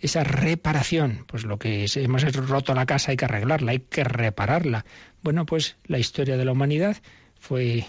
esa 0.00 0.24
reparación, 0.24 1.26
pues 1.26 1.44
lo 1.44 1.58
que 1.58 1.84
hemos 1.96 2.22
roto 2.34 2.72
la 2.72 2.86
casa 2.86 3.10
hay 3.10 3.18
que 3.18 3.26
arreglarla, 3.26 3.72
hay 3.72 3.80
que 3.80 4.04
repararla. 4.04 4.86
Bueno, 5.22 5.44
pues 5.44 5.76
la 5.84 5.98
historia 5.98 6.38
de 6.38 6.46
la 6.46 6.52
humanidad 6.52 6.96
fue 7.38 7.84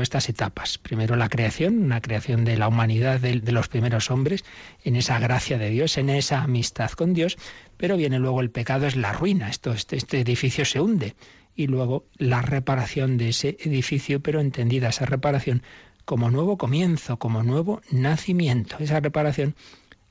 estas 0.00 0.28
etapas. 0.28 0.78
Primero 0.78 1.16
la 1.16 1.28
creación, 1.28 1.82
una 1.82 2.00
creación 2.00 2.44
de 2.44 2.56
la 2.56 2.68
humanidad 2.68 3.20
de, 3.20 3.40
de, 3.40 3.52
los 3.52 3.68
primeros 3.68 4.10
hombres, 4.10 4.44
en 4.84 4.96
esa 4.96 5.18
gracia 5.18 5.58
de 5.58 5.70
Dios, 5.70 5.96
en 5.98 6.10
esa 6.10 6.42
amistad 6.42 6.90
con 6.90 7.14
Dios, 7.14 7.38
pero 7.76 7.96
viene 7.96 8.18
luego 8.18 8.40
el 8.40 8.50
pecado, 8.50 8.86
es 8.86 8.96
la 8.96 9.12
ruina, 9.12 9.48
esto, 9.48 9.72
este, 9.72 9.96
este 9.96 10.20
edificio 10.20 10.64
se 10.64 10.80
hunde, 10.80 11.14
y 11.56 11.66
luego 11.66 12.04
la 12.18 12.42
reparación 12.42 13.16
de 13.16 13.30
ese 13.30 13.56
edificio, 13.60 14.20
pero 14.20 14.40
entendida 14.40 14.90
esa 14.90 15.06
reparación 15.06 15.62
como 16.04 16.30
nuevo 16.30 16.58
comienzo, 16.58 17.18
como 17.18 17.42
nuevo 17.42 17.80
nacimiento. 17.90 18.76
Esa 18.78 19.00
reparación 19.00 19.56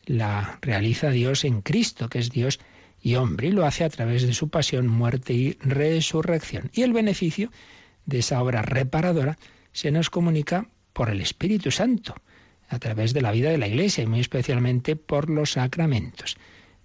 la 0.06 0.60
realiza 0.62 1.10
Dios 1.10 1.46
en 1.46 1.62
Cristo, 1.62 2.10
que 2.10 2.20
es 2.20 2.32
Dios 2.32 2.60
y 3.02 3.16
hombre, 3.16 3.48
y 3.48 3.52
lo 3.52 3.66
hace 3.66 3.84
a 3.84 3.90
través 3.90 4.26
de 4.26 4.34
su 4.34 4.50
pasión, 4.50 4.88
muerte 4.88 5.34
y 5.34 5.54
resurrección. 5.62 6.72
Y 6.74 6.82
el 6.82 6.92
beneficio 6.92 7.52
de 8.06 8.20
esa 8.20 8.42
obra 8.42 8.62
reparadora 8.62 9.38
se 9.76 9.92
nos 9.92 10.10
comunica 10.10 10.70
por 10.94 11.10
el 11.10 11.20
Espíritu 11.20 11.70
Santo, 11.70 12.16
a 12.70 12.80
través 12.80 13.14
de 13.14 13.22
la 13.22 13.34
vida 13.34 13.50
de 13.50 13.58
la 13.58 13.68
Iglesia 13.68 14.06
y 14.06 14.08
muy 14.08 14.22
especialmente 14.22 14.96
por 14.96 15.30
los 15.30 15.52
sacramentos. 15.52 16.38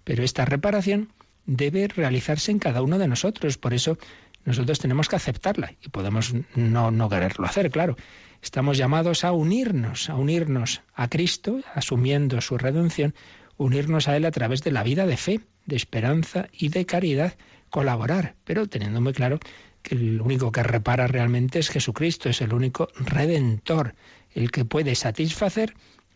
Pero 0.03 0.23
esta 0.23 0.43
reparación 0.43 1.13
debe 1.45 1.87
realizarse 1.87 2.51
en 2.51 2.59
cada 2.59 2.81
uno 2.81 2.99
de 2.99 3.07
nosotros, 3.07 3.57
por 3.57 3.73
eso 3.73 3.97
nosotros 4.43 4.79
tenemos 4.79 5.07
que 5.07 5.15
aceptarla 5.15 5.73
y 5.81 5.87
podemos 5.87 6.33
no, 6.55 6.91
no 6.91 7.09
quererlo 7.09 7.45
hacer, 7.45 7.71
claro. 7.71 7.95
Estamos 8.41 8.77
llamados 8.77 9.23
a 9.23 9.31
unirnos, 9.31 10.09
a 10.09 10.15
unirnos 10.15 10.81
a 10.93 11.07
Cristo, 11.07 11.61
asumiendo 11.73 12.41
su 12.41 12.57
redención, 12.57 13.15
unirnos 13.55 14.09
a 14.09 14.17
Él 14.17 14.25
a 14.25 14.31
través 14.31 14.63
de 14.63 14.71
la 14.71 14.83
vida 14.83 15.05
de 15.05 15.15
fe, 15.15 15.39
de 15.65 15.77
esperanza 15.77 16.49
y 16.51 16.67
de 16.67 16.85
caridad, 16.85 17.35
colaborar, 17.69 18.35
pero 18.43 18.67
teniendo 18.67 18.99
muy 18.99 19.13
claro 19.13 19.39
que 19.81 19.95
el 19.95 20.21
único 20.21 20.51
que 20.51 20.63
repara 20.63 21.07
realmente 21.07 21.59
es 21.59 21.69
Jesucristo, 21.69 22.29
es 22.29 22.41
el 22.41 22.53
único 22.53 22.89
redentor, 22.95 23.95
el 24.33 24.51
que 24.51 24.65
puede 24.65 24.95
satisfacer 24.95 25.73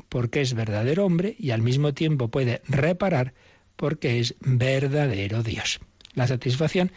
porque 0.09 0.41
es 0.41 0.53
verdadero 0.53 1.05
hombre 1.05 1.35
y 1.39 1.51
al 1.51 1.61
mismo 1.61 1.93
tiempo 1.93 2.29
puede 2.29 2.61
reparar 2.67 3.33
porque 3.75 4.19
es 4.19 4.35
verdadero 4.39 5.43
Dios. 5.43 5.79
La 6.13 6.27
satisfacción, 6.27 6.91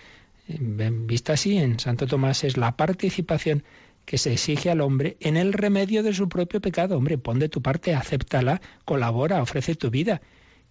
eh, 0.49 0.91
vista 0.93 1.35
así 1.35 1.59
en 1.59 1.81
Santo 1.81 2.07
Tomás, 2.07 2.45
es 2.45 2.57
la 2.57 2.77
participación 2.77 3.65
que 4.05 4.19
se 4.19 4.33
exige 4.33 4.71
al 4.71 4.81
hombre 4.81 5.17
en 5.21 5.37
el 5.37 5.53
remedio 5.53 6.03
de 6.03 6.15
su 6.15 6.29
propio 6.29 6.61
pecado. 6.61 6.97
Hombre, 6.97 7.19
pon 7.19 7.39
de 7.39 7.49
tu 7.49 7.61
parte, 7.61 7.95
acéptala, 7.95 8.61
colabora, 8.85 9.43
ofrece 9.43 9.75
tu 9.75 9.91
vida. 9.91 10.23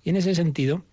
Y 0.03 0.09
en 0.09 0.15
ese 0.15 0.33
sentido, 0.33 0.83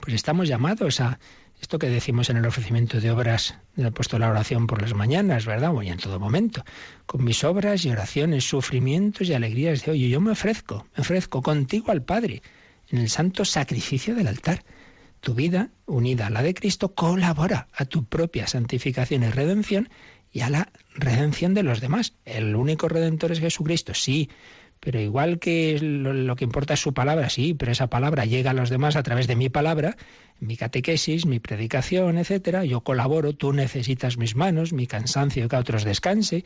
pues 0.00 0.14
estamos 0.14 0.48
llamados 0.48 1.00
a 1.00 1.18
esto 1.64 1.78
que 1.78 1.88
decimos 1.88 2.28
en 2.28 2.36
el 2.36 2.44
ofrecimiento 2.44 3.00
de 3.00 3.10
obras 3.10 3.54
del 3.74 3.90
puesto 3.90 4.18
la 4.18 4.28
oración 4.28 4.66
por 4.66 4.82
las 4.82 4.92
mañanas, 4.92 5.46
¿verdad? 5.46 5.74
O 5.74 5.80
en 5.80 5.96
todo 5.96 6.20
momento. 6.20 6.62
Con 7.06 7.24
mis 7.24 7.42
obras 7.42 7.86
y 7.86 7.90
oraciones, 7.90 8.44
sufrimientos 8.44 9.30
y 9.30 9.32
alegrías 9.32 9.82
de 9.82 9.92
hoy, 9.92 10.10
yo 10.10 10.20
me 10.20 10.32
ofrezco, 10.32 10.86
me 10.94 11.00
ofrezco 11.00 11.40
contigo 11.40 11.90
al 11.90 12.02
Padre, 12.02 12.42
en 12.90 12.98
el 12.98 13.08
santo 13.08 13.46
sacrificio 13.46 14.14
del 14.14 14.26
altar. 14.26 14.62
Tu 15.20 15.32
vida, 15.32 15.70
unida 15.86 16.26
a 16.26 16.30
la 16.30 16.42
de 16.42 16.52
Cristo, 16.52 16.94
colabora 16.94 17.68
a 17.72 17.86
tu 17.86 18.04
propia 18.04 18.46
santificación 18.46 19.22
y 19.22 19.30
redención 19.30 19.88
y 20.30 20.40
a 20.40 20.50
la 20.50 20.70
redención 20.94 21.54
de 21.54 21.62
los 21.62 21.80
demás. 21.80 22.12
El 22.26 22.56
único 22.56 22.88
redentor 22.90 23.32
es 23.32 23.40
Jesucristo, 23.40 23.94
sí, 23.94 24.28
pero 24.80 25.00
igual 25.00 25.38
que 25.38 25.78
lo, 25.80 26.36
que 26.36 26.44
importa 26.44 26.74
es 26.74 26.80
su 26.80 26.92
palabra, 26.92 27.30
sí, 27.30 27.54
pero 27.54 27.72
esa 27.72 27.88
palabra 27.88 28.24
llega 28.24 28.50
a 28.50 28.54
los 28.54 28.70
demás 28.70 28.96
a 28.96 29.02
través 29.02 29.26
de 29.26 29.36
mi 29.36 29.48
palabra, 29.48 29.96
mi 30.40 30.56
catequesis, 30.56 31.26
mi 31.26 31.40
predicación, 31.40 32.18
etcétera. 32.18 32.64
Yo 32.64 32.82
colaboro, 32.82 33.32
tú 33.32 33.52
necesitas 33.52 34.18
mis 34.18 34.36
manos, 34.36 34.72
mi 34.72 34.86
cansancio 34.86 35.48
que 35.48 35.56
a 35.56 35.60
otros 35.60 35.84
descanse. 35.84 36.44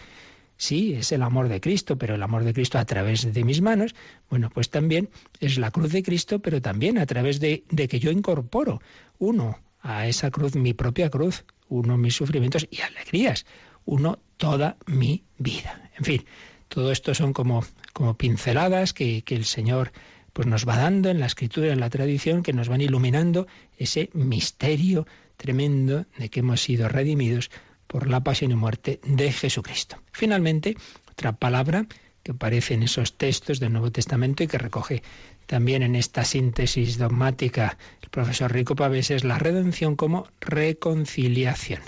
Sí, 0.57 0.95
es 0.95 1.13
el 1.13 1.23
amor 1.23 1.49
de 1.49 1.61
Cristo, 1.61 1.99
pero 1.99 2.17
el 2.17 2.23
amor 2.23 2.45
de 2.45 2.53
Cristo 2.53 2.79
a 2.79 2.85
través 2.85 3.33
de 3.33 3.45
mis 3.45 3.61
manos, 3.61 3.95
bueno, 4.29 4.51
pues 4.51 4.71
también 4.71 5.09
es 5.41 5.57
la 5.59 5.71
cruz 5.71 5.93
de 5.93 6.03
Cristo, 6.03 6.41
pero 6.41 6.61
también 6.61 6.99
a 6.99 7.07
través 7.07 7.39
de, 7.39 7.65
de 7.71 7.87
que 7.87 8.01
yo 8.01 8.11
incorporo, 8.11 8.81
uno, 9.19 9.59
a 9.81 10.07
esa 10.07 10.31
cruz, 10.31 10.55
mi 10.57 10.75
propia 10.75 11.11
cruz, 11.11 11.45
uno, 11.69 11.97
mis 11.97 12.15
sufrimientos 12.15 12.67
y 12.71 12.81
alegrías, 12.81 13.47
uno, 13.85 14.19
toda 14.37 14.77
mi 14.87 15.25
vida. 15.39 15.91
En 15.97 16.05
fin, 16.05 16.25
todo 16.69 16.93
esto 16.93 17.15
son 17.15 17.33
como, 17.33 17.65
como 17.93 18.17
pinceladas 18.17 18.93
que, 18.93 19.23
que 19.23 19.35
el 19.35 19.45
Señor 19.45 19.93
pues 20.33 20.47
nos 20.47 20.69
va 20.69 20.77
dando 20.77 21.09
en 21.11 21.21
la 21.21 21.27
escritura, 21.27 21.73
en 21.73 21.81
la 21.81 21.91
tradición, 21.91 22.43
que 22.43 22.53
nos 22.53 22.69
van 22.69 22.81
iluminando 22.81 23.47
ese 23.77 24.11
misterio 24.13 25.07
tremendo 25.37 26.07
de 26.17 26.29
que 26.29 26.41
hemos 26.41 26.63
sido 26.63 26.89
redimidos 26.89 27.51
por 27.87 28.09
la 28.09 28.23
pasión 28.23 28.53
y 28.53 28.55
muerte 28.55 29.01
de 29.05 29.33
Jesucristo. 29.33 29.97
Finalmente, 30.13 30.77
otra 31.11 31.33
palabra 31.33 31.87
que 32.23 32.33
aparece 32.33 32.75
en 32.75 32.83
esos 32.83 33.17
textos 33.17 33.59
del 33.59 33.73
Nuevo 33.73 33.91
Testamento 33.91 34.45
y 34.45 34.47
que 34.47 34.59
recoge 34.59 35.03
también 35.47 35.83
en 35.83 35.97
esta 35.97 36.25
síntesis 36.25 36.99
dogmática 36.99 37.79
el 38.03 38.11
profesor 38.11 38.53
Rico 38.53 38.77
Pavés 38.77 39.11
es 39.11 39.25
la 39.25 39.39
redención 39.39 39.97
como 39.97 40.29
reconciliación. 40.41 41.81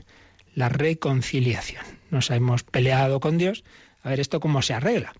La 0.54 0.68
reconciliación. 0.68 1.84
Nos 2.10 2.30
hemos 2.30 2.62
peleado 2.62 3.20
con 3.20 3.36
Dios. 3.36 3.64
A 4.02 4.10
ver, 4.10 4.20
¿esto 4.20 4.40
cómo 4.40 4.62
se 4.62 4.74
arregla? 4.74 5.12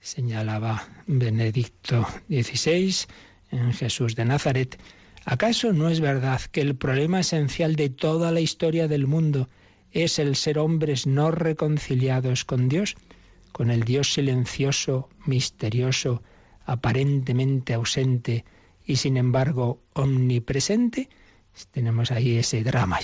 Señalaba 0.00 0.86
Benedicto 1.06 2.06
XVI 2.28 3.06
en 3.50 3.72
Jesús 3.72 4.16
de 4.16 4.24
Nazaret. 4.24 4.78
¿Acaso 5.24 5.72
no 5.72 5.88
es 5.88 6.00
verdad 6.00 6.40
que 6.40 6.60
el 6.60 6.76
problema 6.76 7.20
esencial 7.20 7.76
de 7.76 7.88
toda 7.88 8.32
la 8.32 8.40
historia 8.40 8.88
del 8.88 9.06
mundo 9.06 9.48
es 9.92 10.18
el 10.18 10.36
ser 10.36 10.58
hombres 10.58 11.06
no 11.06 11.30
reconciliados 11.30 12.44
con 12.44 12.68
Dios, 12.68 12.96
con 13.52 13.70
el 13.70 13.84
Dios 13.84 14.12
silencioso, 14.12 15.08
misterioso, 15.24 16.22
aparentemente 16.66 17.72
ausente 17.74 18.44
y 18.84 18.96
sin 18.96 19.16
embargo 19.16 19.80
omnipresente, 19.92 21.08
tenemos 21.70 22.10
ahí 22.10 22.36
ese 22.36 22.64
drama. 22.64 22.98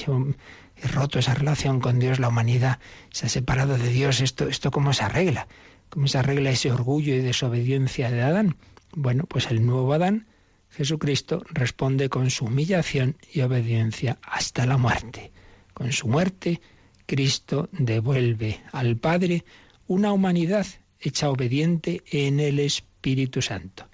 He 0.83 0.89
roto 0.89 1.19
esa 1.19 1.35
relación 1.35 1.81
con 1.81 1.99
Dios, 1.99 2.19
la 2.19 2.29
humanidad 2.29 2.79
se 3.11 3.27
ha 3.27 3.29
separado 3.29 3.77
de 3.79 3.89
Dios. 3.89 4.21
¿Esto, 4.21 4.49
esto 4.49 4.71
cómo 4.71 4.93
se 4.93 5.05
arregla? 5.05 5.49
¿Cómo 5.89 6.07
se 6.09 6.19
arregla 6.19 6.51
ese 6.51 6.71
orgullo 6.71 7.15
y 7.15 7.21
desobediencia 7.21 8.11
de 8.11 8.23
Adán? 8.23 8.57
Bueno, 8.93 9.25
pues 9.25 9.51
el 9.51 9.65
nuevo 9.65 9.93
Adán, 9.93 10.27
Jesucristo, 10.71 11.45
responde 11.51 12.09
con 12.09 12.31
su 12.31 12.47
humillación 12.47 13.17
y 13.33 13.41
obediencia 13.41 14.19
hasta 14.23 14.67
la 14.67 14.77
muerte. 14.77 15.33
Con 15.75 15.93
su 15.93 16.09
muerte, 16.09 16.61
Cristo 17.07 17.69
devuelve 17.73 18.61
al 18.73 18.97
Padre 18.97 19.45
una 19.87 20.13
humanidad 20.13 20.67
hecha 21.01 21.31
obediente 21.31 22.03
en 22.11 22.39
el 22.39 22.61
Espíritu 22.61 23.43
Santo. 23.43 23.89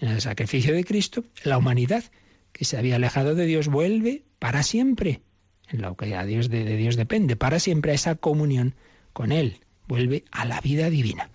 En 0.00 0.10
el 0.10 0.20
sacrificio 0.20 0.74
de 0.74 0.84
Cristo, 0.84 1.24
la 1.44 1.58
humanidad 1.58 2.04
que 2.52 2.64
se 2.64 2.76
había 2.76 2.96
alejado 2.96 3.34
de 3.34 3.46
Dios 3.46 3.68
vuelve 3.68 4.24
para 4.38 4.62
siempre, 4.62 5.22
en 5.70 5.82
lo 5.82 5.96
que 5.96 6.14
a 6.14 6.24
Dios 6.24 6.48
de, 6.48 6.76
Dios 6.76 6.96
depende, 6.96 7.36
para 7.36 7.58
siempre 7.58 7.92
a 7.92 7.94
esa 7.94 8.14
comunión 8.14 8.74
con 9.12 9.32
Él, 9.32 9.60
vuelve 9.86 10.24
a 10.30 10.44
la 10.44 10.60
vida 10.60 10.90
divina. 10.90 11.30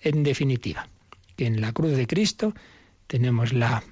En 0.00 0.22
definitiva, 0.22 0.88
que 1.36 1.46
en 1.46 1.60
la 1.60 1.72
cruz 1.72 1.96
de 1.96 2.06
Cristo 2.06 2.54
tenemos 3.06 3.52
la 3.52 3.82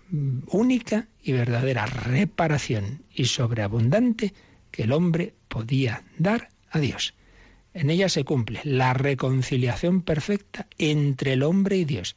única 0.49 1.09
y 1.22 1.32
verdadera 1.32 1.86
reparación 1.86 3.03
y 3.14 3.24
sobreabundante 3.24 4.34
que 4.70 4.82
el 4.82 4.92
hombre 4.92 5.34
podía 5.49 6.05
dar 6.18 6.51
a 6.70 6.78
Dios. 6.78 7.14
En 7.72 7.90
ella 7.90 8.09
se 8.09 8.24
cumple 8.24 8.61
la 8.64 8.94
reconciliación 8.94 10.03
perfecta 10.03 10.66
entre 10.78 11.34
el 11.34 11.42
hombre 11.42 11.76
y 11.76 11.84
Dios 11.84 12.16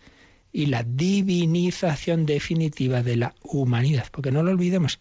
y 0.51 0.67
la 0.67 0.83
divinización 0.83 2.25
definitiva 2.25 3.03
de 3.03 3.17
la 3.17 3.35
humanidad. 3.43 4.07
Porque 4.11 4.31
no 4.31 4.43
lo 4.43 4.51
olvidemos, 4.51 4.99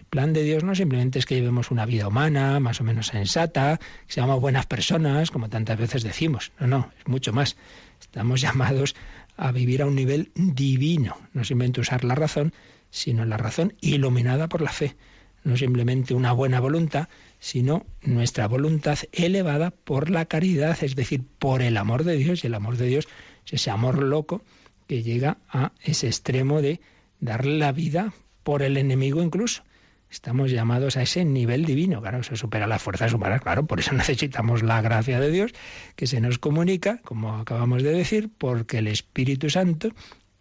el 0.00 0.06
plan 0.06 0.32
de 0.32 0.42
Dios 0.42 0.64
no 0.64 0.74
simplemente 0.74 1.18
es 1.18 1.26
que 1.26 1.34
llevemos 1.34 1.70
una 1.70 1.84
vida 1.84 2.08
humana, 2.08 2.58
más 2.58 2.80
o 2.80 2.84
menos 2.84 3.08
sensata, 3.08 3.78
que 4.06 4.12
seamos 4.14 4.40
buenas 4.40 4.64
personas, 4.64 5.30
como 5.30 5.50
tantas 5.50 5.78
veces 5.78 6.02
decimos. 6.02 6.52
No, 6.58 6.66
no, 6.66 6.92
es 6.98 7.06
mucho 7.06 7.34
más. 7.34 7.56
Estamos 8.00 8.40
llamados 8.40 8.96
a 9.36 9.52
vivir 9.52 9.82
a 9.82 9.86
un 9.86 9.94
nivel 9.94 10.32
divino, 10.34 11.18
no 11.34 11.44
simplemente 11.44 11.82
usar 11.82 12.04
la 12.04 12.14
razón, 12.14 12.54
sino 12.90 13.26
la 13.26 13.36
razón 13.36 13.74
iluminada 13.82 14.48
por 14.48 14.62
la 14.62 14.72
fe. 14.72 14.96
No 15.44 15.58
simplemente 15.58 16.14
una 16.14 16.32
buena 16.32 16.60
voluntad, 16.60 17.08
sino 17.38 17.84
nuestra 18.02 18.48
voluntad 18.48 18.98
elevada 19.12 19.70
por 19.70 20.08
la 20.08 20.24
caridad, 20.24 20.82
es 20.82 20.96
decir, 20.96 21.24
por 21.38 21.60
el 21.60 21.76
amor 21.76 22.04
de 22.04 22.16
Dios. 22.16 22.42
Y 22.42 22.46
el 22.46 22.54
amor 22.54 22.78
de 22.78 22.86
Dios 22.86 23.06
es 23.44 23.52
ese 23.52 23.70
amor 23.70 24.02
loco 24.02 24.42
que 24.86 25.02
llega 25.02 25.36
a 25.50 25.72
ese 25.82 26.06
extremo 26.06 26.62
de 26.62 26.80
darle 27.20 27.58
la 27.58 27.72
vida 27.72 28.14
por 28.42 28.62
el 28.62 28.78
enemigo 28.78 29.22
incluso. 29.22 29.62
Estamos 30.10 30.50
llamados 30.50 30.96
a 30.96 31.02
ese 31.02 31.24
nivel 31.24 31.64
divino. 31.64 32.00
Claro, 32.00 32.22
se 32.22 32.36
supera 32.36 32.66
las 32.66 32.82
fuerzas 32.82 33.12
humanas, 33.12 33.40
claro, 33.40 33.66
por 33.66 33.80
eso 33.80 33.94
necesitamos 33.94 34.62
la 34.62 34.80
gracia 34.82 35.20
de 35.20 35.30
Dios 35.30 35.52
que 35.96 36.06
se 36.06 36.20
nos 36.20 36.38
comunica, 36.38 36.98
como 37.04 37.36
acabamos 37.36 37.82
de 37.82 37.92
decir, 37.92 38.30
porque 38.36 38.78
el 38.78 38.88
Espíritu 38.88 39.50
Santo 39.50 39.90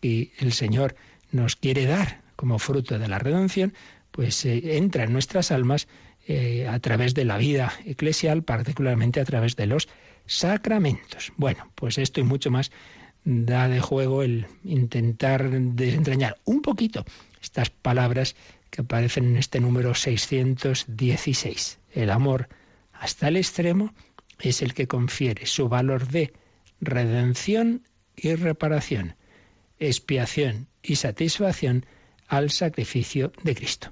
y 0.02 0.32
el 0.40 0.54
Señor 0.54 0.96
nos 1.32 1.56
quiere 1.56 1.86
dar 1.86 2.22
como 2.36 2.58
fruto 2.58 2.98
de 2.98 3.08
la 3.08 3.20
redención, 3.20 3.74
pues 4.12 4.46
eh, 4.46 4.78
entra 4.78 5.04
en 5.04 5.14
nuestras 5.14 5.52
almas 5.52 5.88
eh, 6.28 6.68
a 6.68 6.80
través 6.80 7.14
de 7.14 7.26
la 7.26 7.38
vida 7.38 7.74
eclesial, 7.86 8.44
particularmente 8.44 9.20
a 9.20 9.26
través 9.26 9.56
de 9.56 9.68
los 9.68 9.88
sacramentos. 10.26 11.34
Bueno, 11.38 11.70
pues 11.76 11.98
esto 11.98 12.20
y 12.20 12.24
mucho 12.24 12.50
más 12.50 12.72
da 13.26 13.68
de 13.68 13.80
juego 13.80 14.24
el 14.24 14.48
intentar 14.64 15.50
desentrañar 15.50 16.38
un 16.46 16.62
poquito 16.62 17.06
estas 17.42 17.70
palabras 17.70 18.36
que 18.70 18.82
aparecen 18.82 19.26
en 19.26 19.38
este 19.38 19.60
número 19.60 19.96
616. 19.96 21.80
El 21.92 22.10
amor 22.10 22.50
hasta 22.94 23.28
el 23.28 23.38
extremo 23.38 23.94
es 24.40 24.62
el 24.62 24.74
que 24.74 24.88
confiere 24.88 25.46
su 25.46 25.70
valor 25.70 26.08
de 26.08 26.34
redención 26.82 27.84
y 28.16 28.36
reparación, 28.36 29.16
expiación 29.80 30.68
y 30.82 30.96
satisfacción 30.96 31.86
al 32.28 32.52
sacrificio 32.52 33.32
de 33.44 33.56
Cristo. 33.56 33.92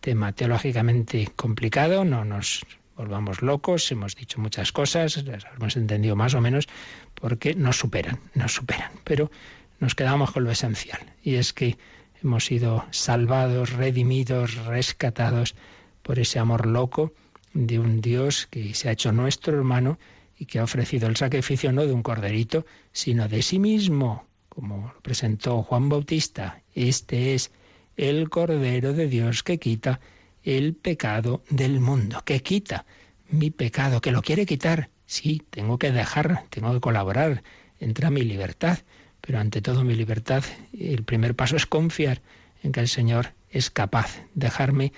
Tema 0.00 0.32
teológicamente 0.32 1.28
complicado, 1.36 2.04
no 2.04 2.24
nos 2.24 2.64
volvamos 2.96 3.42
locos, 3.42 3.90
hemos 3.92 4.16
dicho 4.16 4.40
muchas 4.40 4.72
cosas, 4.72 5.24
las 5.24 5.44
hemos 5.56 5.76
entendido 5.76 6.16
más 6.16 6.34
o 6.34 6.40
menos, 6.40 6.66
porque 7.14 7.54
nos 7.54 7.76
superan, 7.76 8.18
nos 8.34 8.54
superan. 8.54 8.90
Pero 9.04 9.30
nos 9.78 9.94
quedamos 9.94 10.30
con 10.32 10.44
lo 10.44 10.50
esencial, 10.50 11.00
y 11.22 11.34
es 11.34 11.52
que 11.52 11.76
hemos 12.22 12.46
sido 12.46 12.84
salvados, 12.90 13.72
redimidos, 13.72 14.54
rescatados 14.66 15.54
por 16.02 16.18
ese 16.18 16.38
amor 16.38 16.66
loco 16.66 17.12
de 17.52 17.78
un 17.78 18.00
Dios 18.00 18.46
que 18.50 18.74
se 18.74 18.88
ha 18.88 18.92
hecho 18.92 19.12
nuestro 19.12 19.56
hermano 19.56 19.98
y 20.38 20.46
que 20.46 20.58
ha 20.58 20.64
ofrecido 20.64 21.08
el 21.08 21.16
sacrificio 21.16 21.72
no 21.72 21.86
de 21.86 21.92
un 21.92 22.02
corderito, 22.02 22.66
sino 22.92 23.28
de 23.28 23.42
sí 23.42 23.58
mismo, 23.58 24.26
como 24.48 24.92
lo 24.94 25.00
presentó 25.00 25.62
Juan 25.62 25.88
Bautista. 25.88 26.62
Este 26.74 27.34
es 27.34 27.50
el 27.96 28.28
Cordero 28.28 28.92
de 28.92 29.08
Dios 29.08 29.42
que 29.42 29.58
quita 29.58 30.00
el 30.42 30.74
pecado 30.74 31.42
del 31.50 31.80
mundo, 31.80 32.22
que 32.24 32.40
quita 32.42 32.86
mi 33.28 33.50
pecado, 33.50 34.00
que 34.00 34.12
lo 34.12 34.22
quiere 34.22 34.46
quitar. 34.46 34.90
Sí, 35.06 35.42
tengo 35.50 35.78
que 35.78 35.92
dejar, 35.92 36.44
tengo 36.50 36.72
que 36.72 36.80
colaborar, 36.80 37.42
entra 37.80 38.10
mi 38.10 38.22
libertad, 38.22 38.78
pero 39.26 39.40
ante 39.40 39.60
todo 39.60 39.82
mi 39.82 39.94
libertad, 39.96 40.44
el 40.78 41.02
primer 41.02 41.34
paso 41.34 41.56
es 41.56 41.66
confiar 41.66 42.22
en 42.62 42.70
que 42.70 42.80
el 42.80 42.88
Señor 42.88 43.32
es 43.50 43.70
capaz, 43.70 44.22
dejarme 44.34 44.92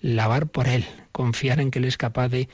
lavar 0.00 0.46
por 0.46 0.68
Él, 0.68 0.86
confiar 1.10 1.60
en 1.60 1.72
que 1.72 1.80
Él 1.80 1.86
es 1.86 1.96
capaz 1.96 2.28
de 2.28 2.48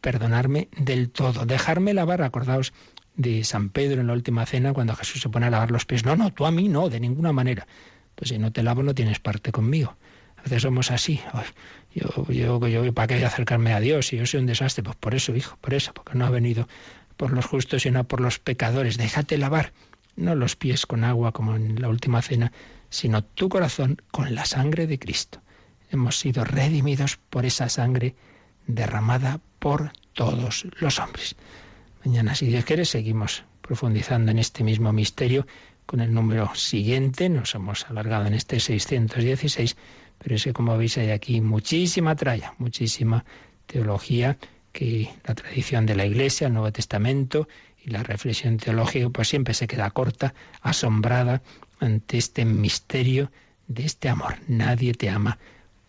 perdonarme 0.00 0.68
del 0.76 1.10
todo, 1.10 1.46
dejarme 1.46 1.94
lavar, 1.94 2.22
acordaos 2.22 2.72
de 3.16 3.42
San 3.42 3.70
Pedro 3.70 4.00
en 4.00 4.06
la 4.06 4.12
última 4.12 4.46
cena 4.46 4.72
cuando 4.72 4.94
Jesús 4.94 5.20
se 5.20 5.28
pone 5.28 5.46
a 5.46 5.50
lavar 5.50 5.72
los 5.72 5.84
pies, 5.84 6.04
no, 6.04 6.14
no, 6.14 6.32
tú 6.32 6.46
a 6.46 6.52
mí 6.52 6.68
no, 6.68 6.88
de 6.88 7.00
ninguna 7.00 7.32
manera. 7.32 7.66
Pues 8.14 8.30
si 8.30 8.38
no 8.38 8.52
te 8.52 8.62
lavo 8.62 8.84
no 8.84 8.94
tienes 8.94 9.18
parte 9.18 9.50
conmigo. 9.50 9.96
A 10.36 10.42
veces 10.42 10.62
somos 10.62 10.92
así. 10.92 11.20
Yo, 11.92 12.26
yo, 12.28 12.68
yo, 12.68 12.94
¿para 12.94 13.08
qué 13.08 13.14
voy 13.14 13.24
a 13.24 13.28
acercarme 13.28 13.72
a 13.72 13.80
Dios? 13.80 14.06
Si 14.06 14.16
yo 14.16 14.26
soy 14.26 14.40
un 14.40 14.46
desastre, 14.46 14.84
pues 14.84 14.96
por 14.96 15.16
eso, 15.16 15.34
hijo, 15.34 15.56
por 15.60 15.74
eso, 15.74 15.92
porque 15.92 16.16
no 16.16 16.26
ha 16.26 16.30
venido 16.30 16.68
por 17.16 17.32
los 17.32 17.44
justos, 17.44 17.82
sino 17.82 18.04
por 18.04 18.20
los 18.20 18.38
pecadores. 18.38 18.96
Déjate 18.96 19.36
lavar, 19.36 19.72
no 20.18 20.34
los 20.34 20.56
pies 20.56 20.86
con 20.86 21.04
agua 21.04 21.32
como 21.32 21.56
en 21.56 21.80
la 21.80 21.88
última 21.88 22.20
cena, 22.22 22.52
sino 22.90 23.24
tu 23.24 23.48
corazón 23.48 24.02
con 24.10 24.34
la 24.34 24.44
sangre 24.44 24.86
de 24.86 24.98
Cristo. 24.98 25.40
Hemos 25.90 26.18
sido 26.18 26.44
redimidos 26.44 27.16
por 27.30 27.46
esa 27.46 27.68
sangre 27.68 28.14
derramada 28.66 29.40
por 29.58 29.92
todos 30.12 30.66
los 30.80 30.98
hombres. 30.98 31.36
Mañana, 32.04 32.34
si 32.34 32.46
Dios 32.46 32.64
quiere, 32.64 32.84
seguimos 32.84 33.44
profundizando 33.62 34.30
en 34.30 34.38
este 34.38 34.64
mismo 34.64 34.92
misterio 34.92 35.46
con 35.86 36.00
el 36.00 36.12
número 36.12 36.54
siguiente. 36.54 37.28
Nos 37.28 37.54
hemos 37.54 37.88
alargado 37.88 38.26
en 38.26 38.34
este 38.34 38.60
616 38.60 39.76
pero 40.18 40.34
es 40.34 40.44
que 40.44 40.52
como 40.52 40.76
veis 40.76 40.98
hay 40.98 41.10
aquí 41.10 41.40
muchísima 41.40 42.16
tralla, 42.16 42.54
muchísima 42.58 43.24
teología 43.66 44.36
que 44.72 45.10
la 45.24 45.34
tradición 45.34 45.86
de 45.86 45.96
la 45.96 46.06
Iglesia, 46.06 46.46
el 46.46 46.52
Nuevo 46.54 46.72
Testamento 46.72 47.48
y 47.84 47.90
la 47.90 48.02
reflexión 48.02 48.58
teológica 48.58 49.08
pues 49.10 49.28
siempre 49.28 49.54
se 49.54 49.66
queda 49.66 49.90
corta, 49.90 50.34
asombrada 50.60 51.42
ante 51.80 52.18
este 52.18 52.44
misterio 52.44 53.30
de 53.66 53.84
este 53.84 54.08
amor. 54.08 54.36
Nadie 54.48 54.94
te 54.94 55.10
ama 55.10 55.38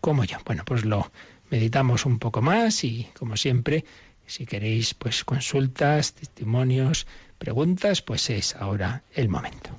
como 0.00 0.24
yo. 0.24 0.38
Bueno, 0.44 0.64
pues 0.64 0.84
lo 0.84 1.10
meditamos 1.50 2.06
un 2.06 2.18
poco 2.18 2.42
más 2.42 2.84
y 2.84 3.08
como 3.18 3.36
siempre, 3.36 3.84
si 4.26 4.46
queréis 4.46 4.94
pues 4.94 5.24
consultas, 5.24 6.14
testimonios, 6.14 7.06
preguntas, 7.38 8.02
pues 8.02 8.30
es 8.30 8.54
ahora 8.54 9.02
el 9.14 9.28
momento. 9.28 9.78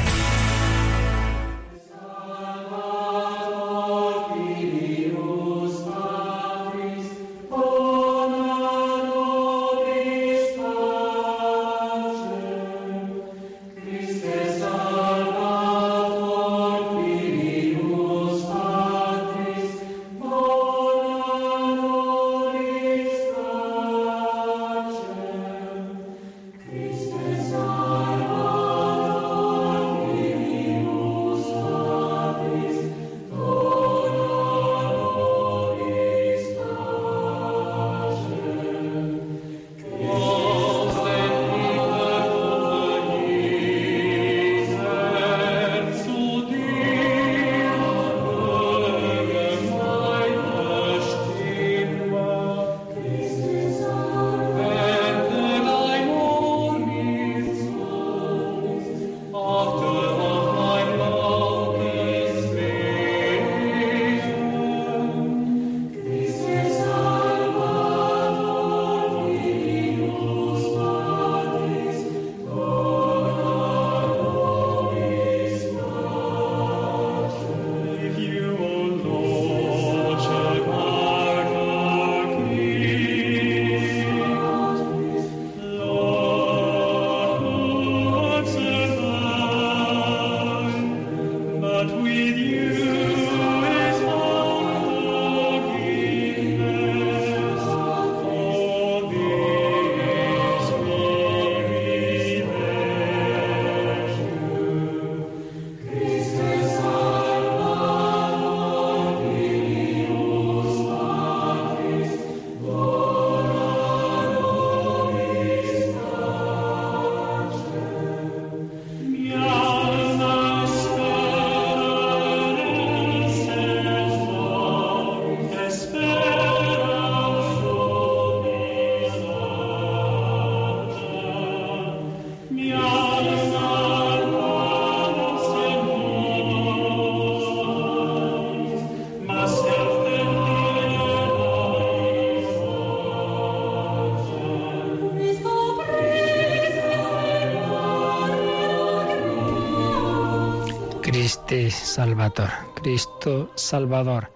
Cristo 151.91 152.03
Salvador, 152.03 152.49
Cristo 152.81 153.51
Salvador. 153.55 154.31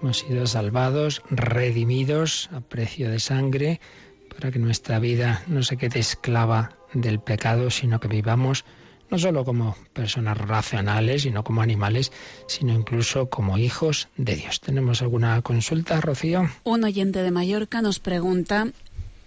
Hemos 0.00 0.18
sido 0.18 0.46
salvados, 0.46 1.22
redimidos 1.28 2.48
a 2.52 2.60
precio 2.60 3.10
de 3.10 3.18
sangre, 3.18 3.80
para 4.32 4.52
que 4.52 4.60
nuestra 4.60 5.00
vida 5.00 5.42
no 5.48 5.64
se 5.64 5.76
quede 5.76 5.98
esclava 5.98 6.76
del 6.92 7.18
pecado, 7.18 7.70
sino 7.70 7.98
que 7.98 8.06
vivamos 8.06 8.64
no 9.10 9.18
solo 9.18 9.44
como 9.44 9.76
personas 9.92 10.38
racionales, 10.38 11.22
sino 11.22 11.42
como 11.42 11.62
animales, 11.62 12.12
sino 12.46 12.72
incluso 12.72 13.28
como 13.28 13.58
hijos 13.58 14.06
de 14.16 14.36
Dios. 14.36 14.60
¿Tenemos 14.60 15.02
alguna 15.02 15.42
consulta, 15.42 16.00
Rocío? 16.00 16.48
Un 16.62 16.84
oyente 16.84 17.22
de 17.22 17.32
Mallorca 17.32 17.82
nos 17.82 17.98
pregunta, 17.98 18.68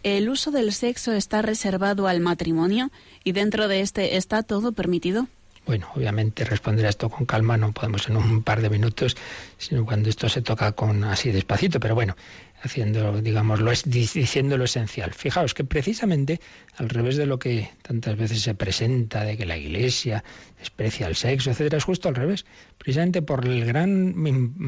¿el 0.03 0.29
uso 0.29 0.51
del 0.51 0.71
sexo 0.71 1.11
está 1.11 1.41
reservado 1.41 2.07
al 2.07 2.21
matrimonio 2.21 2.91
y 3.25 3.33
dentro 3.33 3.67
de 3.67 3.81
este 3.81 4.15
está 4.15 4.41
todo 4.41 4.71
permitido? 4.71 5.27
Bueno, 5.67 5.89
obviamente 5.95 6.45
responder 6.45 6.85
a 6.85 6.89
esto 6.89 7.09
con 7.09 7.25
calma 7.25 7.57
no 7.57 7.73
podemos 7.73 8.07
en 8.07 8.15
un 8.15 8.41
par 8.41 8.61
de 8.61 8.69
minutos, 8.69 9.17
sino 9.57 9.85
cuando 9.85 10.07
esto 10.09 10.29
se 10.29 10.41
toca 10.41 10.71
con 10.71 11.03
así 11.03 11.29
despacito, 11.29 11.81
pero 11.81 11.93
bueno, 11.93 12.15
haciendo, 12.63 13.21
digamos, 13.21 13.59
lo, 13.59 13.71
diciendo 13.85 14.57
lo 14.57 14.63
esencial. 14.63 15.13
Fijaos 15.13 15.53
que 15.53 15.65
precisamente 15.65 16.39
al 16.77 16.87
revés 16.87 17.17
de 17.17 17.25
lo 17.25 17.37
que 17.37 17.69
tantas 17.81 18.15
veces 18.15 18.41
se 18.41 18.55
presenta, 18.55 19.25
de 19.25 19.35
que 19.35 19.45
la 19.45 19.57
Iglesia 19.57 20.23
desprecia 20.57 21.05
el 21.05 21.17
sexo, 21.17 21.51
etcétera, 21.51 21.77
es 21.77 21.83
justo 21.83 22.07
al 22.07 22.15
revés. 22.15 22.45
Precisamente 22.77 23.21
por 23.21 23.45
el 23.45 23.65
gran 23.65 24.13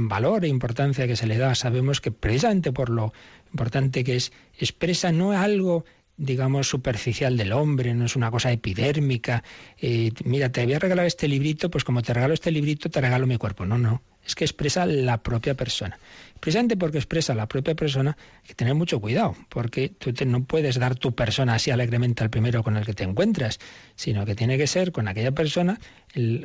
valor 0.09 0.43
e 0.43 0.49
importancia 0.49 1.07
que 1.07 1.15
se 1.15 1.27
le 1.27 1.37
da, 1.37 1.55
sabemos 1.55 2.01
que 2.01 2.11
precisamente 2.11 2.73
por 2.73 2.89
lo 2.89 3.13
importante 3.53 4.03
que 4.03 4.17
es, 4.17 4.33
expresa 4.57 5.13
no 5.13 5.31
algo 5.31 5.85
digamos, 6.19 6.67
superficial 6.67 7.37
del 7.37 7.53
hombre, 7.53 7.93
no 7.93 8.05
es 8.05 8.15
una 8.15 8.29
cosa 8.29 8.51
epidérmica. 8.51 9.43
Eh, 9.81 10.11
mira, 10.25 10.51
te 10.51 10.65
voy 10.65 10.73
a 10.73 10.79
regalar 10.79 11.05
este 11.05 11.27
librito, 11.27 11.71
pues 11.71 11.83
como 11.83 12.01
te 12.01 12.13
regalo 12.13 12.33
este 12.33 12.51
librito, 12.51 12.89
te 12.89 12.99
regalo 12.99 13.25
mi 13.25 13.37
cuerpo. 13.37 13.65
No, 13.65 13.77
no, 13.77 14.01
es 14.25 14.35
que 14.35 14.43
expresa 14.43 14.85
la 14.85 15.23
propia 15.23 15.55
persona. 15.55 15.97
Precisamente 16.39 16.75
porque 16.75 16.97
expresa 16.97 17.33
la 17.33 17.47
propia 17.47 17.73
persona, 17.73 18.17
hay 18.41 18.47
que 18.47 18.53
tener 18.53 18.75
mucho 18.75 18.99
cuidado, 18.99 19.35
porque 19.47 19.89
tú 19.89 20.13
no 20.25 20.43
puedes 20.43 20.77
dar 20.77 20.95
tu 20.95 21.13
persona 21.13 21.55
así 21.55 21.71
alegremente 21.71 22.23
al 22.23 22.29
primero 22.29 22.63
con 22.63 22.75
el 22.75 22.85
que 22.85 22.93
te 22.93 23.05
encuentras, 23.05 23.59
sino 23.95 24.25
que 24.25 24.35
tiene 24.35 24.57
que 24.57 24.67
ser 24.67 24.91
con 24.91 25.07
aquella 25.07 25.31
persona 25.31 25.79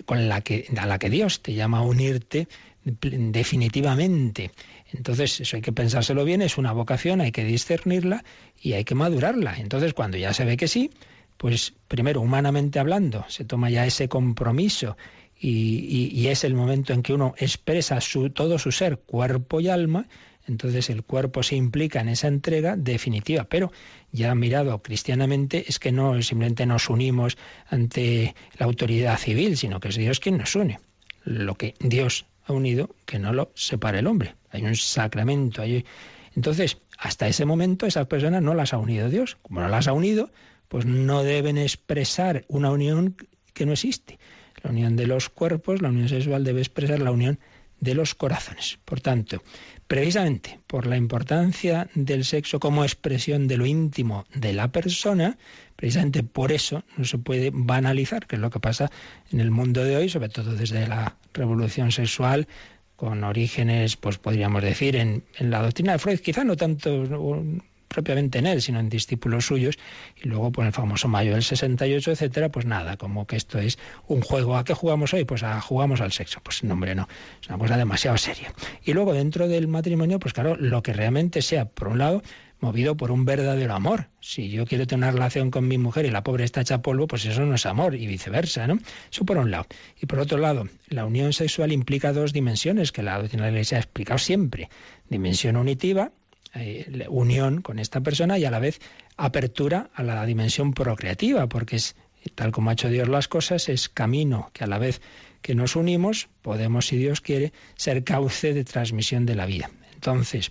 con 0.06 0.28
la 0.28 0.40
que, 0.40 0.66
a 0.76 0.86
la 0.86 0.98
que 0.98 1.10
Dios 1.10 1.42
te 1.42 1.52
llama 1.52 1.78
a 1.78 1.82
unirte 1.82 2.46
definitivamente. 2.84 4.50
Entonces, 4.96 5.40
eso 5.40 5.56
hay 5.56 5.62
que 5.62 5.72
pensárselo 5.72 6.24
bien, 6.24 6.40
es 6.40 6.56
una 6.56 6.72
vocación, 6.72 7.20
hay 7.20 7.32
que 7.32 7.44
discernirla 7.44 8.24
y 8.60 8.74
hay 8.74 8.84
que 8.84 8.94
madurarla. 8.94 9.56
Entonces, 9.58 9.92
cuando 9.92 10.16
ya 10.16 10.32
se 10.32 10.44
ve 10.44 10.56
que 10.56 10.68
sí, 10.68 10.90
pues 11.36 11.74
primero, 11.88 12.20
humanamente 12.20 12.78
hablando, 12.78 13.24
se 13.28 13.44
toma 13.44 13.70
ya 13.70 13.84
ese 13.84 14.08
compromiso 14.08 14.96
y, 15.38 16.26
es 16.28 16.44
el 16.44 16.54
momento 16.54 16.92
en 16.92 17.02
que 17.02 17.12
uno 17.12 17.34
expresa 17.36 18.00
su, 18.00 18.30
todo 18.30 18.58
su 18.58 18.70
ser, 18.70 18.98
cuerpo 18.98 19.60
y 19.60 19.68
alma, 19.68 20.06
entonces 20.46 20.88
el 20.90 21.02
cuerpo 21.02 21.42
se 21.42 21.56
implica 21.56 22.00
en 22.00 22.08
esa 22.08 22.28
entrega 22.28 22.76
definitiva. 22.76 23.44
Pero 23.44 23.72
ya 24.12 24.34
mirado 24.34 24.80
cristianamente 24.80 25.64
es 25.66 25.78
que 25.78 25.90
no 25.90 26.22
simplemente 26.22 26.66
nos 26.66 26.88
unimos 26.88 27.36
ante 27.68 28.34
la 28.58 28.66
autoridad 28.66 29.18
civil, 29.18 29.56
sino 29.56 29.80
que 29.80 29.88
es 29.88 29.96
Dios 29.96 30.20
quien 30.20 30.38
nos 30.38 30.54
une. 30.54 30.78
Lo 31.24 31.56
que 31.56 31.74
Dios 31.80 32.26
ha 32.46 32.52
unido, 32.52 32.94
que 33.06 33.18
no 33.18 33.32
lo 33.32 33.50
separe 33.54 33.98
el 33.98 34.06
hombre. 34.06 34.34
Hay 34.54 34.64
un 34.64 34.76
sacramento. 34.76 35.62
Entonces, 36.36 36.78
hasta 36.96 37.26
ese 37.26 37.44
momento 37.44 37.86
esas 37.86 38.06
personas 38.06 38.40
no 38.40 38.54
las 38.54 38.72
ha 38.72 38.78
unido 38.78 39.10
Dios. 39.10 39.36
Como 39.42 39.60
no 39.60 39.68
las 39.68 39.88
ha 39.88 39.92
unido, 39.92 40.30
pues 40.68 40.86
no 40.86 41.24
deben 41.24 41.58
expresar 41.58 42.44
una 42.46 42.70
unión 42.70 43.16
que 43.52 43.66
no 43.66 43.72
existe. 43.72 44.18
La 44.62 44.70
unión 44.70 44.94
de 44.94 45.08
los 45.08 45.28
cuerpos, 45.28 45.82
la 45.82 45.88
unión 45.88 46.08
sexual 46.08 46.44
debe 46.44 46.60
expresar 46.60 47.00
la 47.00 47.10
unión 47.10 47.40
de 47.80 47.94
los 47.94 48.14
corazones. 48.14 48.78
Por 48.84 49.00
tanto, 49.00 49.42
precisamente 49.88 50.60
por 50.68 50.86
la 50.86 50.96
importancia 50.96 51.90
del 51.94 52.24
sexo 52.24 52.60
como 52.60 52.84
expresión 52.84 53.48
de 53.48 53.56
lo 53.56 53.66
íntimo 53.66 54.24
de 54.32 54.52
la 54.52 54.70
persona, 54.70 55.36
precisamente 55.74 56.22
por 56.22 56.52
eso 56.52 56.84
no 56.96 57.04
se 57.04 57.18
puede 57.18 57.50
banalizar, 57.52 58.26
que 58.26 58.36
es 58.36 58.40
lo 58.40 58.50
que 58.50 58.60
pasa 58.60 58.90
en 59.32 59.40
el 59.40 59.50
mundo 59.50 59.84
de 59.84 59.96
hoy, 59.96 60.08
sobre 60.08 60.28
todo 60.28 60.54
desde 60.54 60.86
la 60.86 61.16
revolución 61.34 61.90
sexual, 61.90 62.46
con 63.04 63.22
orígenes, 63.22 63.96
pues 63.96 64.16
podríamos 64.16 64.62
decir, 64.62 64.96
en, 64.96 65.24
la 65.38 65.60
doctrina 65.60 65.92
de 65.92 65.98
Freud, 65.98 66.20
quizá 66.20 66.42
no 66.42 66.56
tanto 66.56 67.04
propiamente 67.88 68.38
en 68.38 68.46
él, 68.46 68.62
sino 68.62 68.80
en 68.80 68.88
discípulos 68.88 69.46
suyos, 69.46 69.78
y 70.20 70.28
luego 70.28 70.50
por 70.50 70.64
el 70.64 70.72
famoso 70.72 71.06
mayo 71.06 71.32
del 71.32 71.42
68, 71.42 72.12
etcétera, 72.12 72.48
pues 72.48 72.64
nada, 72.64 72.96
como 72.96 73.26
que 73.26 73.36
esto 73.36 73.58
es 73.58 73.78
un 74.08 74.22
juego. 74.22 74.56
¿A 74.56 74.64
qué 74.64 74.72
jugamos 74.72 75.12
hoy? 75.12 75.24
Pues 75.24 75.42
a 75.42 75.60
jugamos 75.60 76.00
al 76.00 76.12
sexo. 76.12 76.40
Pues 76.42 76.64
no, 76.64 76.74
hombre, 76.74 76.94
no, 76.94 77.06
es 77.40 77.48
una 77.48 77.58
cosa 77.58 77.76
demasiado 77.76 78.16
seria. 78.16 78.52
Y 78.82 78.94
luego 78.94 79.12
dentro 79.12 79.48
del 79.48 79.68
matrimonio, 79.68 80.18
pues 80.18 80.32
claro, 80.32 80.56
lo 80.56 80.82
que 80.82 80.94
realmente 80.94 81.42
sea, 81.42 81.66
por 81.66 81.88
un 81.88 81.98
lado, 81.98 82.22
movido 82.64 82.96
por 82.96 83.10
un 83.10 83.24
verdadero 83.24 83.74
amor. 83.74 84.08
Si 84.20 84.48
yo 84.48 84.66
quiero 84.66 84.86
tener 84.86 85.04
una 85.04 85.12
relación 85.12 85.50
con 85.50 85.68
mi 85.68 85.76
mujer 85.76 86.06
y 86.06 86.10
la 86.10 86.24
pobre 86.24 86.44
está 86.44 86.62
hecha 86.62 86.80
polvo, 86.80 87.06
pues 87.06 87.24
eso 87.26 87.44
no 87.44 87.54
es 87.54 87.66
amor 87.66 87.94
y 87.94 88.06
viceversa, 88.06 88.66
¿no? 88.66 88.78
Eso 89.12 89.24
por 89.24 89.36
un 89.36 89.50
lado. 89.50 89.66
Y 90.00 90.06
por 90.06 90.18
otro 90.18 90.38
lado, 90.38 90.66
la 90.88 91.04
unión 91.04 91.32
sexual 91.32 91.72
implica 91.72 92.12
dos 92.12 92.32
dimensiones 92.32 92.90
que 92.90 93.02
la 93.02 93.18
doctrina 93.18 93.44
de 93.44 93.50
la 93.50 93.58
Iglesia 93.58 93.78
ha 93.78 93.80
explicado 93.82 94.18
siempre. 94.18 94.70
Dimensión 95.08 95.56
unitiva, 95.56 96.10
eh, 96.54 97.06
unión 97.08 97.60
con 97.60 97.78
esta 97.78 98.00
persona 98.00 98.38
y 98.38 98.44
a 98.44 98.50
la 98.50 98.60
vez 98.60 98.80
apertura 99.16 99.90
a 99.94 100.02
la 100.02 100.24
dimensión 100.24 100.72
procreativa, 100.72 101.48
porque 101.48 101.76
es 101.76 101.96
tal 102.34 102.52
como 102.52 102.70
ha 102.70 102.72
hecho 102.72 102.88
Dios 102.88 103.08
las 103.08 103.28
cosas, 103.28 103.68
es 103.68 103.88
camino 103.88 104.50
que 104.54 104.64
a 104.64 104.66
la 104.66 104.78
vez 104.78 105.02
que 105.42 105.54
nos 105.54 105.76
unimos 105.76 106.28
podemos, 106.40 106.86
si 106.86 106.96
Dios 106.96 107.20
quiere, 107.20 107.52
ser 107.76 108.04
cauce 108.04 108.54
de 108.54 108.64
transmisión 108.64 109.26
de 109.26 109.34
la 109.34 109.44
vida. 109.44 109.70
Entonces, 109.94 110.50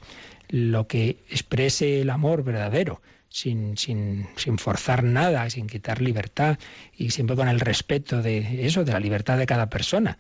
lo 0.54 0.86
que 0.86 1.18
exprese 1.32 2.02
el 2.02 2.12
amor 2.12 2.44
verdadero, 2.44 3.02
sin, 3.28 3.76
sin, 3.76 4.28
sin, 4.36 4.60
forzar 4.60 5.04
nada, 5.04 5.50
sin 5.50 5.66
quitar 5.66 6.00
libertad 6.00 6.60
y 6.96 7.10
siempre 7.10 7.36
con 7.36 7.48
el 7.48 7.60
respeto 7.60 8.22
de 8.22 8.68
eso, 8.68 8.84
de 8.84 8.92
la 8.92 9.00
libertad 9.00 9.40
de 9.40 9.48
cada 9.48 9.72
persona. 9.72 10.20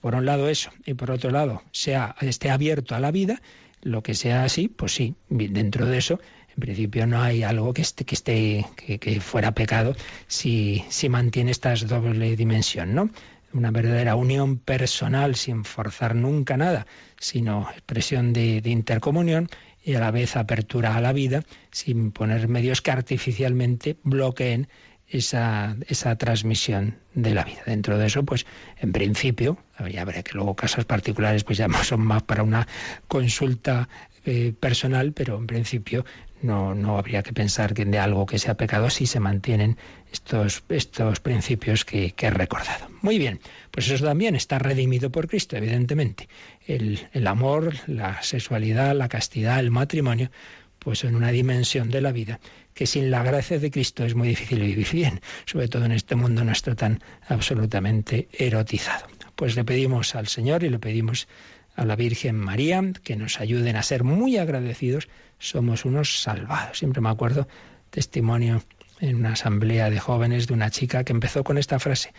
Por 0.00 0.14
un 0.14 0.24
lado 0.24 0.48
eso, 0.48 0.70
y 0.86 0.94
por 0.94 1.10
otro 1.10 1.30
lado, 1.30 1.62
sea, 1.70 2.16
esté 2.22 2.50
abierto 2.50 2.94
a 2.94 3.00
la 3.00 3.10
vida, 3.10 3.42
lo 3.82 4.02
que 4.02 4.14
sea 4.14 4.44
así, 4.44 4.68
pues 4.68 4.92
sí, 4.92 5.16
dentro 5.28 5.84
de 5.84 5.98
eso, 5.98 6.18
en 6.48 6.60
principio 6.60 7.06
no 7.06 7.20
hay 7.20 7.42
algo 7.42 7.74
que 7.74 7.82
esté, 7.82 8.06
que 8.06 8.14
esté, 8.14 8.66
que, 8.76 9.20
fuera 9.20 9.52
pecado 9.52 9.94
si, 10.28 10.82
si 10.88 11.10
mantiene 11.10 11.50
esta 11.50 11.74
doble 11.74 12.36
dimensión, 12.36 12.94
¿no? 12.94 13.10
Una 13.52 13.70
verdadera 13.70 14.16
unión 14.16 14.56
personal 14.56 15.36
sin 15.36 15.66
forzar 15.66 16.14
nunca 16.14 16.56
nada, 16.56 16.86
sino 17.20 17.68
expresión 17.70 18.32
de, 18.32 18.62
de 18.62 18.70
intercomunión 18.70 19.50
y 19.84 19.94
a 19.94 20.00
la 20.00 20.10
vez 20.10 20.36
apertura 20.36 20.96
a 20.96 21.00
la 21.00 21.12
vida 21.12 21.42
sin 21.70 22.10
poner 22.10 22.48
medios 22.48 22.80
que 22.80 22.90
artificialmente 22.90 23.98
bloqueen 24.02 24.68
esa, 25.08 25.76
esa 25.86 26.16
transmisión 26.16 26.98
de 27.14 27.34
la 27.34 27.44
vida. 27.44 27.62
Dentro 27.66 27.98
de 27.98 28.06
eso, 28.06 28.24
pues 28.24 28.46
en 28.78 28.92
principio, 28.92 29.58
habrá 29.76 30.22
que 30.22 30.32
luego 30.32 30.56
casos 30.56 30.84
particulares 30.84 31.44
pues 31.44 31.58
ya 31.58 31.68
son 31.84 32.00
más 32.00 32.22
para 32.22 32.42
una 32.42 32.66
consulta 33.06 33.88
eh, 34.24 34.54
personal, 34.58 35.12
pero 35.12 35.36
en 35.36 35.46
principio 35.46 36.04
no, 36.44 36.74
no 36.74 36.98
habría 36.98 37.22
que 37.22 37.32
pensar 37.32 37.74
que 37.74 37.84
de 37.84 37.98
algo 37.98 38.26
que 38.26 38.38
sea 38.38 38.54
pecado 38.54 38.90
si 38.90 39.06
se 39.06 39.18
mantienen 39.18 39.78
estos, 40.12 40.62
estos 40.68 41.20
principios 41.20 41.84
que, 41.84 42.14
he 42.16 42.30
recordado. 42.30 42.88
Muy 43.02 43.18
bien, 43.18 43.40
pues 43.70 43.88
eso 43.90 44.04
también 44.04 44.36
está 44.36 44.58
redimido 44.58 45.10
por 45.10 45.26
Cristo, 45.26 45.56
evidentemente. 45.56 46.28
El, 46.66 47.08
el 47.12 47.26
amor, 47.26 47.74
la 47.86 48.22
sexualidad, 48.22 48.94
la 48.94 49.08
castidad, 49.08 49.58
el 49.58 49.70
matrimonio, 49.70 50.30
pues 50.78 51.04
en 51.04 51.16
una 51.16 51.30
dimensión 51.30 51.90
de 51.90 52.00
la 52.02 52.12
vida 52.12 52.40
que 52.74 52.86
sin 52.86 53.10
la 53.10 53.22
gracia 53.22 53.58
de 53.58 53.70
Cristo 53.70 54.04
es 54.04 54.14
muy 54.14 54.28
difícil 54.28 54.60
vivir 54.60 54.88
bien, 54.90 55.20
sobre 55.46 55.68
todo 55.68 55.84
en 55.84 55.92
este 55.92 56.16
mundo 56.16 56.44
nuestro 56.44 56.76
tan 56.76 57.00
absolutamente 57.28 58.28
erotizado. 58.32 59.06
Pues 59.36 59.56
le 59.56 59.64
pedimos 59.64 60.14
al 60.14 60.26
Señor 60.26 60.64
y 60.64 60.68
le 60.68 60.78
pedimos 60.78 61.28
a 61.76 61.84
la 61.84 61.96
Virgen 61.96 62.36
María 62.36 62.82
que 63.02 63.16
nos 63.16 63.40
ayuden 63.40 63.76
a 63.76 63.82
ser 63.82 64.04
muy 64.04 64.36
agradecidos. 64.38 65.08
Somos 65.38 65.84
unos 65.84 66.22
salvados. 66.22 66.78
Siempre 66.78 67.00
me 67.00 67.10
acuerdo 67.10 67.48
testimonio 67.90 68.62
en 69.00 69.16
una 69.16 69.32
asamblea 69.32 69.90
de 69.90 69.98
jóvenes 69.98 70.46
de 70.46 70.54
una 70.54 70.70
chica 70.70 71.04
que 71.04 71.12
empezó 71.12 71.44
con 71.44 71.58
esta 71.58 71.78
frase. 71.78 72.12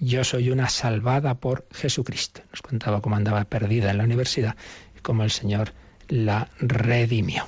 Yo 0.00 0.24
soy 0.24 0.50
una 0.50 0.68
salvada 0.68 1.34
por 1.34 1.66
Jesucristo. 1.72 2.42
Nos 2.50 2.62
contaba 2.62 3.00
cómo 3.00 3.16
andaba 3.16 3.44
perdida 3.44 3.90
en 3.90 3.98
la 3.98 4.04
universidad 4.04 4.56
y 4.96 5.00
cómo 5.00 5.22
el 5.22 5.30
Señor 5.30 5.72
la 6.08 6.48
redimió. 6.58 7.46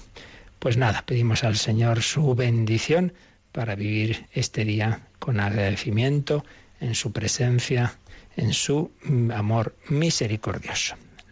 Pues 0.59 0.77
nada, 0.77 1.05
pedimos 1.05 1.45
al 1.45 1.57
Señor 1.57 2.03
su 2.03 2.35
bendición 2.35 3.13
para 3.53 3.75
vivir 3.75 4.27
este 4.33 4.65
día 4.65 5.09
con 5.19 5.41
agradecimiento 5.41 6.45
en 6.81 6.95
su 6.95 7.13
presencia, 7.13 7.99
en 8.37 8.53
su 8.53 8.91
amor 9.35 9.75
misericordioso 9.89 10.97